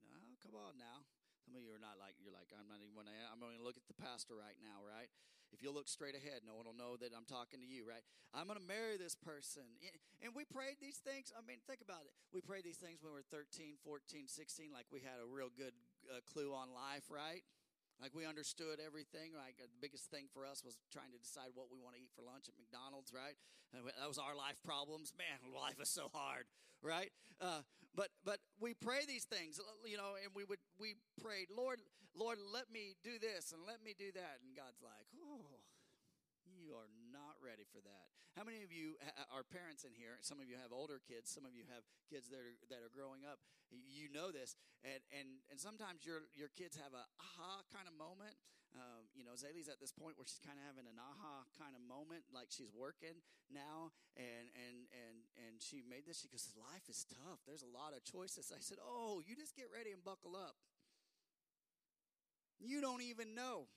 No, 0.04 0.36
come 0.44 0.52
on 0.52 0.76
now. 0.76 1.08
Some 1.48 1.56
of 1.56 1.64
you 1.64 1.72
are 1.72 1.80
not 1.80 1.96
like 1.96 2.20
you're 2.20 2.36
like 2.36 2.52
I'm 2.52 2.68
not 2.68 2.84
even 2.84 2.92
to. 2.92 3.16
I'm 3.32 3.40
going 3.40 3.56
to 3.56 3.64
look 3.64 3.80
at 3.80 3.88
the 3.88 3.96
pastor 3.96 4.36
right 4.36 4.60
now, 4.60 4.84
right? 4.84 5.08
If 5.52 5.60
you 5.60 5.72
look 5.72 5.88
straight 5.88 6.16
ahead, 6.16 6.44
no 6.44 6.56
one 6.56 6.64
will 6.64 6.76
know 6.76 6.96
that 6.96 7.12
I'm 7.12 7.28
talking 7.28 7.60
to 7.60 7.68
you, 7.68 7.84
right? 7.84 8.00
I'm 8.32 8.48
going 8.48 8.56
to 8.56 8.64
marry 8.64 8.96
this 8.96 9.12
person, 9.12 9.68
and 10.24 10.32
we 10.32 10.48
prayed 10.48 10.80
these 10.80 10.96
things. 10.96 11.28
I 11.36 11.44
mean, 11.44 11.60
think 11.68 11.84
about 11.84 12.08
it. 12.08 12.16
We 12.32 12.40
prayed 12.40 12.64
these 12.64 12.80
things 12.80 13.04
when 13.04 13.12
we 13.12 13.20
were 13.20 13.28
13, 13.28 13.76
14, 13.84 14.32
16, 14.32 14.72
like 14.72 14.88
we 14.88 15.04
had 15.04 15.20
a 15.20 15.28
real 15.28 15.52
good 15.52 15.76
uh, 16.08 16.24
clue 16.24 16.56
on 16.56 16.72
life, 16.72 17.04
right? 17.12 17.44
Like 18.02 18.18
we 18.18 18.26
understood 18.26 18.82
everything. 18.82 19.30
Like 19.38 19.62
the 19.62 19.70
biggest 19.78 20.10
thing 20.10 20.26
for 20.34 20.42
us 20.42 20.66
was 20.66 20.74
trying 20.90 21.14
to 21.14 21.22
decide 21.22 21.54
what 21.54 21.70
we 21.70 21.78
want 21.78 21.94
to 21.94 22.02
eat 22.02 22.10
for 22.10 22.26
lunch 22.26 22.50
at 22.50 22.58
McDonald's, 22.58 23.14
right? 23.14 23.38
And 23.70 23.86
that 23.86 24.10
was 24.10 24.18
our 24.18 24.34
life 24.34 24.58
problems. 24.66 25.14
Man, 25.14 25.38
life 25.54 25.78
is 25.78 25.86
so 25.86 26.10
hard, 26.10 26.50
right? 26.82 27.14
Uh, 27.38 27.62
but 27.94 28.10
but 28.26 28.42
we 28.58 28.74
pray 28.74 29.06
these 29.06 29.22
things, 29.22 29.62
you 29.86 29.96
know, 29.96 30.18
and 30.18 30.34
we 30.34 30.42
would 30.42 30.58
we 30.82 30.98
prayed, 31.22 31.46
Lord, 31.54 31.78
Lord, 32.18 32.42
let 32.42 32.66
me 32.74 32.98
do 33.06 33.22
this 33.22 33.54
and 33.54 33.62
let 33.62 33.78
me 33.86 33.94
do 33.94 34.10
that, 34.18 34.42
and 34.42 34.50
God's 34.58 34.82
like, 34.82 35.06
oh, 35.22 35.62
you 36.44 36.74
are 36.74 36.90
not 37.12 37.36
ready 37.44 37.68
for 37.68 37.84
that. 37.84 38.08
How 38.32 38.48
many 38.48 38.64
of 38.64 38.72
you 38.72 38.96
are 39.28 39.44
parents 39.44 39.84
in 39.84 39.92
here? 39.92 40.16
Some 40.24 40.40
of 40.40 40.48
you 40.48 40.56
have 40.56 40.72
older 40.72 41.04
kids. 41.04 41.28
Some 41.28 41.44
of 41.44 41.52
you 41.52 41.68
have 41.68 41.84
kids 42.08 42.32
that 42.32 42.40
are 42.40 42.56
that 42.72 42.80
are 42.80 42.88
growing 42.88 43.28
up. 43.28 43.44
You 43.68 44.08
know 44.08 44.32
this, 44.32 44.56
and 44.80 45.04
and 45.12 45.44
and 45.52 45.60
sometimes 45.60 46.08
your 46.08 46.24
your 46.32 46.48
kids 46.56 46.80
have 46.80 46.96
a 46.96 47.04
aha 47.20 47.60
kind 47.68 47.84
of 47.84 47.92
moment. 47.92 48.40
Um, 48.72 49.04
you 49.12 49.20
know, 49.20 49.36
Zaylee's 49.36 49.68
at 49.68 49.84
this 49.84 49.92
point 49.92 50.16
where 50.16 50.24
she's 50.24 50.40
kind 50.40 50.56
of 50.56 50.64
having 50.64 50.88
an 50.88 50.96
aha 50.96 51.44
kind 51.60 51.76
of 51.76 51.84
moment, 51.84 52.24
like 52.32 52.48
she's 52.48 52.72
working 52.72 53.20
now, 53.52 53.92
and 54.16 54.48
and 54.56 54.88
and 54.96 55.16
and 55.36 55.60
she 55.60 55.84
made 55.84 56.08
this. 56.08 56.24
She 56.24 56.32
goes, 56.32 56.48
"Life 56.56 56.88
is 56.88 57.04
tough. 57.04 57.44
There's 57.44 57.60
a 57.60 57.68
lot 57.68 57.92
of 57.92 58.00
choices." 58.00 58.48
I 58.48 58.64
said, 58.64 58.80
"Oh, 58.80 59.20
you 59.20 59.36
just 59.36 59.52
get 59.52 59.68
ready 59.68 59.92
and 59.92 60.00
buckle 60.00 60.32
up. 60.32 60.56
You 62.56 62.80
don't 62.80 63.04
even 63.04 63.36
know." 63.36 63.68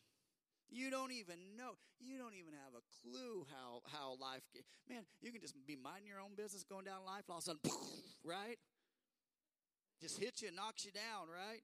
You 0.70 0.90
don't 0.90 1.12
even 1.12 1.58
know. 1.58 1.78
You 2.00 2.18
don't 2.18 2.34
even 2.34 2.54
have 2.54 2.74
a 2.76 2.84
clue 3.02 3.46
how 3.52 3.82
how 3.92 4.18
life. 4.20 4.42
Man, 4.90 5.06
you 5.22 5.32
can 5.32 5.42
just 5.42 5.56
be 5.66 5.76
minding 5.76 6.08
your 6.08 6.20
own 6.20 6.36
business, 6.36 6.64
going 6.64 6.86
down 6.86 7.06
life, 7.06 7.24
and 7.28 7.34
all 7.34 7.38
of 7.38 7.44
a 7.44 7.54
sudden, 7.54 7.62
right? 8.24 8.58
Just 10.02 10.20
hits 10.20 10.42
you, 10.42 10.50
and 10.50 10.58
knocks 10.58 10.86
you 10.86 10.92
down, 10.92 11.30
right? 11.30 11.62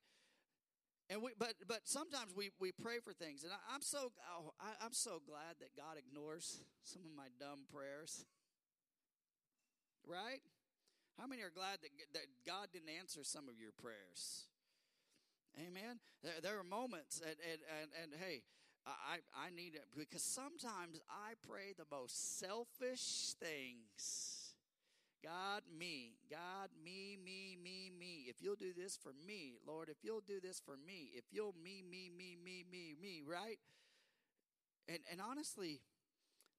And 1.12 1.22
we, 1.22 1.32
but 1.38 1.56
but 1.68 1.82
sometimes 1.84 2.32
we, 2.32 2.52
we 2.60 2.72
pray 2.72 3.04
for 3.04 3.12
things, 3.12 3.44
and 3.44 3.52
I, 3.52 3.76
am 3.76 3.82
so 3.82 4.14
oh, 4.32 4.54
I, 4.62 4.80
I'm 4.80 4.94
so 4.94 5.20
glad 5.20 5.60
that 5.60 5.76
God 5.76 6.00
ignores 6.00 6.64
some 6.84 7.04
of 7.04 7.12
my 7.12 7.28
dumb 7.36 7.68
prayers. 7.68 8.24
Right? 10.08 10.40
How 11.20 11.28
many 11.28 11.42
are 11.42 11.52
glad 11.52 11.84
that 11.84 11.92
that 12.14 12.32
God 12.48 12.72
didn't 12.72 12.96
answer 12.96 13.28
some 13.28 13.50
of 13.50 13.60
your 13.60 13.76
prayers? 13.76 14.48
Amen. 15.60 16.00
There, 16.24 16.40
there 16.42 16.60
are 16.60 16.64
moments, 16.64 17.20
and 17.20 17.36
and 17.44 17.60
and, 17.68 17.90
and 17.92 18.22
hey, 18.22 18.44
I, 18.86 19.18
I 19.36 19.50
need 19.56 19.76
it 19.76 19.86
because 19.96 20.24
sometimes 20.24 21.00
I 21.10 21.34
pray 21.48 21.74
the 21.78 21.86
most 21.92 22.40
selfish 22.40 23.34
things. 23.40 24.54
God, 25.24 25.62
me. 25.78 26.18
God, 26.30 26.70
me, 26.84 27.18
me, 27.24 27.58
me, 27.62 27.92
me. 27.98 28.26
If 28.28 28.42
you'll 28.42 28.56
do 28.56 28.74
this 28.76 28.98
for 28.98 29.14
me, 29.26 29.60
Lord, 29.68 29.90
if 29.90 29.98
you'll 30.04 30.26
do 30.26 30.40
this 30.42 30.60
for 30.60 30.76
me, 30.76 31.12
if 31.14 31.26
you'll 31.32 31.54
me, 31.64 31.84
me, 31.88 32.10
me, 32.10 32.36
me, 32.44 32.66
me, 32.72 32.96
me, 33.00 33.22
right? 33.26 33.60
And 34.90 35.00
and 35.12 35.22
honestly, 35.22 35.82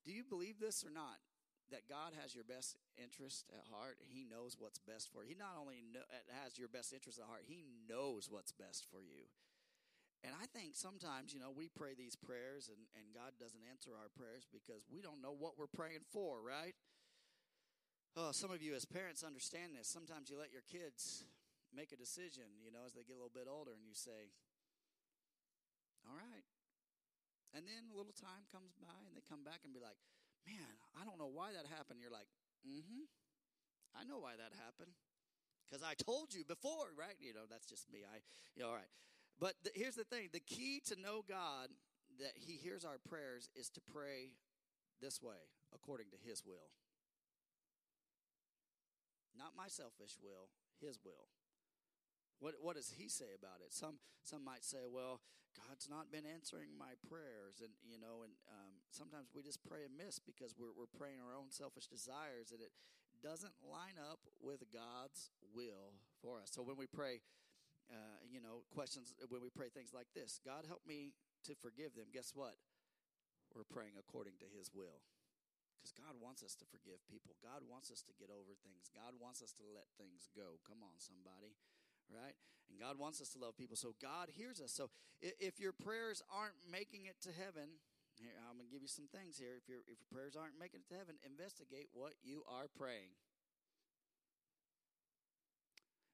do 0.04 0.12
you 0.12 0.22
believe 0.22 0.60
this 0.60 0.84
or 0.84 0.90
not? 0.90 1.18
That 1.70 1.88
God 1.88 2.12
has 2.20 2.34
your 2.34 2.44
best 2.44 2.76
interest 3.02 3.46
at 3.50 3.64
heart. 3.72 3.96
He 3.98 4.26
knows 4.28 4.56
what's 4.58 4.78
best 4.78 5.10
for 5.10 5.24
you. 5.24 5.30
He 5.30 5.34
not 5.34 5.56
only 5.58 5.82
know, 5.92 6.04
uh, 6.04 6.44
has 6.44 6.58
your 6.58 6.68
best 6.68 6.92
interest 6.92 7.18
at 7.18 7.26
heart, 7.26 7.42
He 7.46 7.64
knows 7.88 8.28
what's 8.30 8.52
best 8.52 8.86
for 8.90 9.00
you. 9.00 9.26
And 10.22 10.30
I 10.38 10.46
think 10.54 10.78
sometimes, 10.78 11.34
you 11.34 11.42
know, 11.42 11.50
we 11.50 11.66
pray 11.66 11.98
these 11.98 12.14
prayers 12.14 12.70
and, 12.70 12.78
and 12.94 13.10
God 13.10 13.34
doesn't 13.42 13.66
answer 13.66 13.90
our 13.98 14.06
prayers 14.14 14.46
because 14.46 14.86
we 14.86 15.02
don't 15.02 15.18
know 15.18 15.34
what 15.34 15.58
we're 15.58 15.70
praying 15.70 16.06
for, 16.14 16.38
right? 16.38 16.78
Oh, 18.14 18.30
some 18.30 18.54
of 18.54 18.62
you 18.62 18.78
as 18.78 18.86
parents 18.86 19.26
understand 19.26 19.74
this. 19.74 19.90
Sometimes 19.90 20.30
you 20.30 20.38
let 20.38 20.54
your 20.54 20.62
kids 20.70 21.26
make 21.74 21.90
a 21.90 21.98
decision, 21.98 22.46
you 22.62 22.70
know, 22.70 22.86
as 22.86 22.94
they 22.94 23.02
get 23.02 23.16
a 23.16 23.20
little 23.20 23.32
bit 23.32 23.48
older, 23.48 23.72
and 23.72 23.88
you 23.88 23.96
say, 23.96 24.30
All 26.04 26.14
right. 26.14 26.44
And 27.56 27.64
then 27.64 27.88
a 27.88 27.96
little 27.96 28.12
time 28.12 28.44
comes 28.52 28.76
by, 28.76 29.00
and 29.08 29.16
they 29.16 29.24
come 29.24 29.42
back 29.42 29.64
and 29.64 29.72
be 29.72 29.80
like, 29.80 29.96
Man, 30.44 30.70
I 30.92 31.08
don't 31.08 31.16
know 31.16 31.32
why 31.32 31.56
that 31.56 31.64
happened. 31.72 32.04
You're 32.04 32.14
like, 32.14 32.28
Mm 32.62 32.84
hmm. 32.84 33.06
I 33.96 34.04
know 34.04 34.22
why 34.22 34.38
that 34.38 34.54
happened. 34.56 34.94
Because 35.66 35.84
I 35.84 35.96
told 35.96 36.32
you 36.32 36.44
before, 36.44 36.92
right? 36.96 37.16
You 37.20 37.32
know, 37.32 37.48
that's 37.48 37.64
just 37.64 37.88
me. 37.88 38.04
I, 38.04 38.20
you 38.56 38.62
know, 38.62 38.70
all 38.72 38.76
right. 38.76 38.92
But 39.40 39.54
the, 39.64 39.70
here's 39.74 39.96
the 39.96 40.04
thing 40.04 40.28
the 40.32 40.40
key 40.40 40.80
to 40.86 41.00
know 41.00 41.24
God, 41.28 41.68
that 42.20 42.32
He 42.36 42.54
hears 42.54 42.84
our 42.84 42.98
prayers, 43.08 43.48
is 43.56 43.68
to 43.70 43.80
pray 43.80 44.32
this 45.00 45.22
way, 45.22 45.40
according 45.74 46.06
to 46.10 46.16
His 46.28 46.42
will. 46.44 46.70
Not 49.36 49.52
my 49.56 49.68
selfish 49.68 50.16
will, 50.22 50.48
His 50.80 50.98
will. 51.04 51.28
What, 52.42 52.58
what 52.58 52.74
does 52.74 52.90
he 52.90 53.06
say 53.06 53.38
about 53.38 53.62
it? 53.62 53.70
Some 53.70 54.02
some 54.26 54.42
might 54.42 54.66
say, 54.66 54.90
well, 54.90 55.22
God's 55.54 55.86
not 55.86 56.10
been 56.10 56.26
answering 56.26 56.74
my 56.74 56.98
prayers, 57.06 57.62
and 57.62 57.70
you 57.86 58.02
know, 58.02 58.26
and 58.26 58.34
um, 58.50 58.82
sometimes 58.90 59.30
we 59.30 59.46
just 59.46 59.62
pray 59.62 59.86
amiss 59.86 60.18
because 60.18 60.58
we're 60.58 60.74
we're 60.74 60.90
praying 60.90 61.22
our 61.22 61.38
own 61.38 61.54
selfish 61.54 61.86
desires, 61.86 62.50
and 62.50 62.58
it 62.58 62.74
doesn't 63.22 63.54
line 63.62 63.94
up 63.94 64.18
with 64.42 64.66
God's 64.74 65.30
will 65.54 65.94
for 66.18 66.42
us. 66.42 66.50
So 66.50 66.66
when 66.66 66.74
we 66.74 66.90
pray, 66.90 67.22
uh, 67.92 68.24
you 68.24 68.40
know, 68.40 68.64
questions 68.72 69.12
when 69.28 69.44
we 69.44 69.52
pray 69.52 69.68
things 69.68 69.92
like 69.92 70.08
this 70.16 70.40
God, 70.40 70.64
help 70.64 70.82
me 70.88 71.12
to 71.44 71.52
forgive 71.60 71.92
them. 71.94 72.08
Guess 72.08 72.32
what? 72.32 72.56
We're 73.52 73.68
praying 73.68 74.00
according 74.00 74.40
to 74.40 74.48
His 74.48 74.72
will. 74.72 75.04
Because 75.76 75.92
God 75.98 76.14
wants 76.22 76.46
us 76.46 76.54
to 76.62 76.66
forgive 76.70 77.02
people. 77.10 77.34
God 77.42 77.66
wants 77.66 77.90
us 77.90 78.06
to 78.06 78.14
get 78.14 78.30
over 78.30 78.54
things. 78.62 78.86
God 78.94 79.18
wants 79.18 79.42
us 79.42 79.50
to 79.58 79.66
let 79.66 79.90
things 79.98 80.30
go. 80.30 80.62
Come 80.62 80.78
on, 80.78 80.94
somebody. 81.02 81.58
Right? 82.06 82.38
And 82.70 82.78
God 82.78 83.02
wants 83.02 83.18
us 83.18 83.34
to 83.34 83.42
love 83.42 83.58
people. 83.58 83.74
So 83.74 83.98
God 83.98 84.30
hears 84.30 84.62
us. 84.62 84.70
So 84.70 84.94
if 85.18 85.58
your 85.58 85.74
prayers 85.74 86.22
aren't 86.30 86.58
making 86.70 87.10
it 87.10 87.18
to 87.26 87.34
heaven, 87.34 87.82
here 88.14 88.30
I'm 88.46 88.62
going 88.62 88.68
to 88.68 88.72
give 88.72 88.84
you 88.84 88.92
some 88.92 89.10
things 89.10 89.42
here. 89.42 89.58
If 89.58 89.66
your 89.66 89.82
if 89.90 89.98
your 89.98 90.12
prayers 90.12 90.38
aren't 90.38 90.54
making 90.54 90.86
it 90.86 90.88
to 90.94 90.98
heaven, 90.98 91.18
investigate 91.26 91.90
what 91.90 92.14
you 92.22 92.46
are 92.46 92.70
praying. 92.70 93.18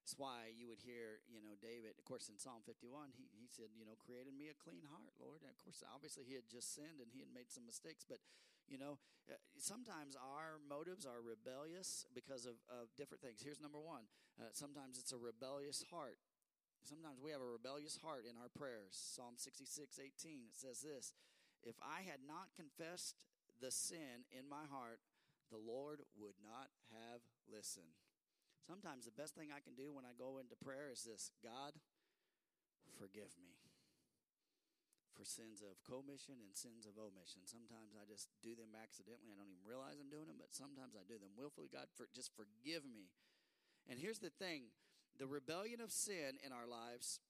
That's 0.09 0.17
why 0.17 0.49
you 0.57 0.65
would 0.65 0.81
hear, 0.81 1.21
you 1.29 1.37
know, 1.37 1.53
David, 1.61 1.93
of 1.93 2.01
course, 2.01 2.33
in 2.33 2.41
Psalm 2.41 2.65
51, 2.65 3.13
he, 3.13 3.29
he 3.29 3.45
said, 3.45 3.69
you 3.77 3.85
know, 3.85 3.93
created 4.01 4.33
me 4.33 4.49
a 4.49 4.57
clean 4.57 4.81
heart, 4.89 5.13
Lord. 5.21 5.45
And 5.45 5.53
of 5.53 5.61
course, 5.61 5.85
obviously, 5.85 6.25
he 6.25 6.33
had 6.33 6.49
just 6.49 6.73
sinned 6.73 6.97
and 6.97 7.13
he 7.13 7.21
had 7.21 7.29
made 7.29 7.53
some 7.53 7.61
mistakes. 7.69 8.01
But, 8.01 8.17
you 8.65 8.81
know, 8.81 8.97
uh, 9.29 9.37
sometimes 9.61 10.17
our 10.17 10.57
motives 10.65 11.05
are 11.05 11.21
rebellious 11.21 12.09
because 12.17 12.49
of, 12.49 12.57
of 12.73 12.89
different 12.97 13.21
things. 13.21 13.45
Here's 13.45 13.61
number 13.61 13.77
one 13.77 14.09
uh, 14.41 14.49
sometimes 14.49 14.97
it's 14.97 15.13
a 15.13 15.21
rebellious 15.21 15.85
heart. 15.93 16.17
Sometimes 16.81 17.21
we 17.21 17.29
have 17.29 17.45
a 17.45 17.53
rebellious 17.61 18.01
heart 18.01 18.25
in 18.25 18.33
our 18.33 18.49
prayers. 18.49 18.97
Psalm 18.97 19.37
66, 19.37 19.77
18, 19.93 20.49
it 20.49 20.57
says 20.57 20.81
this 20.81 21.13
If 21.61 21.77
I 21.85 22.01
had 22.01 22.25
not 22.25 22.49
confessed 22.57 23.13
the 23.61 23.69
sin 23.69 24.25
in 24.33 24.49
my 24.49 24.65
heart, 24.73 25.05
the 25.53 25.61
Lord 25.61 26.01
would 26.17 26.41
not 26.41 26.73
have 26.97 27.21
listened. 27.45 27.93
Sometimes 28.69 29.09
the 29.09 29.17
best 29.17 29.33
thing 29.33 29.49
I 29.49 29.65
can 29.65 29.73
do 29.73 29.89
when 29.89 30.05
I 30.05 30.13
go 30.13 30.37
into 30.37 30.53
prayer 30.53 30.93
is 30.93 31.01
this 31.01 31.33
God, 31.41 31.73
forgive 33.01 33.33
me 33.41 33.57
for 35.17 35.25
sins 35.25 35.65
of 35.65 35.81
commission 35.81 36.37
and 36.37 36.53
sins 36.53 36.85
of 36.85 36.93
omission. 37.01 37.49
Sometimes 37.49 37.97
I 37.97 38.05
just 38.05 38.29
do 38.45 38.53
them 38.53 38.77
accidentally. 38.77 39.33
I 39.33 39.41
don't 39.41 39.49
even 39.49 39.65
realize 39.65 39.97
I'm 39.97 40.13
doing 40.13 40.29
them, 40.29 40.37
but 40.37 40.53
sometimes 40.53 40.93
I 40.93 41.01
do 41.09 41.17
them 41.17 41.33
willfully. 41.33 41.65
God, 41.65 41.89
for, 41.97 42.05
just 42.13 42.29
forgive 42.37 42.85
me. 42.85 43.09
And 43.89 43.97
here's 43.97 44.21
the 44.21 44.29
thing 44.29 44.69
the 45.17 45.25
rebellion 45.25 45.81
of 45.81 45.89
sin 45.89 46.37
in 46.45 46.53
our 46.53 46.69
lives 46.69 47.25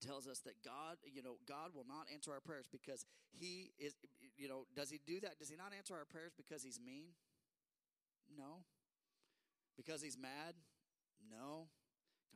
tells 0.00 0.24
us 0.24 0.40
that 0.48 0.64
God, 0.64 0.96
you 1.04 1.20
know, 1.20 1.36
God 1.44 1.76
will 1.76 1.84
not 1.84 2.08
answer 2.08 2.32
our 2.32 2.40
prayers 2.40 2.64
because 2.64 3.04
he 3.36 3.76
is, 3.76 3.92
you 4.40 4.48
know, 4.48 4.64
does 4.72 4.88
he 4.88 5.04
do 5.04 5.20
that? 5.20 5.36
Does 5.36 5.52
he 5.52 5.56
not 5.60 5.76
answer 5.76 5.92
our 5.92 6.08
prayers 6.08 6.32
because 6.32 6.64
he's 6.64 6.80
mean? 6.80 7.12
No. 8.32 8.64
Because 9.76 10.02
he's 10.02 10.18
mad? 10.18 10.56
No. 11.30 11.68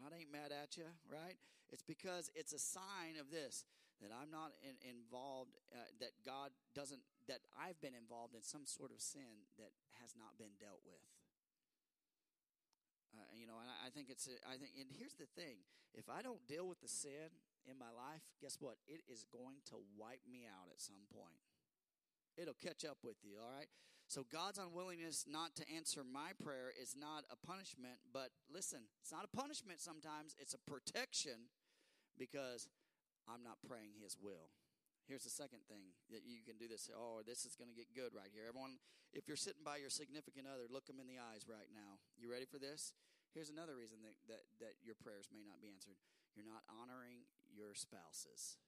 God 0.01 0.13
ain't 0.17 0.33
mad 0.33 0.53
at 0.53 0.77
you, 0.77 0.89
right? 1.09 1.37
It's 1.69 1.83
because 1.83 2.31
it's 2.35 2.53
a 2.53 2.59
sign 2.59 3.21
of 3.21 3.31
this 3.31 3.65
that 4.01 4.09
I'm 4.09 4.33
not 4.33 4.57
in, 4.65 4.81
involved, 4.81 5.61
uh, 5.77 5.93
that 6.01 6.17
God 6.25 6.51
doesn't, 6.73 7.05
that 7.29 7.45
I've 7.53 7.77
been 7.85 7.93
involved 7.93 8.33
in 8.33 8.41
some 8.41 8.65
sort 8.65 8.91
of 8.97 9.01
sin 9.05 9.45
that 9.61 9.77
has 10.01 10.17
not 10.17 10.41
been 10.41 10.57
dealt 10.57 10.81
with. 10.89 11.05
Uh, 13.13 13.29
you 13.37 13.45
know, 13.45 13.61
and 13.61 13.69
I, 13.69 13.89
I 13.89 13.91
think 13.93 14.09
it's, 14.09 14.25
a, 14.25 14.41
I 14.49 14.57
think, 14.57 14.73
and 14.81 14.89
here's 14.89 15.21
the 15.21 15.29
thing 15.37 15.61
if 15.93 16.09
I 16.09 16.25
don't 16.25 16.41
deal 16.49 16.65
with 16.65 16.81
the 16.81 16.89
sin 16.89 17.29
in 17.69 17.77
my 17.77 17.93
life, 17.93 18.25
guess 18.41 18.57
what? 18.57 18.81
It 18.89 19.05
is 19.05 19.29
going 19.29 19.61
to 19.69 19.85
wipe 19.99 20.25
me 20.25 20.49
out 20.49 20.73
at 20.73 20.81
some 20.81 21.05
point. 21.13 21.37
It'll 22.41 22.57
catch 22.57 22.89
up 22.89 23.05
with 23.05 23.21
you, 23.21 23.37
all 23.37 23.53
right? 23.53 23.69
So 24.11 24.27
God's 24.27 24.59
unwillingness 24.59 25.23
not 25.31 25.55
to 25.55 25.65
answer 25.71 26.03
my 26.03 26.35
prayer 26.43 26.75
is 26.75 26.99
not 26.99 27.23
a 27.31 27.39
punishment, 27.39 28.03
but 28.11 28.35
listen, 28.51 28.91
it's 28.99 29.15
not 29.15 29.23
a 29.23 29.31
punishment 29.31 29.79
sometimes, 29.79 30.35
it's 30.35 30.51
a 30.51 30.59
protection 30.67 31.47
because 32.19 32.67
I'm 33.31 33.47
not 33.47 33.63
praying 33.63 34.03
his 34.03 34.19
will. 34.19 34.51
Here's 35.07 35.23
the 35.23 35.31
second 35.31 35.63
thing 35.71 35.95
that 36.11 36.27
you 36.27 36.43
can 36.43 36.59
do 36.59 36.67
this. 36.67 36.91
Oh, 36.91 37.23
this 37.23 37.47
is 37.47 37.55
going 37.55 37.71
to 37.71 37.79
get 37.79 37.95
good 37.95 38.11
right 38.11 38.35
here. 38.35 38.51
Everyone, 38.51 38.83
if 39.15 39.31
you're 39.31 39.39
sitting 39.39 39.63
by 39.63 39.79
your 39.79 39.95
significant 39.95 40.51
other, 40.51 40.67
look 40.67 40.91
them 40.91 40.99
in 40.99 41.07
the 41.07 41.23
eyes 41.23 41.47
right 41.47 41.71
now. 41.71 42.03
You 42.19 42.27
ready 42.27 42.51
for 42.51 42.59
this? 42.59 42.91
Here's 43.31 43.47
another 43.47 43.79
reason 43.79 44.03
that, 44.03 44.19
that, 44.27 44.43
that 44.59 44.75
your 44.83 44.99
prayers 44.99 45.31
may 45.31 45.47
not 45.47 45.63
be 45.63 45.71
answered. 45.71 46.03
You're 46.35 46.51
not 46.51 46.67
honoring 46.67 47.31
your 47.47 47.79
spouses. 47.79 48.59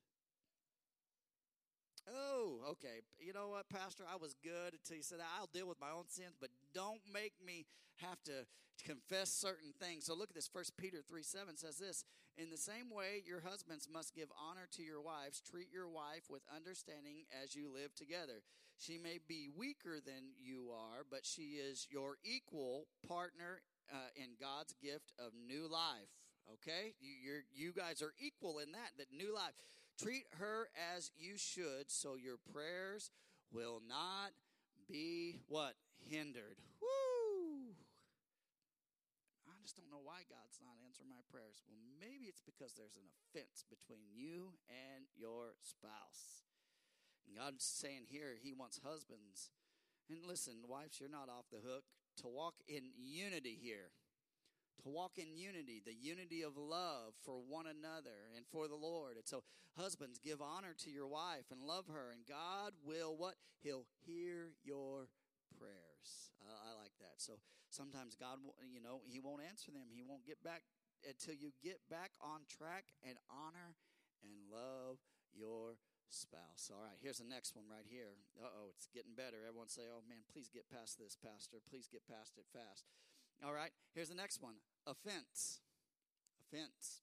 Oh, 2.10 2.58
okay. 2.70 3.02
You 3.20 3.32
know 3.32 3.48
what, 3.48 3.68
Pastor? 3.68 4.04
I 4.10 4.16
was 4.16 4.34
good 4.42 4.74
until 4.74 4.96
you 4.96 5.02
said 5.02 5.18
I'll 5.38 5.50
deal 5.52 5.68
with 5.68 5.80
my 5.80 5.90
own 5.90 6.08
sins, 6.08 6.34
but 6.40 6.50
don't 6.74 7.00
make 7.12 7.34
me 7.44 7.66
have 8.00 8.22
to 8.24 8.46
confess 8.84 9.30
certain 9.30 9.72
things. 9.78 10.06
So 10.06 10.14
look 10.14 10.30
at 10.30 10.34
this. 10.34 10.48
First 10.48 10.76
Peter 10.76 10.98
3 11.06 11.22
7 11.22 11.56
says 11.56 11.78
this 11.78 12.04
In 12.36 12.50
the 12.50 12.56
same 12.56 12.90
way, 12.90 13.22
your 13.24 13.40
husbands 13.40 13.88
must 13.92 14.14
give 14.14 14.28
honor 14.34 14.66
to 14.72 14.82
your 14.82 15.00
wives. 15.00 15.40
Treat 15.40 15.68
your 15.72 15.88
wife 15.88 16.26
with 16.28 16.42
understanding 16.54 17.24
as 17.42 17.54
you 17.54 17.70
live 17.72 17.94
together. 17.94 18.42
She 18.78 18.98
may 18.98 19.18
be 19.28 19.48
weaker 19.56 20.00
than 20.04 20.34
you 20.36 20.70
are, 20.74 21.04
but 21.08 21.24
she 21.24 21.62
is 21.62 21.86
your 21.90 22.16
equal 22.24 22.86
partner 23.06 23.62
uh, 23.92 24.10
in 24.16 24.34
God's 24.40 24.74
gift 24.82 25.12
of 25.18 25.32
new 25.46 25.70
life. 25.70 26.10
Okay? 26.54 26.94
You, 27.00 27.46
you 27.54 27.72
guys 27.72 28.02
are 28.02 28.12
equal 28.18 28.58
in 28.58 28.72
that, 28.72 28.98
that 28.98 29.12
new 29.12 29.34
life. 29.34 29.54
Treat 29.98 30.24
her 30.38 30.68
as 30.96 31.10
you 31.16 31.36
should, 31.36 31.90
so 31.90 32.16
your 32.16 32.38
prayers 32.52 33.10
will 33.52 33.80
not 33.86 34.32
be 34.88 35.38
what? 35.48 35.74
Hindered. 36.08 36.58
Woo! 36.80 37.76
I 39.46 39.60
just 39.62 39.76
don't 39.76 39.90
know 39.90 40.02
why 40.02 40.26
God's 40.26 40.58
not 40.58 40.74
answering 40.82 41.08
my 41.12 41.22
prayers. 41.30 41.62
Well, 41.62 41.78
maybe 42.00 42.26
it's 42.26 42.42
because 42.42 42.74
there's 42.74 42.98
an 42.98 43.06
offense 43.06 43.62
between 43.70 44.10
you 44.10 44.58
and 44.66 45.06
your 45.14 45.54
spouse. 45.62 46.42
And 47.28 47.38
God's 47.38 47.62
saying 47.62 48.10
here 48.10 48.34
He 48.42 48.52
wants 48.52 48.80
husbands. 48.82 49.54
And 50.10 50.26
listen, 50.26 50.66
wives, 50.66 50.98
you're 50.98 51.12
not 51.12 51.30
off 51.30 51.46
the 51.52 51.62
hook 51.62 51.84
to 52.20 52.26
walk 52.26 52.58
in 52.66 52.90
unity 52.96 53.56
here 53.60 53.94
to 54.82 54.88
walk 54.88 55.18
in 55.18 55.36
unity, 55.36 55.82
the 55.84 55.94
unity 55.94 56.42
of 56.42 56.56
love 56.56 57.14
for 57.24 57.40
one 57.46 57.66
another 57.66 58.32
and 58.36 58.46
for 58.50 58.68
the 58.68 58.76
Lord. 58.76 59.16
And 59.16 59.26
so, 59.26 59.42
husbands, 59.76 60.18
give 60.18 60.40
honor 60.40 60.74
to 60.84 60.90
your 60.90 61.06
wife 61.06 61.50
and 61.50 61.62
love 61.62 61.86
her, 61.92 62.10
and 62.10 62.26
God 62.26 62.72
will 62.84 63.16
what? 63.16 63.34
He'll 63.62 63.86
hear 64.06 64.52
your 64.64 65.08
prayers. 65.58 66.32
Uh, 66.42 66.58
I 66.66 66.70
like 66.74 66.96
that. 66.98 67.22
So 67.22 67.38
sometimes 67.70 68.16
God, 68.18 68.42
you 68.66 68.82
know, 68.82 69.00
He 69.06 69.20
won't 69.20 69.42
answer 69.42 69.70
them. 69.70 69.92
He 69.94 70.02
won't 70.02 70.26
get 70.26 70.42
back 70.42 70.62
until 71.06 71.34
you 71.34 71.52
get 71.62 71.78
back 71.90 72.12
on 72.22 72.46
track 72.50 72.90
and 73.06 73.18
honor 73.30 73.78
and 74.22 74.34
love 74.50 74.98
your 75.34 75.78
spouse. 76.10 76.68
All 76.70 76.82
right, 76.84 76.98
here's 77.00 77.18
the 77.18 77.28
next 77.28 77.56
one 77.56 77.66
right 77.66 77.86
here. 77.88 78.20
Uh 78.36 78.50
oh, 78.50 78.68
it's 78.74 78.86
getting 78.92 79.16
better. 79.16 79.42
Everyone 79.46 79.72
say, 79.72 79.88
oh 79.88 80.04
man, 80.04 80.22
please 80.28 80.52
get 80.52 80.68
past 80.68 81.00
this, 81.00 81.16
Pastor. 81.16 81.58
Please 81.64 81.88
get 81.88 82.04
past 82.04 82.36
it 82.36 82.46
fast. 82.52 82.84
All 83.42 83.52
right, 83.52 83.74
here's 83.94 84.08
the 84.08 84.14
next 84.14 84.40
one 84.40 84.62
offense. 84.86 85.58
Offense. 86.46 87.02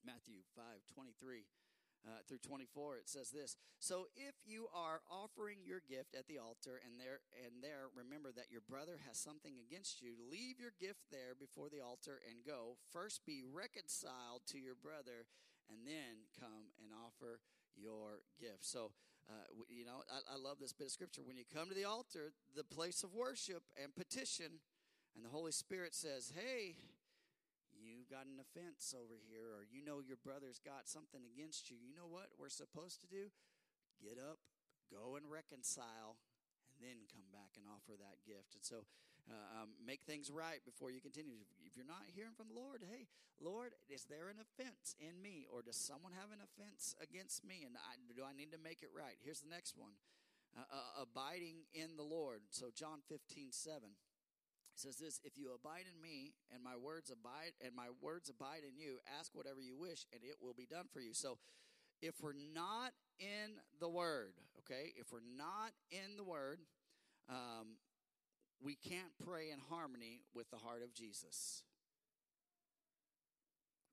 Matthew 0.00 0.40
5 0.54 0.64
23 0.94 1.44
uh, 2.06 2.22
through 2.28 2.38
24 2.38 3.02
it 3.02 3.10
says 3.10 3.34
this 3.34 3.58
so 3.82 4.06
if 4.14 4.38
you 4.46 4.70
are 4.70 5.02
offering 5.10 5.58
your 5.66 5.82
gift 5.82 6.14
at 6.14 6.30
the 6.30 6.38
altar 6.38 6.78
and 6.86 6.94
there 7.02 7.18
and 7.42 7.58
there 7.58 7.90
remember 7.90 8.30
that 8.30 8.46
your 8.46 8.62
brother 8.62 9.02
has 9.02 9.18
something 9.18 9.58
against 9.58 9.98
you 9.98 10.14
leave 10.30 10.62
your 10.62 10.70
gift 10.78 11.02
there 11.10 11.34
before 11.34 11.66
the 11.66 11.82
altar 11.82 12.22
and 12.30 12.46
go 12.46 12.78
first 12.94 13.26
be 13.26 13.42
reconciled 13.42 14.46
to 14.46 14.62
your 14.62 14.78
brother 14.78 15.26
and 15.66 15.82
then 15.82 16.30
come 16.38 16.70
and 16.78 16.94
offer 16.94 17.42
your 17.74 18.22
gift 18.38 18.62
so 18.62 18.94
uh, 19.26 19.50
you 19.66 19.82
know 19.82 20.06
I, 20.06 20.34
I 20.34 20.36
love 20.38 20.62
this 20.62 20.72
bit 20.72 20.86
of 20.86 20.94
scripture 20.94 21.26
when 21.26 21.36
you 21.36 21.44
come 21.50 21.66
to 21.66 21.74
the 21.74 21.90
altar 21.90 22.30
the 22.54 22.62
place 22.62 23.02
of 23.02 23.10
worship 23.10 23.66
and 23.74 23.90
petition 23.98 24.62
and 25.16 25.24
the 25.24 25.30
holy 25.30 25.52
spirit 25.52 25.94
says 25.94 26.32
hey 26.36 26.76
you've 28.06 28.22
got 28.22 28.30
an 28.30 28.38
offense 28.38 28.94
over 28.94 29.18
here, 29.18 29.50
or 29.50 29.66
you 29.66 29.82
know 29.82 29.98
your 29.98 30.22
brother's 30.22 30.62
got 30.62 30.86
something 30.86 31.26
against 31.26 31.74
you, 31.74 31.76
you 31.82 31.90
know 31.90 32.06
what 32.06 32.30
we're 32.38 32.52
supposed 32.52 33.02
to 33.02 33.10
do? 33.10 33.34
Get 33.98 34.14
up, 34.14 34.38
go 34.86 35.18
and 35.18 35.26
reconcile, 35.26 36.14
and 36.70 36.78
then 36.78 37.10
come 37.10 37.26
back 37.34 37.58
and 37.58 37.66
offer 37.66 37.98
that 37.98 38.22
gift. 38.22 38.54
And 38.54 38.62
so 38.62 38.86
uh, 39.26 39.66
um, 39.66 39.74
make 39.82 40.06
things 40.06 40.30
right 40.30 40.62
before 40.62 40.94
you 40.94 41.02
continue. 41.02 41.42
If 41.66 41.74
you're 41.74 41.88
not 41.88 42.06
hearing 42.14 42.38
from 42.38 42.46
the 42.46 42.54
Lord, 42.54 42.86
hey, 42.86 43.10
Lord, 43.42 43.74
is 43.90 44.06
there 44.06 44.30
an 44.30 44.38
offense 44.38 44.94
in 45.02 45.18
me, 45.18 45.50
or 45.50 45.66
does 45.66 45.74
someone 45.74 46.14
have 46.14 46.30
an 46.30 46.38
offense 46.38 46.94
against 47.02 47.42
me? 47.42 47.66
And 47.66 47.74
I, 47.74 47.98
do 48.14 48.22
I 48.22 48.38
need 48.38 48.54
to 48.54 48.62
make 48.62 48.86
it 48.86 48.94
right? 48.94 49.18
Here's 49.18 49.42
the 49.42 49.50
next 49.50 49.74
one 49.74 49.98
uh, 50.54 50.62
uh, 50.62 51.02
abiding 51.02 51.66
in 51.74 51.98
the 51.98 52.06
Lord. 52.06 52.46
So, 52.54 52.70
John 52.70 53.02
15, 53.10 53.50
7 53.50 53.98
says 54.78 54.96
this 54.96 55.20
if 55.24 55.36
you 55.36 55.50
abide 55.54 55.84
in 55.88 56.00
me 56.00 56.34
and 56.52 56.62
my 56.62 56.76
words 56.76 57.10
abide 57.10 57.52
and 57.64 57.74
my 57.74 57.88
words 58.00 58.28
abide 58.28 58.60
in 58.66 58.76
you 58.76 58.98
ask 59.18 59.34
whatever 59.34 59.60
you 59.60 59.76
wish 59.76 60.04
and 60.12 60.22
it 60.22 60.36
will 60.40 60.54
be 60.54 60.66
done 60.66 60.86
for 60.92 61.00
you. 61.00 61.14
So 61.14 61.38
if 62.02 62.14
we're 62.20 62.36
not 62.54 62.92
in 63.18 63.56
the 63.80 63.88
word 63.88 64.34
okay 64.58 64.92
if 64.96 65.12
we're 65.12 65.24
not 65.36 65.72
in 65.90 66.16
the 66.16 66.24
word 66.24 66.60
um, 67.28 67.78
we 68.62 68.74
can't 68.74 69.16
pray 69.24 69.50
in 69.50 69.58
harmony 69.70 70.20
with 70.34 70.50
the 70.50 70.58
heart 70.58 70.82
of 70.82 70.92
jesus. 70.92 71.62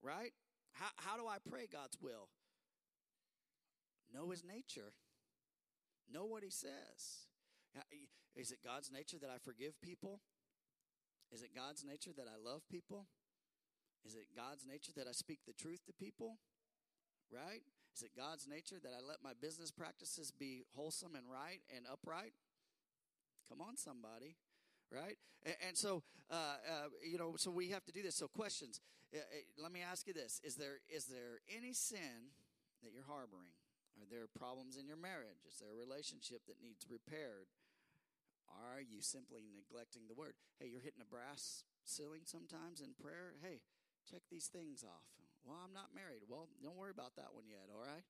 Right? 0.01 0.33
How, 0.73 0.89
how 0.97 1.17
do 1.17 1.27
i 1.27 1.37
pray 1.49 1.67
god's 1.71 1.97
will? 2.01 2.27
Know 4.13 4.29
his 4.29 4.43
nature. 4.43 4.91
Know 6.11 6.25
what 6.25 6.43
he 6.43 6.49
says. 6.49 7.29
Is 8.35 8.51
it 8.51 8.59
god's 8.65 8.91
nature 8.91 9.17
that 9.21 9.29
i 9.29 9.37
forgive 9.41 9.79
people 9.81 10.19
is 11.33 11.41
it 11.41 11.49
God's 11.55 11.83
nature 11.83 12.11
that 12.15 12.27
I 12.29 12.37
love 12.37 12.61
people? 12.69 13.07
Is 14.05 14.15
it 14.15 14.27
God's 14.35 14.65
nature 14.65 14.91
that 14.95 15.07
I 15.07 15.11
speak 15.11 15.39
the 15.47 15.53
truth 15.53 15.81
to 15.87 15.93
people? 15.93 16.37
Right? 17.31 17.63
Is 17.95 18.03
it 18.03 18.11
God's 18.15 18.47
nature 18.47 18.77
that 18.83 18.91
I 18.93 19.01
let 19.01 19.23
my 19.23 19.33
business 19.39 19.71
practices 19.71 20.31
be 20.31 20.65
wholesome 20.75 21.15
and 21.15 21.25
right 21.29 21.61
and 21.75 21.85
upright? 21.91 22.33
Come 23.49 23.61
on, 23.61 23.77
somebody. 23.77 24.35
Right? 24.91 25.17
And, 25.43 25.55
and 25.69 25.77
so, 25.77 26.03
uh, 26.29 26.57
uh, 26.69 26.87
you 27.01 27.17
know, 27.17 27.33
so 27.37 27.49
we 27.49 27.69
have 27.69 27.83
to 27.85 27.91
do 27.91 28.03
this. 28.03 28.15
So, 28.15 28.27
questions. 28.27 28.79
Uh, 29.13 29.17
uh, 29.17 29.61
let 29.61 29.71
me 29.71 29.81
ask 29.81 30.07
you 30.07 30.13
this 30.13 30.41
Is 30.43 30.55
there, 30.55 30.81
is 30.89 31.05
there 31.05 31.41
any 31.49 31.73
sin 31.73 32.33
that 32.83 32.91
you're 32.93 33.07
harboring? 33.07 33.53
Are 34.01 34.09
there 34.09 34.25
problems 34.37 34.77
in 34.77 34.87
your 34.87 34.97
marriage? 34.97 35.45
Is 35.47 35.61
there 35.61 35.69
a 35.69 35.77
relationship 35.77 36.41
that 36.47 36.57
needs 36.61 36.85
repaired? 36.89 37.45
Are 38.53 38.81
you 38.81 39.01
simply 39.01 39.49
neglecting 39.49 40.05
the 40.07 40.17
word? 40.17 40.37
Hey, 40.59 40.69
you're 40.69 40.83
hitting 40.83 41.01
a 41.01 41.09
brass 41.09 41.63
ceiling 41.83 42.25
sometimes 42.25 42.81
in 42.81 42.93
prayer. 42.93 43.33
Hey, 43.41 43.61
check 44.09 44.21
these 44.29 44.47
things 44.47 44.83
off. 44.83 45.09
Well, 45.43 45.59
I'm 45.59 45.73
not 45.73 45.91
married. 45.91 46.23
Well, 46.29 46.47
don't 46.61 46.77
worry 46.77 46.93
about 46.93 47.15
that 47.17 47.33
one 47.33 47.49
yet, 47.49 47.67
all 47.67 47.81
right? 47.81 48.05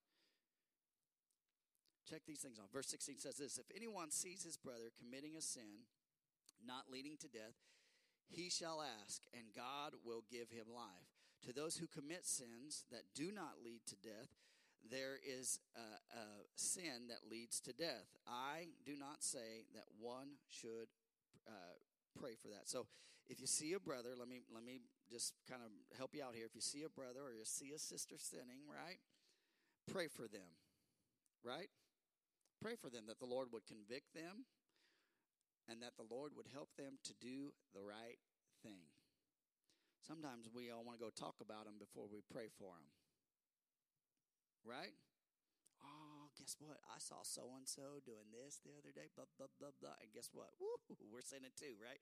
Check 2.10 2.28
these 2.28 2.44
things 2.44 2.60
off. 2.60 2.70
Verse 2.72 2.88
16 2.88 3.20
says 3.20 3.38
this 3.38 3.58
If 3.58 3.72
anyone 3.76 4.12
sees 4.12 4.44
his 4.44 4.58
brother 4.58 4.92
committing 5.00 5.36
a 5.36 5.42
sin 5.42 5.88
not 6.66 6.92
leading 6.92 7.18
to 7.18 7.28
death, 7.28 7.58
he 8.30 8.50
shall 8.50 8.84
ask, 8.84 9.22
and 9.34 9.56
God 9.56 9.94
will 10.04 10.24
give 10.30 10.50
him 10.50 10.68
life. 10.74 11.12
To 11.46 11.54
those 11.54 11.78
who 11.78 11.88
commit 11.88 12.26
sins 12.26 12.86
that 12.92 13.12
do 13.14 13.32
not 13.32 13.64
lead 13.64 13.82
to 13.88 13.96
death, 13.96 14.32
there 14.90 15.16
is 15.24 15.60
a, 15.76 15.80
a, 15.80 16.24
sin 16.56 17.08
that 17.08 17.30
leads 17.30 17.60
to 17.62 17.74
death. 17.74 18.16
I 18.28 18.68
do 18.86 18.96
not 19.00 19.24
say 19.24 19.64
that 19.74 19.88
one 20.00 20.40
should 20.50 20.92
uh, 21.48 21.80
pray 22.20 22.36
for 22.36 22.50
that. 22.50 22.68
So, 22.68 22.86
if 23.30 23.40
you 23.40 23.48
see 23.48 23.72
a 23.74 23.80
brother, 23.80 24.20
let 24.20 24.28
me 24.28 24.44
let 24.54 24.64
me 24.64 24.82
just 25.10 25.34
kind 25.50 25.62
of 25.64 25.72
help 25.98 26.12
you 26.14 26.22
out 26.22 26.36
here. 26.36 26.46
If 26.46 26.56
you 26.56 26.62
see 26.62 26.84
a 26.84 26.90
brother 26.90 27.24
or 27.24 27.32
you 27.32 27.46
see 27.46 27.72
a 27.72 27.80
sister 27.80 28.16
sinning, 28.18 28.68
right? 28.68 29.00
Pray 29.88 30.08
for 30.12 30.28
them, 30.28 30.60
right? 31.44 31.72
Pray 32.62 32.76
for 32.76 32.90
them 32.90 33.08
that 33.08 33.20
the 33.20 33.26
Lord 33.26 33.48
would 33.52 33.66
convict 33.66 34.14
them, 34.14 34.44
and 35.72 35.82
that 35.82 35.96
the 35.96 36.08
Lord 36.12 36.34
would 36.36 36.48
help 36.52 36.70
them 36.78 37.00
to 37.04 37.14
do 37.16 37.56
the 37.74 37.82
right 37.82 38.20
thing. 38.62 38.92
Sometimes 40.04 40.52
we 40.52 40.68
all 40.70 40.84
want 40.84 41.00
to 41.00 41.06
go 41.06 41.12
talk 41.16 41.40
about 41.40 41.64
them 41.64 41.80
before 41.80 42.12
we 42.12 42.20
pray 42.28 42.52
for 42.60 42.76
them 42.76 42.92
right? 44.66 44.96
Oh, 45.84 46.32
guess 46.40 46.56
what? 46.60 46.80
I 46.88 46.98
saw 46.98 47.22
so 47.24 47.54
and 47.60 47.68
so 47.68 48.00
doing 48.08 48.32
this 48.32 48.64
the 48.64 48.74
other 48.80 48.96
day, 48.96 49.12
blah, 49.14 49.28
blah, 49.36 49.52
blah, 49.60 49.76
blah. 49.80 50.00
And 50.00 50.10
guess 50.16 50.32
what? 50.32 50.56
Woo, 50.60 50.80
we're 51.12 51.24
saying 51.24 51.44
it 51.44 51.56
too, 51.60 51.76
right? 51.80 52.00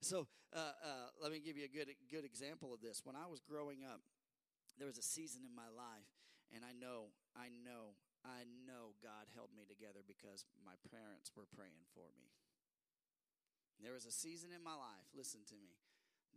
So 0.00 0.26
uh, 0.54 0.74
uh, 0.80 1.08
let 1.20 1.32
me 1.34 1.42
give 1.42 1.58
you 1.58 1.66
a 1.66 1.72
good, 1.72 1.90
good 2.08 2.24
example 2.24 2.72
of 2.72 2.80
this. 2.80 3.02
When 3.04 3.18
I 3.18 3.26
was 3.26 3.42
growing 3.44 3.82
up, 3.84 4.00
there 4.78 4.86
was 4.86 4.96
a 4.96 5.04
season 5.04 5.42
in 5.42 5.52
my 5.52 5.68
life, 5.74 6.08
and 6.54 6.62
I 6.62 6.70
know, 6.70 7.10
I 7.34 7.50
know, 7.50 7.98
I 8.22 8.46
know 8.64 8.94
God 9.02 9.26
held 9.34 9.50
me 9.52 9.66
together 9.66 10.06
because 10.06 10.46
my 10.62 10.78
parents 10.88 11.34
were 11.34 11.50
praying 11.50 11.82
for 11.92 12.14
me. 12.14 12.30
There 13.82 13.94
was 13.94 14.06
a 14.06 14.14
season 14.14 14.50
in 14.54 14.62
my 14.62 14.74
life, 14.74 15.06
listen 15.14 15.42
to 15.50 15.58
me, 15.58 15.78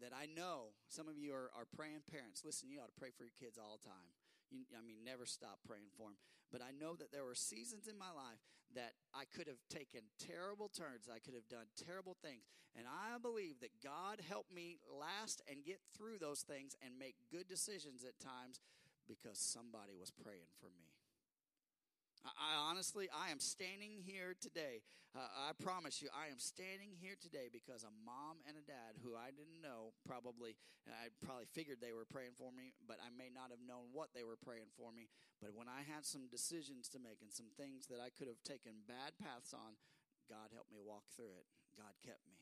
that 0.01 0.13
I 0.13 0.25
know 0.25 0.73
some 0.89 1.05
of 1.05 1.17
you 1.17 1.33
are, 1.33 1.53
are 1.53 1.69
praying 1.69 2.01
parents. 2.09 2.41
Listen, 2.45 2.69
you 2.69 2.81
ought 2.81 2.89
to 2.89 2.99
pray 3.01 3.13
for 3.13 3.25
your 3.25 3.37
kids 3.37 3.57
all 3.57 3.77
the 3.77 3.85
time. 3.85 4.09
I 4.51 4.83
mean, 4.85 5.03
never 5.03 5.25
stop 5.25 5.59
praying 5.65 5.91
for 5.97 6.11
him. 6.11 6.19
But 6.51 6.61
I 6.61 6.75
know 6.75 6.95
that 6.95 7.11
there 7.11 7.23
were 7.23 7.35
seasons 7.35 7.87
in 7.87 7.97
my 7.97 8.11
life 8.11 8.43
that 8.75 8.93
I 9.13 9.23
could 9.25 9.47
have 9.47 9.63
taken 9.69 10.01
terrible 10.19 10.67
turns. 10.67 11.07
I 11.07 11.19
could 11.19 11.33
have 11.33 11.47
done 11.47 11.71
terrible 11.75 12.15
things. 12.21 12.43
And 12.75 12.87
I 12.87 13.17
believe 13.19 13.59
that 13.59 13.83
God 13.83 14.23
helped 14.27 14.51
me 14.51 14.79
last 14.87 15.41
and 15.49 15.63
get 15.63 15.79
through 15.95 16.19
those 16.19 16.41
things 16.41 16.75
and 16.83 16.99
make 16.99 17.15
good 17.31 17.47
decisions 17.47 18.03
at 18.03 18.19
times 18.19 18.59
because 19.07 19.39
somebody 19.39 19.95
was 19.99 20.11
praying 20.11 20.51
for 20.59 20.67
me. 20.67 20.90
I, 22.25 22.53
honestly, 22.69 23.09
I 23.09 23.31
am 23.33 23.41
standing 23.41 23.97
here 24.05 24.37
today. 24.37 24.85
Uh, 25.11 25.25
I 25.27 25.51
promise 25.57 25.99
you, 25.99 26.07
I 26.13 26.31
am 26.31 26.39
standing 26.39 26.95
here 26.95 27.19
today 27.19 27.51
because 27.51 27.83
a 27.83 27.91
mom 28.05 28.39
and 28.47 28.55
a 28.55 28.63
dad 28.63 29.01
who 29.03 29.17
I 29.17 29.33
didn't 29.33 29.59
know 29.59 29.91
probably, 30.07 30.55
I 30.87 31.11
probably 31.19 31.49
figured 31.51 31.83
they 31.83 31.91
were 31.91 32.07
praying 32.07 32.37
for 32.37 32.53
me, 32.53 32.71
but 32.85 33.01
I 33.03 33.11
may 33.11 33.27
not 33.27 33.51
have 33.51 33.59
known 33.59 33.91
what 33.91 34.13
they 34.15 34.23
were 34.23 34.39
praying 34.39 34.71
for 34.77 34.93
me. 34.93 35.11
But 35.41 35.51
when 35.57 35.67
I 35.67 35.83
had 35.83 36.05
some 36.07 36.31
decisions 36.31 36.87
to 36.95 36.99
make 37.01 37.19
and 37.19 37.33
some 37.33 37.51
things 37.57 37.89
that 37.91 37.99
I 37.99 38.13
could 38.13 38.31
have 38.31 38.39
taken 38.45 38.87
bad 38.87 39.17
paths 39.19 39.51
on, 39.51 39.75
God 40.29 40.53
helped 40.55 40.71
me 40.71 40.79
walk 40.79 41.09
through 41.11 41.35
it. 41.35 41.49
God 41.75 41.91
kept 42.05 42.23
me. 42.29 42.39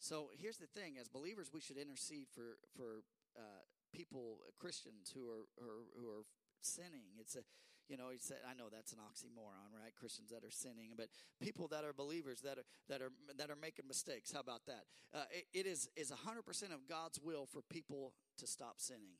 So 0.00 0.28
here's 0.36 0.58
the 0.58 0.68
thing: 0.68 0.96
as 1.00 1.08
believers, 1.08 1.52
we 1.52 1.60
should 1.60 1.76
intercede 1.76 2.28
for 2.32 2.56
for 2.76 3.04
uh, 3.36 3.64
people, 3.92 4.40
Christians 4.58 5.12
who 5.12 5.28
are, 5.28 5.44
who 5.60 5.68
are 5.68 5.84
who 5.96 6.06
are 6.08 6.24
sinning. 6.60 7.16
It's 7.20 7.36
a 7.36 7.44
you 7.90 7.98
know, 7.98 8.14
he 8.14 8.22
said, 8.22 8.38
I 8.46 8.54
know 8.54 8.70
that's 8.70 8.94
an 8.94 9.02
oxymoron, 9.02 9.74
right? 9.74 9.90
Christians 9.98 10.30
that 10.30 10.46
are 10.46 10.54
sinning, 10.54 10.94
but 10.94 11.10
people 11.42 11.66
that 11.74 11.82
are 11.82 11.92
believers 11.92 12.38
that 12.46 12.62
are 12.62 12.66
that 12.86 13.02
are 13.02 13.10
that 13.34 13.50
are 13.50 13.58
making 13.58 13.90
mistakes. 13.90 14.30
How 14.30 14.38
about 14.38 14.62
that? 14.70 14.86
Uh, 15.10 15.26
it, 15.34 15.50
it 15.50 15.66
is 15.66 15.90
is 15.98 16.14
hundred 16.14 16.46
percent 16.46 16.70
of 16.70 16.86
God's 16.86 17.18
will 17.18 17.50
for 17.50 17.66
people 17.66 18.14
to 18.38 18.46
stop 18.46 18.78
sinning. 18.78 19.18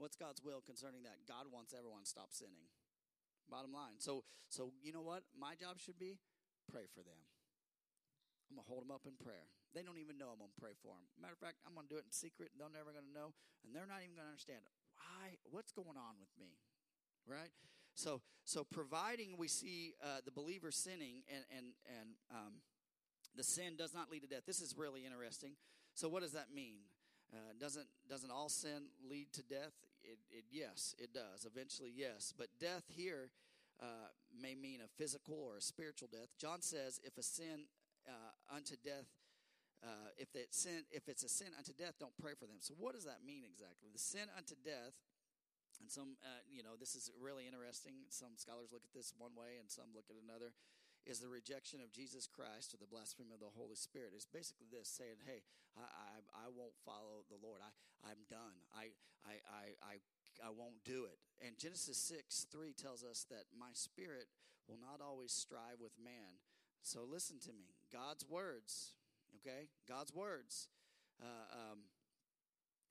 What's 0.00 0.16
God's 0.16 0.40
will 0.40 0.64
concerning 0.64 1.04
that? 1.04 1.28
God 1.28 1.52
wants 1.52 1.76
everyone 1.76 2.08
to 2.08 2.08
stop 2.08 2.32
sinning. 2.32 2.72
Bottom 3.52 3.76
line. 3.76 4.00
So 4.00 4.24
so 4.48 4.72
you 4.80 4.96
know 4.96 5.04
what? 5.04 5.20
My 5.36 5.52
job 5.60 5.76
should 5.76 6.00
be 6.00 6.16
pray 6.72 6.88
for 6.88 7.04
them. 7.04 7.20
I'm 8.48 8.56
gonna 8.56 8.64
hold 8.64 8.80
them 8.80 8.96
up 8.96 9.04
in 9.04 9.12
prayer. 9.20 9.44
They 9.76 9.84
don't 9.84 10.00
even 10.00 10.16
know 10.16 10.32
I'm 10.32 10.40
gonna 10.40 10.56
pray 10.56 10.72
for 10.80 10.96
them. 10.96 11.04
Matter 11.20 11.36
of 11.36 11.42
fact, 11.44 11.60
I'm 11.68 11.76
gonna 11.76 11.90
do 11.92 12.00
it 12.00 12.08
in 12.08 12.16
secret. 12.16 12.56
They're 12.56 12.72
never 12.72 12.96
gonna 12.96 13.12
know, 13.12 13.36
and 13.60 13.76
they're 13.76 13.84
not 13.84 14.00
even 14.00 14.16
gonna 14.16 14.32
understand 14.32 14.64
why. 14.96 15.36
What's 15.52 15.68
going 15.68 16.00
on 16.00 16.16
with 16.16 16.32
me? 16.40 16.56
Right? 17.28 17.50
So, 17.94 18.20
so 18.44 18.64
providing 18.64 19.36
we 19.38 19.48
see 19.48 19.94
uh, 20.02 20.18
the 20.24 20.30
believer 20.30 20.70
sinning 20.70 21.22
and 21.32 21.44
and 21.56 21.66
and 21.98 22.08
um, 22.30 22.52
the 23.34 23.42
sin 23.42 23.76
does 23.76 23.94
not 23.94 24.10
lead 24.10 24.22
to 24.22 24.28
death. 24.28 24.42
This 24.46 24.60
is 24.60 24.74
really 24.76 25.04
interesting. 25.04 25.52
So, 25.94 26.08
what 26.08 26.22
does 26.22 26.32
that 26.32 26.48
mean? 26.54 26.78
Uh, 27.32 27.52
doesn't 27.58 27.86
doesn't 28.08 28.30
all 28.30 28.48
sin 28.48 28.90
lead 29.08 29.32
to 29.32 29.42
death? 29.42 29.72
It, 30.02 30.18
it, 30.30 30.44
yes, 30.50 30.94
it 30.98 31.12
does. 31.12 31.44
Eventually, 31.44 31.90
yes. 31.94 32.32
But 32.36 32.46
death 32.60 32.84
here 32.86 33.30
uh, 33.82 34.08
may 34.40 34.54
mean 34.54 34.78
a 34.80 34.88
physical 34.96 35.34
or 35.34 35.56
a 35.56 35.60
spiritual 35.60 36.08
death. 36.12 36.28
John 36.38 36.62
says, 36.62 37.00
if 37.02 37.18
a 37.18 37.24
sin 37.24 37.66
uh, 38.06 38.54
unto 38.54 38.76
death 38.76 39.06
uh, 39.82 40.10
if 40.16 40.34
it's 40.34 40.58
sin, 40.58 40.84
if 40.90 41.08
it's 41.08 41.22
a 41.22 41.28
sin 41.28 41.48
unto 41.58 41.72
death, 41.72 41.94
don't 42.00 42.16
pray 42.20 42.32
for 42.38 42.46
them. 42.46 42.56
So 42.60 42.74
what 42.78 42.94
does 42.94 43.04
that 43.04 43.20
mean 43.26 43.44
exactly? 43.44 43.92
The 43.92 44.00
sin 44.00 44.28
unto 44.36 44.54
death, 44.64 44.96
and 45.80 45.90
some, 45.90 46.16
uh, 46.24 46.42
you 46.48 46.62
know, 46.62 46.74
this 46.78 46.94
is 46.94 47.10
really 47.20 47.46
interesting. 47.46 48.08
Some 48.08 48.36
scholars 48.36 48.72
look 48.72 48.84
at 48.84 48.94
this 48.96 49.12
one 49.16 49.34
way, 49.36 49.60
and 49.60 49.70
some 49.70 49.92
look 49.94 50.08
at 50.08 50.16
another. 50.20 50.52
Is 51.06 51.22
the 51.22 51.30
rejection 51.30 51.78
of 51.78 51.94
Jesus 51.94 52.26
Christ 52.26 52.74
or 52.74 52.82
the 52.82 52.90
blasphemy 52.90 53.30
of 53.30 53.38
the 53.38 53.54
Holy 53.54 53.78
Spirit? 53.78 54.10
It's 54.14 54.26
basically 54.26 54.66
this 54.66 54.90
saying, 54.90 55.22
"Hey, 55.22 55.46
I, 55.78 55.86
I, 55.86 56.12
I 56.34 56.46
won't 56.50 56.74
follow 56.82 57.22
the 57.30 57.38
Lord. 57.38 57.62
I, 57.62 57.70
I'm 58.02 58.26
done. 58.26 58.58
I, 58.74 58.90
I, 59.22 59.38
I, 59.46 59.64
I, 59.82 59.94
I 60.42 60.50
won't 60.50 60.82
do 60.82 61.06
it." 61.06 61.22
And 61.38 61.54
Genesis 61.58 61.96
six 61.96 62.46
three 62.50 62.74
tells 62.74 63.06
us 63.06 63.24
that 63.30 63.46
my 63.54 63.70
spirit 63.72 64.26
will 64.66 64.82
not 64.82 64.98
always 64.98 65.30
strive 65.30 65.78
with 65.78 65.94
man. 66.02 66.42
So 66.82 67.06
listen 67.06 67.38
to 67.46 67.54
me. 67.54 67.74
God's 67.92 68.26
words 68.26 68.96
Okay, 69.46 69.68
God's 69.88 70.14
words. 70.14 70.68
Uh, 71.20 71.46
um, 71.52 71.78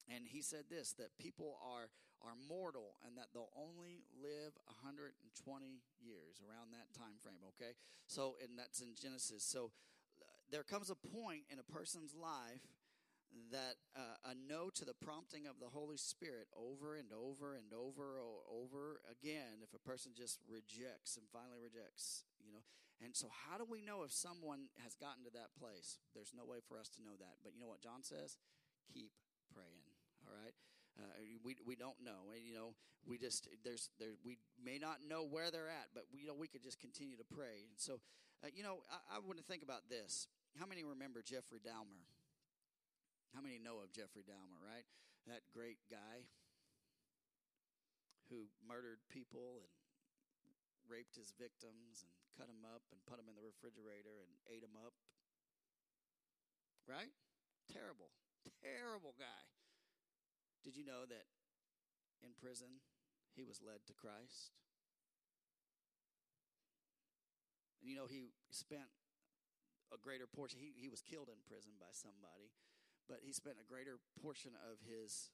and 0.09 0.27
he 0.27 0.41
said 0.41 0.65
this 0.69 0.93
that 0.93 1.17
people 1.17 1.57
are 1.59 1.89
are 2.25 2.37
mortal 2.49 2.97
and 3.05 3.17
that 3.17 3.29
they'll 3.33 3.53
only 3.55 4.03
live 4.17 4.57
120 4.67 5.13
years 6.01 6.41
around 6.41 6.73
that 6.73 6.89
time 6.97 7.17
frame 7.21 7.41
okay 7.55 7.77
so 8.07 8.35
and 8.41 8.57
that's 8.57 8.81
in 8.81 8.93
genesis 8.97 9.45
so 9.45 9.71
uh, 10.19 10.25
there 10.51 10.63
comes 10.63 10.89
a 10.89 10.97
point 10.97 11.45
in 11.49 11.57
a 11.59 11.67
person's 11.67 12.13
life 12.13 12.65
that 13.51 13.75
uh, 13.99 14.31
a 14.31 14.33
no 14.47 14.71
to 14.71 14.85
the 14.85 14.95
prompting 14.95 15.45
of 15.45 15.59
the 15.59 15.67
holy 15.67 15.97
spirit 15.97 16.47
over 16.55 16.95
and 16.95 17.11
over 17.11 17.55
and 17.55 17.73
over 17.75 18.17
and 18.17 18.39
over 18.47 19.01
again 19.11 19.59
if 19.61 19.73
a 19.75 19.81
person 19.81 20.11
just 20.15 20.39
rejects 20.47 21.17
and 21.17 21.27
finally 21.31 21.59
rejects 21.59 22.23
you 22.39 22.51
know 22.51 22.63
and 23.03 23.11
so, 23.11 23.27
how 23.27 23.57
do 23.59 23.67
we 23.67 23.83
know 23.83 24.07
if 24.07 24.13
someone 24.15 24.71
has 24.79 24.95
gotten 24.95 25.27
to 25.27 25.33
that 25.35 25.51
place? 25.59 25.99
There's 26.15 26.31
no 26.31 26.47
way 26.47 26.63
for 26.63 26.79
us 26.79 26.87
to 26.95 27.03
know 27.03 27.19
that. 27.19 27.43
But 27.43 27.51
you 27.51 27.59
know 27.59 27.67
what 27.67 27.83
John 27.83 28.03
says? 28.03 28.39
Keep 28.93 29.11
praying. 29.51 29.83
All 30.23 30.31
right. 30.31 30.55
Uh, 30.95 31.03
we 31.43 31.55
we 31.67 31.75
don't 31.75 31.99
know. 32.03 32.31
And, 32.31 32.43
You 32.43 32.55
know, 32.55 32.69
we 33.05 33.17
just 33.17 33.47
there's 33.63 33.89
there 33.99 34.15
we 34.23 34.39
may 34.55 34.79
not 34.79 35.03
know 35.03 35.27
where 35.27 35.51
they're 35.51 35.69
at, 35.69 35.91
but 35.93 36.07
we 36.13 36.21
you 36.21 36.27
know 36.27 36.37
we 36.37 36.47
could 36.47 36.63
just 36.63 36.79
continue 36.79 37.17
to 37.17 37.27
pray. 37.27 37.67
And 37.67 37.77
so, 37.77 37.99
uh, 38.43 38.47
you 38.53 38.63
know, 38.63 38.79
I, 38.87 39.17
I 39.17 39.19
want 39.19 39.37
to 39.37 39.45
think 39.45 39.63
about 39.63 39.89
this. 39.89 40.27
How 40.55 40.65
many 40.65 40.83
remember 40.83 41.21
Jeffrey 41.21 41.59
Dahmer? 41.59 42.07
How 43.35 43.43
many 43.43 43.59
know 43.59 43.83
of 43.83 43.91
Jeffrey 43.91 44.23
Dahmer? 44.23 44.59
Right, 44.63 44.87
that 45.27 45.43
great 45.51 45.83
guy 45.91 46.23
who 48.31 48.47
murdered 48.65 49.03
people 49.11 49.61
and 49.61 49.69
raped 50.89 51.13
his 51.13 51.33
victims 51.37 52.01
and 52.01 52.11
cut 52.37 52.47
them 52.47 52.65
up 52.65 52.81
and 52.89 52.97
put 53.05 53.17
them 53.21 53.29
in 53.29 53.35
the 53.37 53.45
refrigerator 53.45 54.23
and 54.23 54.31
ate 54.49 54.65
them 54.65 54.77
up. 54.79 54.93
Right? 56.87 57.13
Terrible, 57.69 58.13
terrible 58.61 59.13
guy. 59.17 59.54
Did 60.65 60.73
you 60.73 60.81
know 60.81 61.05
that 61.05 61.29
in 62.25 62.33
prison 62.33 62.81
he 63.37 63.45
was 63.45 63.61
led 63.61 63.85
to 63.85 63.93
Christ? 63.93 64.49
And 67.85 67.93
you 67.93 67.93
know, 67.93 68.09
he 68.09 68.33
spent 68.49 68.89
a 69.93 70.01
greater 70.01 70.25
portion, 70.25 70.57
he, 70.57 70.73
he 70.73 70.89
was 70.89 71.05
killed 71.05 71.29
in 71.29 71.37
prison 71.45 71.77
by 71.77 71.93
somebody, 71.93 72.49
but 73.05 73.21
he 73.21 73.29
spent 73.29 73.61
a 73.61 73.67
greater 73.69 74.01
portion 74.17 74.57
of 74.65 74.81
his 74.81 75.29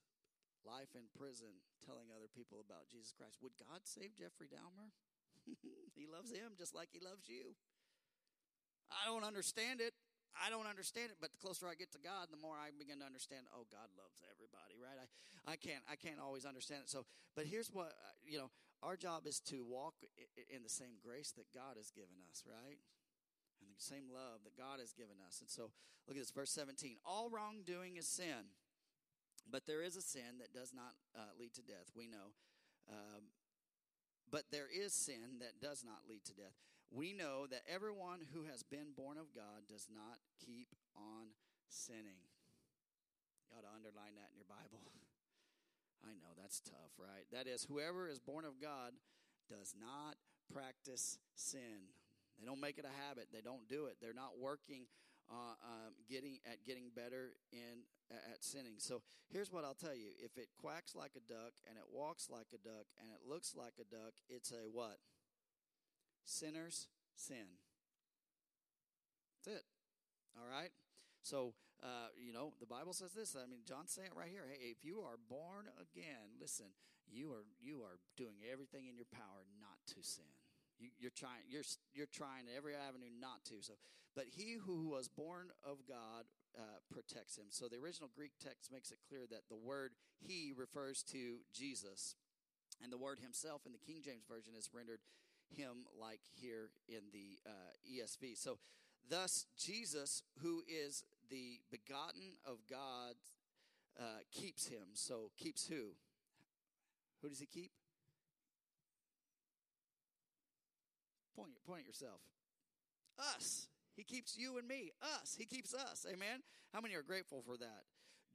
life 0.68 0.92
in 0.92 1.08
prison 1.16 1.64
telling 1.80 2.12
other 2.12 2.28
people 2.28 2.60
about 2.60 2.92
Jesus 2.92 3.16
Christ. 3.16 3.40
Would 3.40 3.56
God 3.56 3.88
save 3.88 4.12
Jeffrey 4.12 4.52
Dahmer? 4.52 4.92
he 5.96 6.04
loves 6.04 6.28
him 6.28 6.52
just 6.60 6.76
like 6.76 6.92
he 6.92 7.00
loves 7.00 7.24
you. 7.24 7.56
I 8.92 9.08
don't 9.08 9.24
understand 9.24 9.80
it. 9.80 9.96
I 10.36 10.48
don't 10.48 10.66
understand 10.66 11.12
it, 11.12 11.20
but 11.20 11.32
the 11.32 11.40
closer 11.40 11.68
I 11.68 11.76
get 11.76 11.92
to 11.92 12.00
God, 12.00 12.32
the 12.32 12.40
more 12.40 12.56
I 12.56 12.72
begin 12.72 13.00
to 13.04 13.06
understand. 13.06 13.44
Oh, 13.52 13.68
God 13.68 13.92
loves 13.94 14.24
everybody, 14.32 14.80
right? 14.80 14.96
I, 14.96 15.06
I 15.52 15.56
can't, 15.56 15.84
I 15.84 15.96
can't 15.96 16.20
always 16.20 16.48
understand 16.48 16.88
it. 16.88 16.90
So, 16.90 17.04
but 17.36 17.44
here's 17.44 17.68
what 17.68 17.92
uh, 17.92 18.16
you 18.24 18.38
know: 18.38 18.48
our 18.80 18.96
job 18.96 19.28
is 19.28 19.40
to 19.52 19.64
walk 19.64 19.94
in 20.48 20.62
the 20.64 20.72
same 20.72 20.96
grace 21.04 21.32
that 21.36 21.52
God 21.52 21.76
has 21.76 21.92
given 21.92 22.16
us, 22.30 22.44
right? 22.48 22.80
And 23.60 23.70
the 23.76 23.84
same 23.84 24.08
love 24.08 24.42
that 24.48 24.56
God 24.56 24.80
has 24.80 24.92
given 24.96 25.20
us. 25.22 25.38
And 25.44 25.50
so, 25.50 25.70
look 26.08 26.16
at 26.16 26.22
this, 26.24 26.32
verse 26.32 26.50
17: 26.50 26.96
All 27.04 27.28
wrongdoing 27.28 27.96
is 28.00 28.08
sin, 28.08 28.56
but 29.50 29.68
there 29.68 29.82
is 29.84 29.96
a 29.96 30.02
sin 30.02 30.40
that 30.40 30.56
does 30.56 30.72
not 30.72 30.96
uh, 31.12 31.36
lead 31.38 31.52
to 31.60 31.62
death. 31.62 31.92
We 31.94 32.08
know. 32.08 32.32
Um, 32.88 33.30
but 34.30 34.44
there 34.50 34.66
is 34.72 34.94
sin 34.94 35.38
that 35.40 35.60
does 35.60 35.84
not 35.84 36.08
lead 36.08 36.24
to 36.24 36.34
death. 36.34 36.56
We 36.92 37.16
know 37.16 37.48
that 37.48 37.64
everyone 37.64 38.20
who 38.36 38.44
has 38.44 38.62
been 38.62 38.92
born 38.92 39.16
of 39.16 39.32
God 39.32 39.64
does 39.64 39.88
not 39.88 40.20
keep 40.44 40.68
on 40.92 41.32
sinning. 41.72 42.20
You 43.48 43.56
ought 43.56 43.64
to 43.64 43.72
underline 43.72 44.12
that 44.20 44.28
in 44.28 44.36
your 44.36 44.48
Bible. 44.48 44.84
I 46.04 46.12
know 46.20 46.36
that's 46.36 46.60
tough, 46.60 46.92
right? 47.00 47.24
That 47.32 47.48
is, 47.48 47.64
whoever 47.64 48.08
is 48.08 48.20
born 48.20 48.44
of 48.44 48.60
God 48.60 48.92
does 49.48 49.72
not 49.72 50.20
practice 50.52 51.16
sin. 51.34 51.88
They 52.38 52.44
don't 52.44 52.60
make 52.60 52.76
it 52.76 52.84
a 52.84 53.08
habit. 53.08 53.28
They 53.32 53.40
don't 53.40 53.68
do 53.68 53.86
it. 53.86 53.96
They're 54.00 54.12
not 54.12 54.36
working 54.36 54.84
uh, 55.30 55.56
um, 55.64 55.94
getting 56.10 56.38
at 56.44 56.64
getting 56.64 56.90
better 56.94 57.32
in 57.52 57.86
at 58.10 58.44
sinning. 58.44 58.76
So 58.78 59.00
here's 59.30 59.52
what 59.52 59.64
I'll 59.64 59.78
tell 59.78 59.94
you: 59.94 60.12
if 60.18 60.36
it 60.36 60.48
quacks 60.60 60.94
like 60.94 61.12
a 61.16 61.24
duck 61.24 61.56
and 61.68 61.78
it 61.78 61.88
walks 61.88 62.28
like 62.28 62.52
a 62.52 62.60
duck 62.60 62.90
and 63.00 63.08
it 63.08 63.24
looks 63.24 63.54
like 63.56 63.74
a 63.80 63.88
duck, 63.88 64.12
it's 64.28 64.50
a 64.50 64.68
what? 64.70 64.98
Sinners 66.24 66.88
sin. 67.14 67.58
That's 69.44 69.58
it. 69.58 69.64
All 70.38 70.48
right. 70.48 70.70
So 71.22 71.54
uh, 71.82 72.10
you 72.18 72.32
know 72.32 72.52
the 72.60 72.66
Bible 72.66 72.92
says 72.92 73.12
this. 73.12 73.36
I 73.36 73.46
mean, 73.46 73.62
John's 73.66 73.92
saying 73.92 74.08
it 74.12 74.18
right 74.18 74.30
here. 74.30 74.46
Hey, 74.48 74.70
if 74.70 74.84
you 74.84 75.00
are 75.00 75.18
born 75.28 75.66
again, 75.78 76.38
listen. 76.40 76.66
You 77.10 77.32
are 77.32 77.44
you 77.60 77.82
are 77.82 77.98
doing 78.16 78.40
everything 78.50 78.86
in 78.88 78.96
your 78.96 79.10
power 79.12 79.44
not 79.60 79.76
to 79.94 80.00
sin. 80.00 80.30
You, 80.78 81.08
are 81.08 81.14
trying. 81.14 81.44
You're 81.48 81.66
you're 81.92 82.10
trying 82.10 82.50
every 82.50 82.74
avenue 82.74 83.12
not 83.20 83.44
to. 83.52 83.60
So, 83.60 83.74
but 84.16 84.26
he 84.26 84.56
who 84.58 84.88
was 84.88 85.08
born 85.08 85.50
of 85.62 85.84
God 85.86 86.26
uh, 86.58 86.80
protects 86.90 87.36
him. 87.36 87.46
So 87.50 87.68
the 87.68 87.78
original 87.78 88.10
Greek 88.14 88.32
text 88.42 88.72
makes 88.72 88.90
it 88.90 88.98
clear 89.08 89.26
that 89.30 89.46
the 89.48 89.60
word 89.60 89.92
"he" 90.18 90.52
refers 90.56 91.02
to 91.12 91.44
Jesus, 91.52 92.16
and 92.82 92.90
the 92.90 92.98
word 92.98 93.20
"himself" 93.20 93.62
in 93.66 93.72
the 93.72 93.78
King 93.78 94.02
James 94.02 94.24
version 94.26 94.54
is 94.56 94.70
rendered 94.72 95.00
"him," 95.56 95.86
like 96.00 96.20
here 96.40 96.70
in 96.88 97.02
the 97.12 97.38
uh, 97.46 97.72
ESV. 97.90 98.36
So, 98.36 98.58
thus 99.08 99.46
Jesus, 99.56 100.22
who 100.42 100.62
is 100.68 101.04
the 101.30 101.60
begotten 101.70 102.36
of 102.44 102.58
God, 102.68 103.14
uh, 103.98 104.20
keeps 104.30 104.66
him. 104.66 104.94
So 104.94 105.30
keeps 105.36 105.66
who? 105.66 105.94
Who 107.22 107.28
does 107.28 107.40
he 107.40 107.46
keep? 107.46 107.70
Point, 111.36 111.52
point 111.66 111.80
at 111.82 111.86
yourself. 111.86 112.20
Us. 113.18 113.68
He 113.96 114.04
keeps 114.04 114.36
you 114.36 114.58
and 114.58 114.66
me. 114.66 114.92
Us. 115.02 115.36
He 115.38 115.44
keeps 115.44 115.74
us. 115.74 116.06
Amen. 116.10 116.40
How 116.72 116.80
many 116.80 116.94
are 116.94 117.02
grateful 117.02 117.42
for 117.46 117.56
that? 117.56 117.84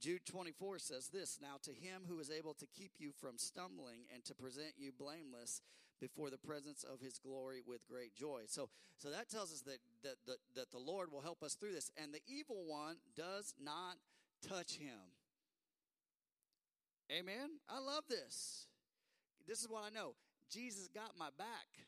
Jude 0.00 0.24
24 0.26 0.78
says 0.78 1.08
this 1.08 1.38
Now 1.42 1.56
to 1.62 1.72
him 1.72 2.02
who 2.08 2.20
is 2.20 2.30
able 2.30 2.54
to 2.54 2.66
keep 2.66 2.92
you 2.98 3.10
from 3.20 3.36
stumbling 3.36 4.06
and 4.14 4.24
to 4.24 4.34
present 4.34 4.74
you 4.76 4.92
blameless 4.96 5.60
before 6.00 6.30
the 6.30 6.38
presence 6.38 6.84
of 6.84 7.00
his 7.00 7.18
glory 7.18 7.60
with 7.66 7.86
great 7.88 8.14
joy. 8.14 8.42
So, 8.46 8.68
so 8.96 9.10
that 9.10 9.28
tells 9.28 9.52
us 9.52 9.62
that, 9.62 9.78
that, 10.02 10.16
that, 10.26 10.38
that 10.54 10.70
the 10.70 10.78
Lord 10.78 11.12
will 11.12 11.20
help 11.20 11.42
us 11.42 11.54
through 11.54 11.72
this. 11.72 11.90
And 12.00 12.12
the 12.12 12.20
evil 12.26 12.64
one 12.66 12.96
does 13.16 13.54
not 13.62 13.96
touch 14.46 14.74
him. 14.74 15.12
Amen. 17.10 17.58
I 17.68 17.78
love 17.78 18.04
this. 18.08 18.66
This 19.46 19.60
is 19.60 19.68
what 19.68 19.82
I 19.84 19.90
know 19.90 20.14
Jesus 20.50 20.88
got 20.88 21.12
my 21.18 21.28
back. 21.36 21.86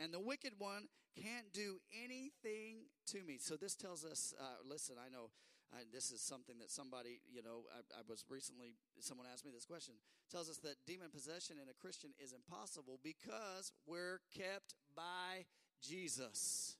And 0.00 0.12
the 0.12 0.20
wicked 0.20 0.52
one 0.58 0.88
can't 1.20 1.52
do 1.52 1.80
anything 2.04 2.86
to 3.06 3.22
me. 3.22 3.38
So 3.40 3.56
this 3.56 3.74
tells 3.74 4.04
us 4.04 4.32
uh, 4.40 4.44
listen, 4.68 4.96
I 5.04 5.10
know 5.10 5.30
uh, 5.72 5.84
this 5.92 6.10
is 6.10 6.20
something 6.20 6.58
that 6.58 6.70
somebody, 6.70 7.20
you 7.30 7.42
know, 7.42 7.64
I, 7.72 8.00
I, 8.00 8.02
was 8.08 8.24
recently, 8.28 8.74
someone 9.00 9.26
asked 9.30 9.44
me 9.44 9.50
this 9.52 9.66
question, 9.66 9.94
tells 10.30 10.48
us 10.48 10.58
that 10.58 10.76
demon 10.86 11.10
possession 11.12 11.56
in 11.62 11.68
a 11.68 11.74
Christian 11.74 12.10
is 12.22 12.32
impossible 12.32 12.98
because 13.02 13.72
we're 13.86 14.20
kept 14.34 14.74
by 14.96 15.44
Jesus. 15.82 16.76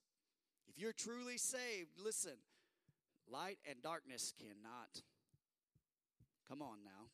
If 0.68 0.78
you're 0.78 0.94
truly 0.94 1.36
saved, 1.36 1.90
listen, 2.02 2.38
light 3.30 3.58
and 3.68 3.82
darkness 3.82 4.32
cannot. 4.38 5.02
Come 6.48 6.62
on 6.62 6.78
now 6.84 7.07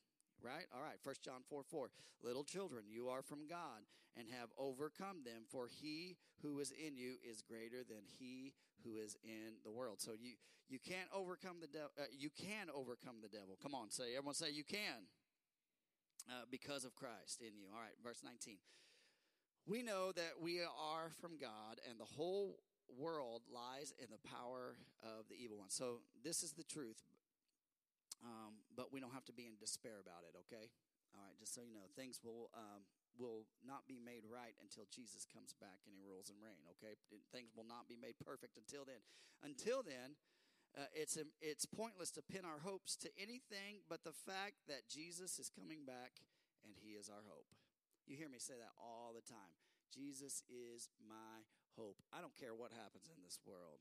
right? 0.45 0.65
All 0.73 0.81
right, 0.81 1.01
First 1.03 1.23
John 1.23 1.41
4 1.49 1.63
4. 1.63 1.89
Little 2.23 2.43
children, 2.43 2.85
you 2.87 3.09
are 3.09 3.21
from 3.21 3.47
God 3.49 3.83
and 4.17 4.27
have 4.29 4.49
overcome 4.57 5.23
them, 5.25 5.43
for 5.49 5.67
he 5.67 6.15
who 6.41 6.59
is 6.59 6.71
in 6.71 6.95
you 6.95 7.15
is 7.29 7.41
greater 7.41 7.83
than 7.87 8.05
he 8.19 8.53
who 8.83 8.95
is 8.95 9.17
in 9.23 9.57
the 9.63 9.71
world. 9.71 9.99
So 9.99 10.11
you, 10.17 10.35
you 10.69 10.79
can't 10.79 11.09
overcome 11.13 11.57
the 11.59 11.67
devil. 11.67 11.91
Uh, 11.99 12.03
you 12.17 12.29
can 12.29 12.69
overcome 12.73 13.17
the 13.21 13.27
devil. 13.27 13.57
Come 13.61 13.75
on, 13.75 13.89
say, 13.89 14.15
everyone 14.15 14.35
say, 14.35 14.51
you 14.51 14.63
can. 14.63 15.09
Uh, 16.27 16.45
because 16.49 16.85
of 16.85 16.95
Christ 16.95 17.41
in 17.41 17.55
you. 17.55 17.67
All 17.71 17.79
right, 17.79 17.93
verse 18.03 18.21
19. 18.23 18.57
We 19.67 19.83
know 19.83 20.11
that 20.11 20.41
we 20.41 20.59
are 20.61 21.11
from 21.21 21.37
God, 21.39 21.77
and 21.87 21.99
the 21.99 22.05
whole 22.17 22.57
world 22.97 23.43
lies 23.53 23.93
in 23.99 24.07
the 24.09 24.29
power 24.29 24.77
of 25.03 25.27
the 25.29 25.35
evil 25.35 25.57
one. 25.57 25.69
So 25.69 26.01
this 26.23 26.41
is 26.41 26.53
the 26.53 26.63
truth. 26.63 27.03
Um, 28.23 28.63
but 28.75 28.93
we 28.93 28.99
don't 29.03 29.13
have 29.13 29.27
to 29.27 29.35
be 29.35 29.45
in 29.45 29.59
despair 29.59 29.99
about 29.99 30.23
it, 30.23 30.33
okay? 30.47 30.71
All 31.15 31.23
right, 31.23 31.35
just 31.39 31.55
so 31.55 31.63
you 31.63 31.71
know, 31.71 31.87
things 31.95 32.19
will 32.23 32.51
um, 32.55 32.83
will 33.15 33.47
not 33.63 33.87
be 33.87 33.95
made 33.95 34.27
right 34.27 34.55
until 34.59 34.83
Jesus 34.91 35.23
comes 35.23 35.55
back 35.55 35.83
and 35.87 35.95
he 35.95 36.03
rules 36.03 36.27
and 36.27 36.39
reign, 36.43 36.67
okay? 36.75 36.99
Things 37.31 37.55
will 37.55 37.67
not 37.67 37.87
be 37.87 37.95
made 37.95 38.19
perfect 38.19 38.59
until 38.59 38.83
then. 38.83 38.99
Until 39.39 39.79
then, 39.79 40.19
uh, 40.75 40.91
it's 40.91 41.15
it's 41.39 41.63
pointless 41.63 42.11
to 42.19 42.21
pin 42.21 42.43
our 42.43 42.59
hopes 42.59 42.99
to 42.99 43.07
anything 43.15 43.79
but 43.87 44.03
the 44.03 44.15
fact 44.15 44.67
that 44.67 44.91
Jesus 44.91 45.39
is 45.39 45.47
coming 45.47 45.87
back 45.87 46.19
and 46.67 46.75
he 46.75 46.99
is 46.99 47.07
our 47.07 47.23
hope. 47.23 47.47
You 48.03 48.19
hear 48.19 48.29
me 48.29 48.37
say 48.43 48.59
that 48.59 48.75
all 48.75 49.15
the 49.15 49.23
time. 49.23 49.55
Jesus 49.93 50.43
is 50.51 50.91
my 50.99 51.47
hope. 51.79 52.03
I 52.11 52.19
don't 52.19 52.35
care 52.35 52.51
what 52.51 52.75
happens 52.75 53.07
in 53.07 53.23
this 53.23 53.39
world. 53.47 53.79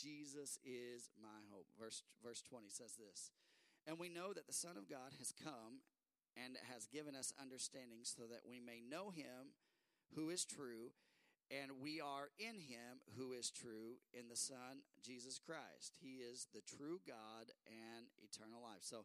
Jesus 0.00 0.58
is 0.64 1.10
my 1.20 1.42
hope. 1.50 1.66
Verse 1.78 2.02
verse 2.22 2.42
20 2.42 2.68
says 2.68 2.94
this. 2.94 3.32
And 3.86 3.98
we 3.98 4.08
know 4.08 4.32
that 4.32 4.46
the 4.46 4.52
Son 4.52 4.76
of 4.76 4.88
God 4.88 5.16
has 5.18 5.32
come 5.32 5.82
and 6.36 6.56
has 6.72 6.86
given 6.86 7.16
us 7.16 7.32
understanding 7.40 8.00
so 8.02 8.22
that 8.30 8.46
we 8.48 8.60
may 8.60 8.80
know 8.80 9.10
him 9.10 9.56
who 10.14 10.30
is 10.30 10.44
true 10.44 10.94
and 11.50 11.80
we 11.80 12.00
are 12.00 12.28
in 12.38 12.60
him 12.60 13.00
who 13.16 13.32
is 13.32 13.50
true 13.50 13.96
in 14.12 14.28
the 14.28 14.36
son 14.36 14.84
jesus 15.02 15.40
christ 15.40 15.96
he 16.00 16.20
is 16.20 16.46
the 16.52 16.60
true 16.60 17.00
god 17.06 17.50
and 17.66 18.06
eternal 18.22 18.60
life 18.62 18.82
so 18.82 19.04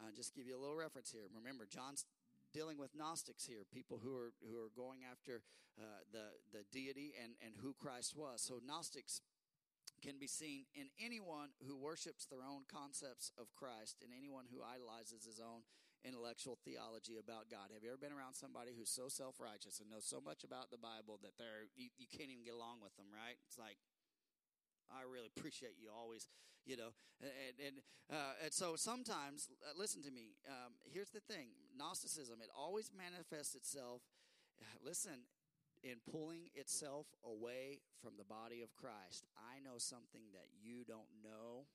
uh, 0.00 0.10
just 0.14 0.34
give 0.34 0.46
you 0.46 0.56
a 0.56 0.60
little 0.60 0.76
reference 0.76 1.12
here 1.12 1.28
remember 1.34 1.66
john's 1.68 2.06
dealing 2.52 2.78
with 2.78 2.96
gnostics 2.96 3.44
here 3.44 3.64
people 3.72 4.00
who 4.02 4.16
are 4.16 4.32
who 4.48 4.56
are 4.56 4.72
going 4.76 5.00
after 5.10 5.42
uh, 5.78 6.04
the 6.12 6.32
the 6.52 6.64
deity 6.72 7.12
and 7.22 7.32
and 7.44 7.54
who 7.62 7.74
christ 7.74 8.16
was 8.16 8.42
so 8.42 8.60
gnostics 8.64 9.20
can 10.02 10.18
be 10.18 10.26
seen 10.26 10.66
in 10.74 10.90
anyone 10.98 11.54
who 11.62 11.78
worships 11.78 12.26
their 12.26 12.42
own 12.42 12.66
concepts 12.66 13.30
of 13.38 13.54
Christ 13.54 14.02
and 14.02 14.10
anyone 14.10 14.50
who 14.50 14.60
idolizes 14.60 15.24
his 15.24 15.38
own 15.38 15.62
intellectual 16.02 16.58
theology 16.66 17.14
about 17.14 17.46
God. 17.46 17.70
Have 17.70 17.86
you 17.86 17.94
ever 17.94 18.02
been 18.02 18.14
around 18.14 18.34
somebody 18.34 18.74
who's 18.74 18.90
so 18.90 19.06
self 19.06 19.38
righteous 19.38 19.78
and 19.78 19.86
knows 19.86 20.04
so 20.04 20.18
much 20.18 20.42
about 20.42 20.74
the 20.74 20.82
Bible 20.82 21.22
that 21.22 21.38
they're 21.38 21.70
you, 21.78 21.94
you 21.94 22.10
can't 22.10 22.28
even 22.28 22.42
get 22.42 22.58
along 22.58 22.82
with 22.82 22.94
them, 22.98 23.06
right? 23.14 23.38
It's 23.46 23.58
like 23.58 23.78
I 24.90 25.06
really 25.06 25.30
appreciate 25.30 25.78
you 25.78 25.88
always, 25.94 26.26
you 26.66 26.76
know. 26.76 26.92
And 27.22 27.54
and, 27.62 27.74
uh, 28.10 28.34
and 28.42 28.52
so 28.52 28.74
sometimes, 28.74 29.48
uh, 29.62 29.78
listen 29.78 30.02
to 30.02 30.10
me. 30.10 30.34
Um, 30.50 30.74
here's 30.82 31.14
the 31.14 31.22
thing: 31.22 31.54
Gnosticism. 31.78 32.42
It 32.42 32.50
always 32.50 32.90
manifests 32.90 33.54
itself. 33.54 34.02
Listen, 34.84 35.30
in 35.82 35.98
pulling 36.10 36.50
itself 36.54 37.06
away 37.26 37.80
from 38.00 38.14
the 38.16 38.24
body 38.24 38.62
of 38.62 38.74
Christ. 38.74 39.26
I 39.36 39.58
know 39.60 39.78
something 39.78 40.30
that 40.32 40.46
you 40.62 40.84
don't 40.86 41.10
know. 41.22 41.66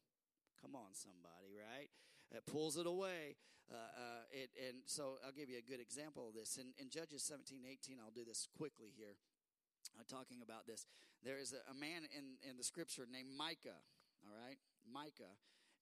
Come 0.61 0.75
on, 0.75 0.95
somebody, 0.95 1.53
right? 1.53 1.91
It 2.31 2.43
pulls 2.47 2.77
it 2.77 2.87
away. 2.87 3.35
Uh, 3.67 3.75
uh, 3.75 4.23
it, 4.31 4.49
and 4.55 4.79
so 4.85 5.19
I'll 5.25 5.35
give 5.35 5.49
you 5.49 5.59
a 5.59 5.67
good 5.67 5.83
example 5.83 6.27
of 6.27 6.33
this. 6.33 6.55
In, 6.55 6.71
in 6.79 6.89
Judges 6.89 7.23
17, 7.23 7.67
18, 7.67 7.99
I'll 7.99 8.15
do 8.15 8.23
this 8.23 8.47
quickly 8.55 8.95
here, 8.95 9.19
uh, 9.99 10.03
talking 10.07 10.39
about 10.39 10.65
this. 10.65 10.87
There 11.23 11.37
is 11.37 11.51
a, 11.51 11.59
a 11.69 11.75
man 11.75 12.07
in, 12.15 12.39
in 12.47 12.55
the 12.55 12.63
scripture 12.63 13.03
named 13.03 13.35
Micah, 13.35 13.83
all 14.23 14.31
right? 14.31 14.57
Micah 14.87 15.35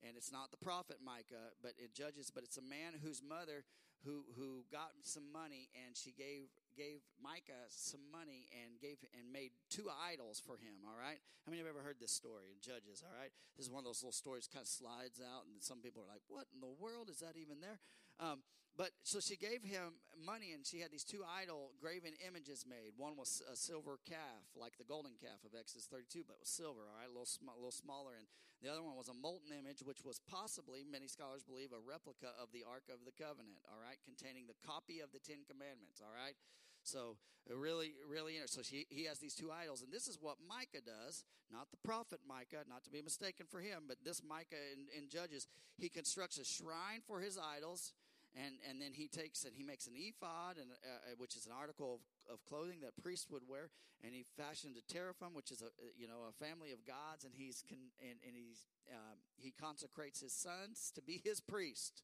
and 0.04 0.18
it's 0.18 0.32
not 0.32 0.52
the 0.52 0.62
prophet 0.62 0.98
Micah, 1.04 1.56
but 1.62 1.74
it 1.78 1.94
judges. 1.94 2.32
But 2.34 2.44
it's 2.44 2.58
a 2.58 2.66
man 2.66 2.94
whose 3.02 3.22
mother 3.26 3.66
who 4.06 4.26
who 4.38 4.66
got 4.72 4.94
some 5.02 5.32
money, 5.32 5.70
and 5.74 5.96
she 5.98 6.12
gave 6.12 6.54
gave 6.76 7.02
Micah 7.18 7.66
some 7.72 8.04
money 8.12 8.46
and 8.52 8.80
gave 8.80 9.00
and 9.16 9.32
made 9.32 9.56
two 9.72 9.88
idols 9.90 10.40
for 10.44 10.60
him. 10.60 10.84
All 10.84 11.00
right, 11.00 11.20
how 11.44 11.50
many 11.50 11.64
have 11.64 11.72
ever 11.72 11.82
heard 11.82 12.00
this 12.00 12.12
story 12.12 12.52
in 12.52 12.60
Judges? 12.60 13.02
All 13.02 13.16
right, 13.16 13.32
this 13.56 13.66
is 13.66 13.72
one 13.72 13.80
of 13.80 13.88
those 13.88 14.04
little 14.04 14.16
stories 14.16 14.48
kind 14.52 14.64
of 14.64 14.70
slides 14.70 15.24
out, 15.24 15.48
and 15.48 15.64
some 15.64 15.80
people 15.80 16.04
are 16.04 16.12
like, 16.12 16.24
"What 16.28 16.48
in 16.54 16.60
the 16.60 16.72
world 16.72 17.10
is 17.10 17.20
that 17.20 17.36
even 17.40 17.60
there?" 17.64 17.80
Um, 18.20 18.44
but 18.76 18.92
so 19.08 19.24
she 19.24 19.40
gave 19.40 19.64
him 19.64 20.04
money, 20.20 20.52
and 20.52 20.68
she 20.68 20.84
had 20.84 20.92
these 20.92 21.08
two 21.08 21.24
idol 21.24 21.72
graven 21.80 22.12
images 22.28 22.68
made. 22.68 22.92
One 23.00 23.16
was 23.16 23.40
a 23.48 23.56
silver 23.56 24.04
calf, 24.04 24.52
like 24.52 24.76
the 24.76 24.84
golden 24.84 25.16
calf 25.16 25.48
of 25.48 25.56
Exodus 25.56 25.88
32, 25.88 26.28
but 26.28 26.36
it 26.36 26.44
was 26.44 26.52
silver, 26.52 26.84
all 26.84 27.00
right, 27.00 27.08
a 27.08 27.16
little, 27.16 27.30
sm- 27.30 27.56
little 27.56 27.72
smaller. 27.72 28.20
And 28.20 28.28
the 28.60 28.68
other 28.68 28.84
one 28.84 29.00
was 29.00 29.08
a 29.08 29.16
molten 29.16 29.56
image, 29.56 29.80
which 29.80 30.04
was 30.04 30.20
possibly, 30.28 30.84
many 30.84 31.08
scholars 31.08 31.40
believe, 31.48 31.72
a 31.72 31.80
replica 31.80 32.36
of 32.36 32.52
the 32.52 32.68
Ark 32.68 32.92
of 32.92 33.08
the 33.08 33.16
Covenant, 33.16 33.64
all 33.72 33.80
right, 33.80 33.96
containing 34.04 34.44
the 34.44 34.60
copy 34.60 35.00
of 35.00 35.16
the 35.16 35.24
Ten 35.24 35.48
Commandments, 35.48 36.04
all 36.04 36.12
right. 36.12 36.36
So 36.84 37.16
really, 37.48 37.96
really 38.04 38.36
interesting. 38.36 38.64
So 38.64 38.68
she, 38.68 38.92
he 38.92 39.08
has 39.08 39.24
these 39.24 39.40
two 39.40 39.56
idols, 39.56 39.88
and 39.88 39.92
this 39.92 40.12
is 40.12 40.20
what 40.20 40.36
Micah 40.44 40.84
does. 40.84 41.24
Not 41.48 41.72
the 41.72 41.80
prophet 41.80 42.20
Micah, 42.28 42.68
not 42.68 42.84
to 42.86 42.92
be 42.92 43.02
mistaken 43.02 43.48
for 43.48 43.64
him, 43.64 43.88
but 43.88 44.04
this 44.04 44.20
Micah 44.20 44.60
in, 44.76 44.92
in 44.92 45.08
Judges. 45.08 45.48
He 45.78 45.88
constructs 45.88 46.38
a 46.38 46.46
shrine 46.46 47.06
for 47.08 47.20
his 47.20 47.38
idols 47.38 47.94
and 48.36 48.56
and 48.70 48.82
then 48.82 48.92
he 48.94 49.08
takes 49.08 49.44
and 49.46 49.54
he 49.56 49.64
makes 49.64 49.88
an 49.88 49.94
ephod, 49.96 50.58
and 50.58 50.72
uh, 50.72 51.12
uh, 51.12 51.16
which 51.18 51.36
is 51.36 51.46
an 51.46 51.52
article 51.52 52.00
of, 52.28 52.36
of 52.36 52.46
clothing 52.46 52.80
that 52.82 52.96
priests 53.02 53.28
would 53.32 53.44
wear, 53.48 53.70
and 54.04 54.14
he 54.14 54.26
fashioned 54.38 54.76
a 54.78 54.94
teraphim, 54.94 55.34
which 55.34 55.52
is 55.52 55.62
a 55.62 55.68
uh, 55.68 55.92
you 55.98 56.08
know 56.08 56.28
a 56.30 56.34
family 56.44 56.72
of 56.72 56.86
gods, 56.86 57.24
and 57.24 57.34
he's 57.34 57.64
con, 57.68 57.80
and, 58.02 58.20
and 58.26 58.36
he's 58.36 58.68
um, 58.92 59.18
he 59.38 59.52
consecrates 59.52 60.22
his 60.22 60.34
sons 60.34 60.92
to 60.96 61.02
be 61.02 61.22
his 61.24 61.40
priest. 61.40 62.04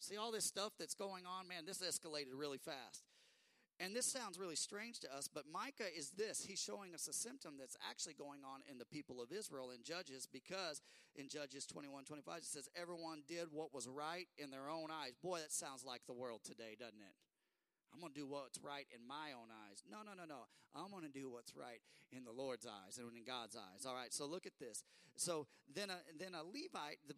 See 0.00 0.16
all 0.16 0.32
this 0.32 0.44
stuff 0.44 0.72
that's 0.78 0.94
going 0.94 1.24
on, 1.24 1.48
man. 1.48 1.64
This 1.66 1.78
escalated 1.78 2.36
really 2.36 2.58
fast. 2.58 3.04
And 3.80 3.94
this 3.94 4.06
sounds 4.06 4.38
really 4.38 4.54
strange 4.54 5.00
to 5.00 5.12
us, 5.12 5.26
but 5.26 5.44
Micah 5.52 5.90
is 5.96 6.10
this. 6.10 6.44
He's 6.44 6.62
showing 6.62 6.94
us 6.94 7.08
a 7.08 7.12
symptom 7.12 7.54
that's 7.58 7.76
actually 7.90 8.14
going 8.14 8.40
on 8.44 8.60
in 8.70 8.78
the 8.78 8.84
people 8.84 9.20
of 9.20 9.32
Israel 9.32 9.70
in 9.74 9.82
Judges 9.82 10.28
because 10.30 10.80
in 11.16 11.28
Judges 11.28 11.66
21 11.66 12.04
25 12.04 12.38
it 12.38 12.44
says, 12.44 12.68
Everyone 12.80 13.22
did 13.26 13.48
what 13.50 13.74
was 13.74 13.88
right 13.88 14.28
in 14.38 14.50
their 14.50 14.68
own 14.70 14.90
eyes. 14.92 15.14
Boy, 15.22 15.40
that 15.40 15.52
sounds 15.52 15.84
like 15.84 16.02
the 16.06 16.12
world 16.12 16.40
today, 16.44 16.76
doesn't 16.78 17.00
it? 17.00 17.14
I'm 17.92 18.00
going 18.00 18.12
to 18.12 18.20
do 18.20 18.26
what's 18.26 18.58
right 18.58 18.86
in 18.90 19.06
my 19.06 19.30
own 19.38 19.54
eyes. 19.70 19.82
No, 19.90 19.98
no, 20.02 20.18
no, 20.18 20.26
no. 20.26 20.46
I'm 20.74 20.90
going 20.90 21.06
to 21.06 21.12
do 21.12 21.30
what's 21.30 21.54
right 21.54 21.78
in 22.10 22.24
the 22.24 22.32
Lord's 22.32 22.66
eyes 22.66 22.98
and 22.98 23.06
in 23.16 23.22
God's 23.22 23.54
eyes. 23.54 23.86
All 23.86 23.94
right, 23.94 24.12
so 24.12 24.26
look 24.26 24.46
at 24.46 24.58
this. 24.58 24.82
So 25.16 25.46
then 25.72 25.90
a, 25.90 25.98
then 26.18 26.34
a 26.34 26.42
Levite, 26.42 26.98
the 27.06 27.14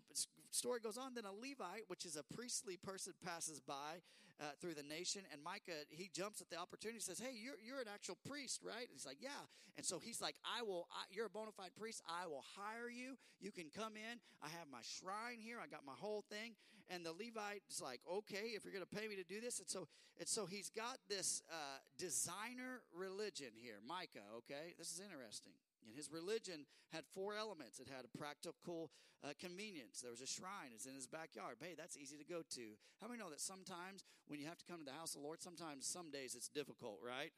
story 0.50 0.80
goes 0.80 0.98
on, 0.98 1.14
then 1.14 1.24
a 1.24 1.32
Levite, 1.32 1.88
which 1.88 2.04
is 2.04 2.16
a 2.16 2.22
priestly 2.34 2.76
person, 2.76 3.14
passes 3.24 3.58
by 3.58 4.04
uh, 4.40 4.52
through 4.60 4.74
the 4.74 4.82
nation. 4.82 5.22
And 5.32 5.42
Micah, 5.42 5.86
he 5.88 6.10
jumps 6.12 6.40
at 6.40 6.50
the 6.50 6.58
opportunity, 6.58 7.00
says, 7.00 7.18
Hey, 7.18 7.32
you're, 7.34 7.56
you're 7.64 7.80
an 7.80 7.88
actual 7.92 8.18
priest, 8.28 8.62
right? 8.64 8.84
And 8.84 8.92
he's 8.92 9.06
like, 9.06 9.18
Yeah. 9.20 9.30
And 9.76 9.84
so 9.84 9.98
he's 9.98 10.20
like, 10.20 10.36
I 10.44 10.62
will, 10.62 10.88
I, 10.90 11.04
you're 11.10 11.26
a 11.26 11.30
bona 11.30 11.52
fide 11.52 11.74
priest. 11.78 12.02
I 12.08 12.26
will 12.26 12.44
hire 12.56 12.88
you. 12.88 13.16
You 13.40 13.52
can 13.52 13.66
come 13.74 13.96
in. 13.96 14.18
I 14.42 14.48
have 14.48 14.68
my 14.70 14.82
shrine 14.82 15.40
here. 15.40 15.58
I 15.62 15.66
got 15.66 15.84
my 15.86 15.96
whole 15.96 16.24
thing. 16.30 16.54
And 16.88 17.04
the 17.04 17.12
Levite 17.12 17.62
is 17.70 17.80
like, 17.80 18.00
Okay, 18.06 18.54
if 18.54 18.64
you're 18.64 18.74
going 18.74 18.86
to 18.86 18.96
pay 18.96 19.08
me 19.08 19.16
to 19.16 19.24
do 19.24 19.40
this. 19.40 19.58
And 19.58 19.68
so, 19.68 19.88
and 20.18 20.28
so 20.28 20.46
he's 20.46 20.70
got 20.70 20.98
this 21.08 21.42
uh, 21.50 21.78
designer 21.98 22.80
religion 22.96 23.52
here, 23.60 23.76
Micah, 23.86 24.24
okay? 24.38 24.72
This 24.78 24.92
is 24.92 25.00
interesting. 25.00 25.52
And 25.86 25.94
his 25.94 26.10
religion 26.10 26.66
had 26.92 27.04
four 27.14 27.34
elements. 27.34 27.78
It 27.78 27.86
had 27.86 28.04
a 28.04 28.18
practical 28.18 28.90
uh, 29.24 29.32
convenience. 29.38 30.00
There 30.02 30.10
was 30.10 30.20
a 30.20 30.26
shrine. 30.26 30.74
It's 30.74 30.86
in 30.86 30.94
his 30.94 31.06
backyard. 31.06 31.56
Hey, 31.60 31.74
that's 31.78 31.96
easy 31.96 32.16
to 32.16 32.24
go 32.24 32.42
to. 32.42 32.66
How 33.00 33.08
many 33.08 33.18
know 33.18 33.30
that 33.30 33.40
sometimes 33.40 34.02
when 34.26 34.40
you 34.40 34.46
have 34.46 34.58
to 34.58 34.64
come 34.66 34.80
to 34.80 34.84
the 34.84 34.98
house 34.98 35.14
of 35.14 35.22
the 35.22 35.26
Lord, 35.26 35.40
sometimes, 35.40 35.86
some 35.86 36.10
days 36.10 36.34
it's 36.34 36.48
difficult, 36.48 36.98
right? 37.04 37.30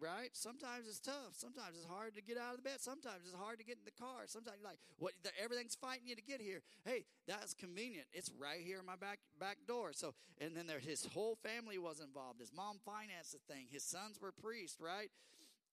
Right? 0.00 0.30
Sometimes 0.32 0.86
it's 0.86 1.00
tough. 1.00 1.34
Sometimes 1.34 1.74
it's 1.74 1.90
hard 1.90 2.14
to 2.14 2.22
get 2.22 2.38
out 2.38 2.54
of 2.54 2.62
the 2.62 2.62
bed. 2.62 2.78
Sometimes 2.78 3.26
it's 3.26 3.34
hard 3.34 3.58
to 3.58 3.64
get 3.64 3.82
in 3.82 3.84
the 3.84 3.98
car. 3.98 4.30
Sometimes 4.30 4.58
you're 4.62 4.70
like, 4.70 4.78
what? 4.98 5.12
The, 5.24 5.30
everything's 5.42 5.74
fighting 5.74 6.06
you 6.06 6.14
to 6.14 6.22
get 6.22 6.40
here. 6.40 6.62
Hey, 6.84 7.04
that's 7.26 7.52
convenient. 7.52 8.06
It's 8.12 8.30
right 8.38 8.62
here 8.62 8.78
in 8.78 8.86
my 8.86 8.94
back 8.94 9.18
back 9.40 9.58
door. 9.66 9.90
So, 9.92 10.14
and 10.40 10.54
then 10.54 10.68
there, 10.68 10.78
his 10.78 11.04
whole 11.12 11.34
family 11.42 11.78
was 11.78 11.98
involved. 11.98 12.38
His 12.38 12.52
mom 12.54 12.78
financed 12.86 13.34
the 13.34 13.42
thing. 13.52 13.66
His 13.68 13.82
sons 13.82 14.22
were 14.22 14.30
priests, 14.30 14.78
right? 14.80 15.10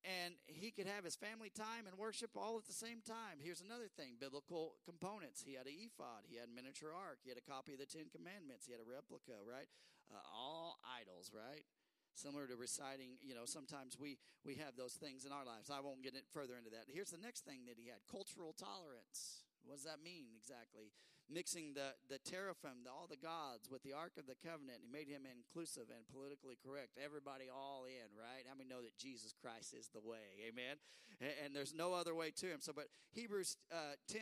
And 0.06 0.38
he 0.46 0.70
could 0.70 0.86
have 0.86 1.04
his 1.04 1.18
family 1.18 1.50
time 1.50 1.90
and 1.90 1.98
worship 1.98 2.38
all 2.38 2.62
at 2.62 2.70
the 2.70 2.78
same 2.78 3.02
time. 3.02 3.42
Here's 3.42 3.66
another 3.66 3.90
thing 3.90 4.22
biblical 4.22 4.78
components. 4.86 5.42
He 5.42 5.58
had 5.58 5.66
an 5.66 5.74
ephod, 5.74 6.30
he 6.30 6.38
had 6.38 6.54
a 6.54 6.56
miniature 6.56 6.94
ark, 6.94 7.26
he 7.26 7.34
had 7.34 7.42
a 7.42 7.46
copy 7.46 7.74
of 7.74 7.82
the 7.82 7.90
Ten 7.90 8.08
Commandments, 8.14 8.70
he 8.70 8.74
had 8.74 8.82
a 8.82 8.88
replica, 8.88 9.42
right? 9.42 9.68
Uh, 10.14 10.22
all 10.30 10.78
idols, 10.86 11.34
right? 11.34 11.66
Similar 12.14 12.48
to 12.48 12.56
reciting, 12.56 13.20
you 13.20 13.36
know, 13.36 13.44
sometimes 13.44 14.00
we, 14.00 14.22
we 14.46 14.56
have 14.62 14.78
those 14.80 14.96
things 14.96 15.26
in 15.26 15.36
our 15.36 15.44
lives. 15.44 15.68
I 15.68 15.84
won't 15.84 16.06
get 16.06 16.16
it 16.16 16.30
further 16.32 16.56
into 16.56 16.72
that. 16.72 16.88
Here's 16.88 17.12
the 17.12 17.20
next 17.20 17.44
thing 17.44 17.68
that 17.68 17.76
he 17.76 17.92
had 17.92 18.00
cultural 18.08 18.56
tolerance. 18.56 19.44
What 19.66 19.76
does 19.82 19.90
that 19.90 20.00
mean 20.00 20.32
exactly? 20.32 20.94
Mixing 21.26 21.74
the, 21.74 21.98
the 22.06 22.22
teraphim, 22.22 22.86
the, 22.86 22.92
all 22.94 23.10
the 23.10 23.18
gods, 23.18 23.66
with 23.70 23.82
the 23.82 23.94
Ark 23.94 24.14
of 24.22 24.30
the 24.30 24.38
Covenant. 24.38 24.86
He 24.86 24.90
made 24.90 25.10
him 25.10 25.26
inclusive 25.26 25.90
and 25.90 26.06
politically 26.06 26.54
correct. 26.62 27.02
Everybody 27.02 27.50
all 27.50 27.86
in, 27.90 28.14
right? 28.14 28.46
How 28.46 28.54
many 28.54 28.70
know 28.70 28.86
that 28.86 28.98
Jesus 28.98 29.34
Christ 29.34 29.74
is 29.74 29.90
the 29.90 30.06
way? 30.06 30.38
Amen? 30.46 30.78
And, 31.18 31.34
and 31.44 31.50
there's 31.56 31.74
no 31.74 31.94
other 31.94 32.14
way 32.14 32.30
to 32.30 32.46
him. 32.46 32.62
So, 32.62 32.74
but 32.76 32.94
Hebrews 33.10 33.58
uh, 33.74 33.98
10, 34.06 34.22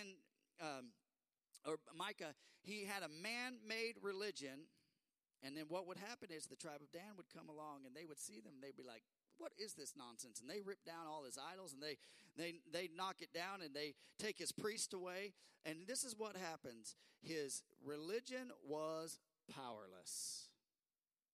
um, 0.64 0.95
or 1.68 1.76
Micah, 1.91 2.36
he 2.64 2.88
had 2.88 3.04
a 3.04 3.12
man 3.12 3.60
made 3.68 3.99
religion. 4.01 4.72
And 5.43 5.58
then 5.58 5.66
what 5.68 5.88
would 5.88 5.99
happen 5.99 6.32
is 6.32 6.47
the 6.47 6.56
tribe 6.56 6.80
of 6.80 6.91
Dan 6.95 7.20
would 7.20 7.28
come 7.36 7.51
along 7.51 7.84
and 7.86 7.91
they 7.91 8.08
would 8.08 8.20
see 8.20 8.39
them. 8.39 8.64
They'd 8.64 8.80
be 8.80 8.88
like, 8.88 9.04
what 9.44 9.52
is 9.60 9.74
this 9.74 9.91
nonsense? 10.00 10.39
And 10.39 10.48
they 10.48 10.64
rip 10.64 10.86
down 10.88 11.04
all 11.12 11.28
his 11.28 11.38
idols 11.38 11.76
and 11.76 11.84
they, 11.84 12.00
they, 12.39 12.64
they 12.72 12.88
knock 12.96 13.20
it 13.20 13.36
down 13.36 13.60
and 13.60 13.76
they 13.76 13.94
take 14.18 14.39
his 14.39 14.54
priest 14.54 14.94
away. 14.94 15.34
And 15.66 15.84
this 15.86 16.06
is 16.06 16.16
what 16.18 16.38
happens 16.39 16.96
his 17.20 17.64
religion 17.84 18.56
was 18.64 19.20
powerless 19.52 20.48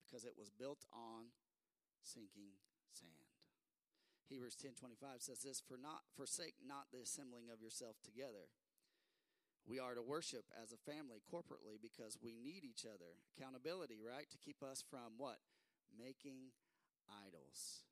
because 0.05 0.25
it 0.25 0.33
was 0.37 0.49
built 0.49 0.85
on 0.93 1.29
sinking 2.01 2.57
sand. 2.93 3.29
Hebrews 4.29 4.57
10:25 4.57 5.21
says 5.21 5.41
this 5.41 5.61
for 5.61 5.77
not 5.77 6.01
forsake 6.15 6.55
not 6.65 6.89
the 6.93 7.01
assembling 7.01 7.49
of 7.53 7.61
yourself 7.61 7.97
together. 8.03 8.49
We 9.67 9.79
are 9.79 9.93
to 9.93 10.01
worship 10.01 10.45
as 10.61 10.73
a 10.73 10.91
family 10.91 11.21
corporately 11.25 11.77
because 11.81 12.17
we 12.21 12.33
need 12.33 12.65
each 12.65 12.85
other. 12.85 13.17
Accountability, 13.37 13.97
right? 14.01 14.29
To 14.29 14.37
keep 14.37 14.63
us 14.63 14.83
from 14.89 15.17
what? 15.17 15.37
Making 15.93 16.53
idols. 17.09 17.88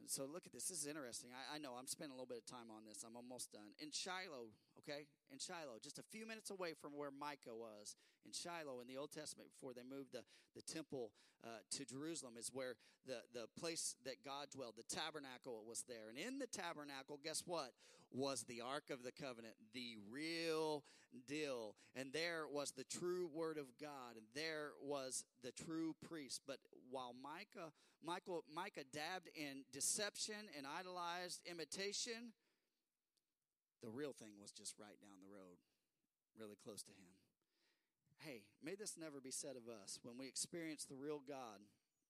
And 0.00 0.10
so 0.10 0.24
look 0.24 0.46
at 0.46 0.52
this. 0.52 0.68
This 0.68 0.84
is 0.84 0.86
interesting. 0.86 1.30
I, 1.32 1.56
I, 1.56 1.58
know 1.58 1.74
I'm 1.78 1.86
spending 1.86 2.12
a 2.12 2.16
little 2.16 2.30
bit 2.30 2.38
of 2.38 2.46
time 2.46 2.70
on 2.70 2.84
this. 2.86 3.02
I'm 3.02 3.16
almost 3.16 3.52
done. 3.52 3.74
In 3.80 3.90
Shiloh, 3.90 4.52
okay? 4.78 5.06
In 5.32 5.38
Shiloh, 5.38 5.78
just 5.82 5.98
a 5.98 6.02
few 6.02 6.26
minutes 6.26 6.50
away 6.50 6.72
from 6.80 6.96
where 6.96 7.10
Micah 7.10 7.54
was, 7.54 7.96
in 8.24 8.32
Shiloh 8.32 8.80
in 8.80 8.86
the 8.86 8.96
Old 8.96 9.12
Testament, 9.12 9.50
before 9.50 9.74
they 9.74 9.82
moved 9.82 10.12
the, 10.12 10.22
the 10.54 10.62
temple 10.62 11.10
uh, 11.44 11.58
to 11.72 11.84
Jerusalem, 11.84 12.34
is 12.38 12.50
where 12.52 12.74
the, 13.06 13.20
the 13.32 13.46
place 13.58 13.94
that 14.04 14.24
God 14.24 14.48
dwelled, 14.54 14.74
the 14.76 14.94
tabernacle 14.94 15.62
was 15.66 15.84
there. 15.88 16.08
And 16.08 16.18
in 16.18 16.38
the 16.38 16.46
tabernacle, 16.46 17.18
guess 17.22 17.42
what? 17.44 17.70
Was 18.12 18.44
the 18.44 18.60
Ark 18.60 18.90
of 18.90 19.02
the 19.02 19.12
Covenant, 19.12 19.54
the 19.74 19.96
real 20.10 20.84
deal. 21.26 21.74
And 21.94 22.12
there 22.12 22.44
was 22.50 22.72
the 22.72 22.84
true 22.84 23.28
Word 23.32 23.58
of 23.58 23.66
God, 23.80 24.16
and 24.16 24.26
there 24.34 24.70
was 24.82 25.24
the 25.42 25.52
true 25.52 25.94
priest. 26.08 26.42
But 26.46 26.58
while 26.90 27.14
Micah 27.20 27.72
Michael, 28.04 28.44
Micah 28.54 28.84
dabbed 28.92 29.28
in 29.34 29.64
deception 29.72 30.48
and 30.56 30.66
idolized 30.66 31.40
imitation. 31.50 32.32
The 33.84 33.92
real 33.92 34.16
thing 34.16 34.40
was 34.40 34.52
just 34.52 34.78
right 34.80 34.96
down 34.98 35.20
the 35.20 35.32
road, 35.32 35.60
really 36.34 36.56
close 36.56 36.82
to 36.88 36.94
him. 36.96 37.12
Hey, 38.24 38.48
may 38.64 38.74
this 38.74 38.96
never 38.96 39.20
be 39.20 39.30
said 39.30 39.60
of 39.60 39.68
us. 39.68 40.00
When 40.00 40.16
we 40.16 40.26
experience 40.26 40.88
the 40.88 40.96
real 40.96 41.20
God, 41.20 41.60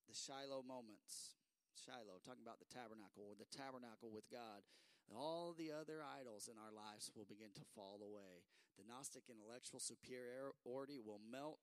the 0.06 0.14
Shiloh 0.14 0.62
moments, 0.62 1.34
Shiloh, 1.74 2.22
talking 2.22 2.46
about 2.46 2.62
the 2.62 2.70
tabernacle, 2.70 3.26
or 3.26 3.34
the 3.34 3.50
tabernacle 3.50 4.14
with 4.14 4.30
God, 4.30 4.62
all 5.10 5.54
the 5.54 5.74
other 5.74 6.02
idols 6.02 6.46
in 6.46 6.58
our 6.58 6.70
lives 6.70 7.10
will 7.14 7.26
begin 7.26 7.50
to 7.58 7.72
fall 7.74 8.02
away. 8.02 8.46
The 8.78 8.86
Gnostic 8.86 9.26
intellectual 9.26 9.82
superiority 9.82 11.02
will 11.02 11.22
melt 11.22 11.58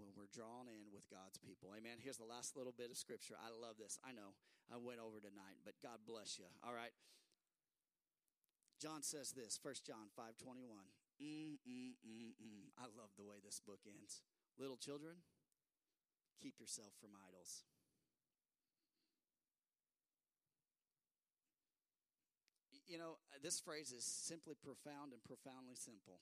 when 0.00 0.12
we're 0.16 0.32
drawn 0.32 0.68
in 0.68 0.88
with 0.92 1.04
God's 1.12 1.36
people. 1.36 1.72
Amen. 1.76 2.00
Here's 2.00 2.20
the 2.20 2.28
last 2.28 2.56
little 2.56 2.72
bit 2.72 2.88
of 2.88 2.96
scripture. 2.96 3.36
I 3.36 3.52
love 3.52 3.76
this. 3.76 4.00
I 4.00 4.12
know 4.12 4.36
I 4.72 4.80
went 4.80 5.00
over 5.00 5.20
tonight, 5.20 5.60
but 5.64 5.76
God 5.84 6.00
bless 6.08 6.40
you. 6.40 6.48
All 6.64 6.72
right. 6.72 6.92
John 8.82 9.06
says 9.06 9.30
this, 9.30 9.62
1 9.62 9.86
John 9.86 10.10
5 10.18 10.34
21. 10.42 10.74
Mm, 11.22 11.54
mm, 11.62 11.94
mm, 12.02 12.34
mm. 12.34 12.66
I 12.74 12.90
love 12.98 13.14
the 13.14 13.22
way 13.22 13.38
this 13.38 13.62
book 13.62 13.78
ends. 13.86 14.26
Little 14.58 14.76
children, 14.76 15.22
keep 16.42 16.58
yourself 16.58 16.90
from 16.98 17.14
idols. 17.14 17.62
You 22.90 22.98
know, 22.98 23.22
this 23.40 23.60
phrase 23.60 23.92
is 23.92 24.04
simply 24.04 24.54
profound 24.58 25.14
and 25.14 25.22
profoundly 25.22 25.76
simple 25.78 26.18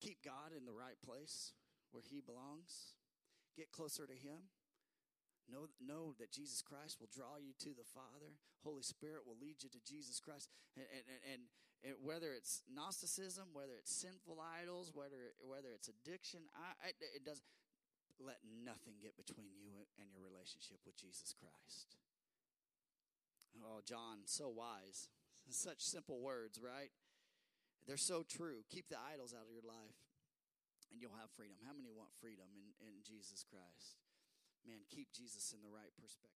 keep 0.00 0.24
God 0.24 0.56
in 0.56 0.64
the 0.64 0.72
right 0.72 0.96
place 1.04 1.52
where 1.92 2.02
He 2.02 2.20
belongs, 2.20 2.96
get 3.56 3.70
closer 3.70 4.06
to 4.06 4.14
Him. 4.14 4.48
Know, 5.50 5.66
know 5.82 6.14
that 6.22 6.30
Jesus 6.30 6.62
Christ 6.62 7.02
will 7.02 7.10
draw 7.10 7.36
you 7.42 7.52
to 7.66 7.74
the 7.74 7.84
Father. 7.84 8.38
Holy 8.62 8.86
Spirit 8.86 9.26
will 9.26 9.36
lead 9.40 9.62
you 9.62 9.68
to 9.68 9.82
Jesus 9.82 10.22
Christ. 10.22 10.48
And, 10.78 10.86
and, 10.88 11.04
and, 11.26 11.40
and 11.82 11.94
whether 12.00 12.32
it's 12.32 12.62
Gnosticism, 12.70 13.50
whether 13.52 13.74
it's 13.74 13.90
sinful 13.90 14.38
idols, 14.38 14.92
whether, 14.94 15.34
whether 15.42 15.74
it's 15.74 15.90
addiction, 15.90 16.46
I, 16.54 16.94
it 16.94 17.24
doesn't. 17.24 17.46
Let 18.20 18.44
nothing 18.44 19.00
get 19.00 19.16
between 19.16 19.48
you 19.56 19.88
and 19.96 20.12
your 20.12 20.20
relationship 20.20 20.84
with 20.84 20.92
Jesus 20.92 21.32
Christ. 21.32 21.96
Oh, 23.64 23.80
John, 23.80 24.28
so 24.28 24.52
wise. 24.52 25.08
Such 25.48 25.80
simple 25.80 26.20
words, 26.20 26.60
right? 26.60 26.92
They're 27.88 27.96
so 27.96 28.20
true. 28.20 28.60
Keep 28.68 28.92
the 28.92 29.00
idols 29.00 29.32
out 29.32 29.48
of 29.48 29.52
your 29.56 29.64
life 29.64 29.96
and 30.92 31.00
you'll 31.00 31.16
have 31.16 31.30
freedom. 31.32 31.56
How 31.64 31.72
many 31.72 31.90
want 31.90 32.10
freedom 32.18 32.46
in, 32.54 32.66
in 32.82 32.94
Jesus 33.06 33.46
Christ? 33.46 34.02
Man, 34.66 34.84
keep 34.90 35.08
Jesus 35.12 35.52
in 35.52 35.62
the 35.62 35.70
right 35.70 35.92
perspective. 36.00 36.30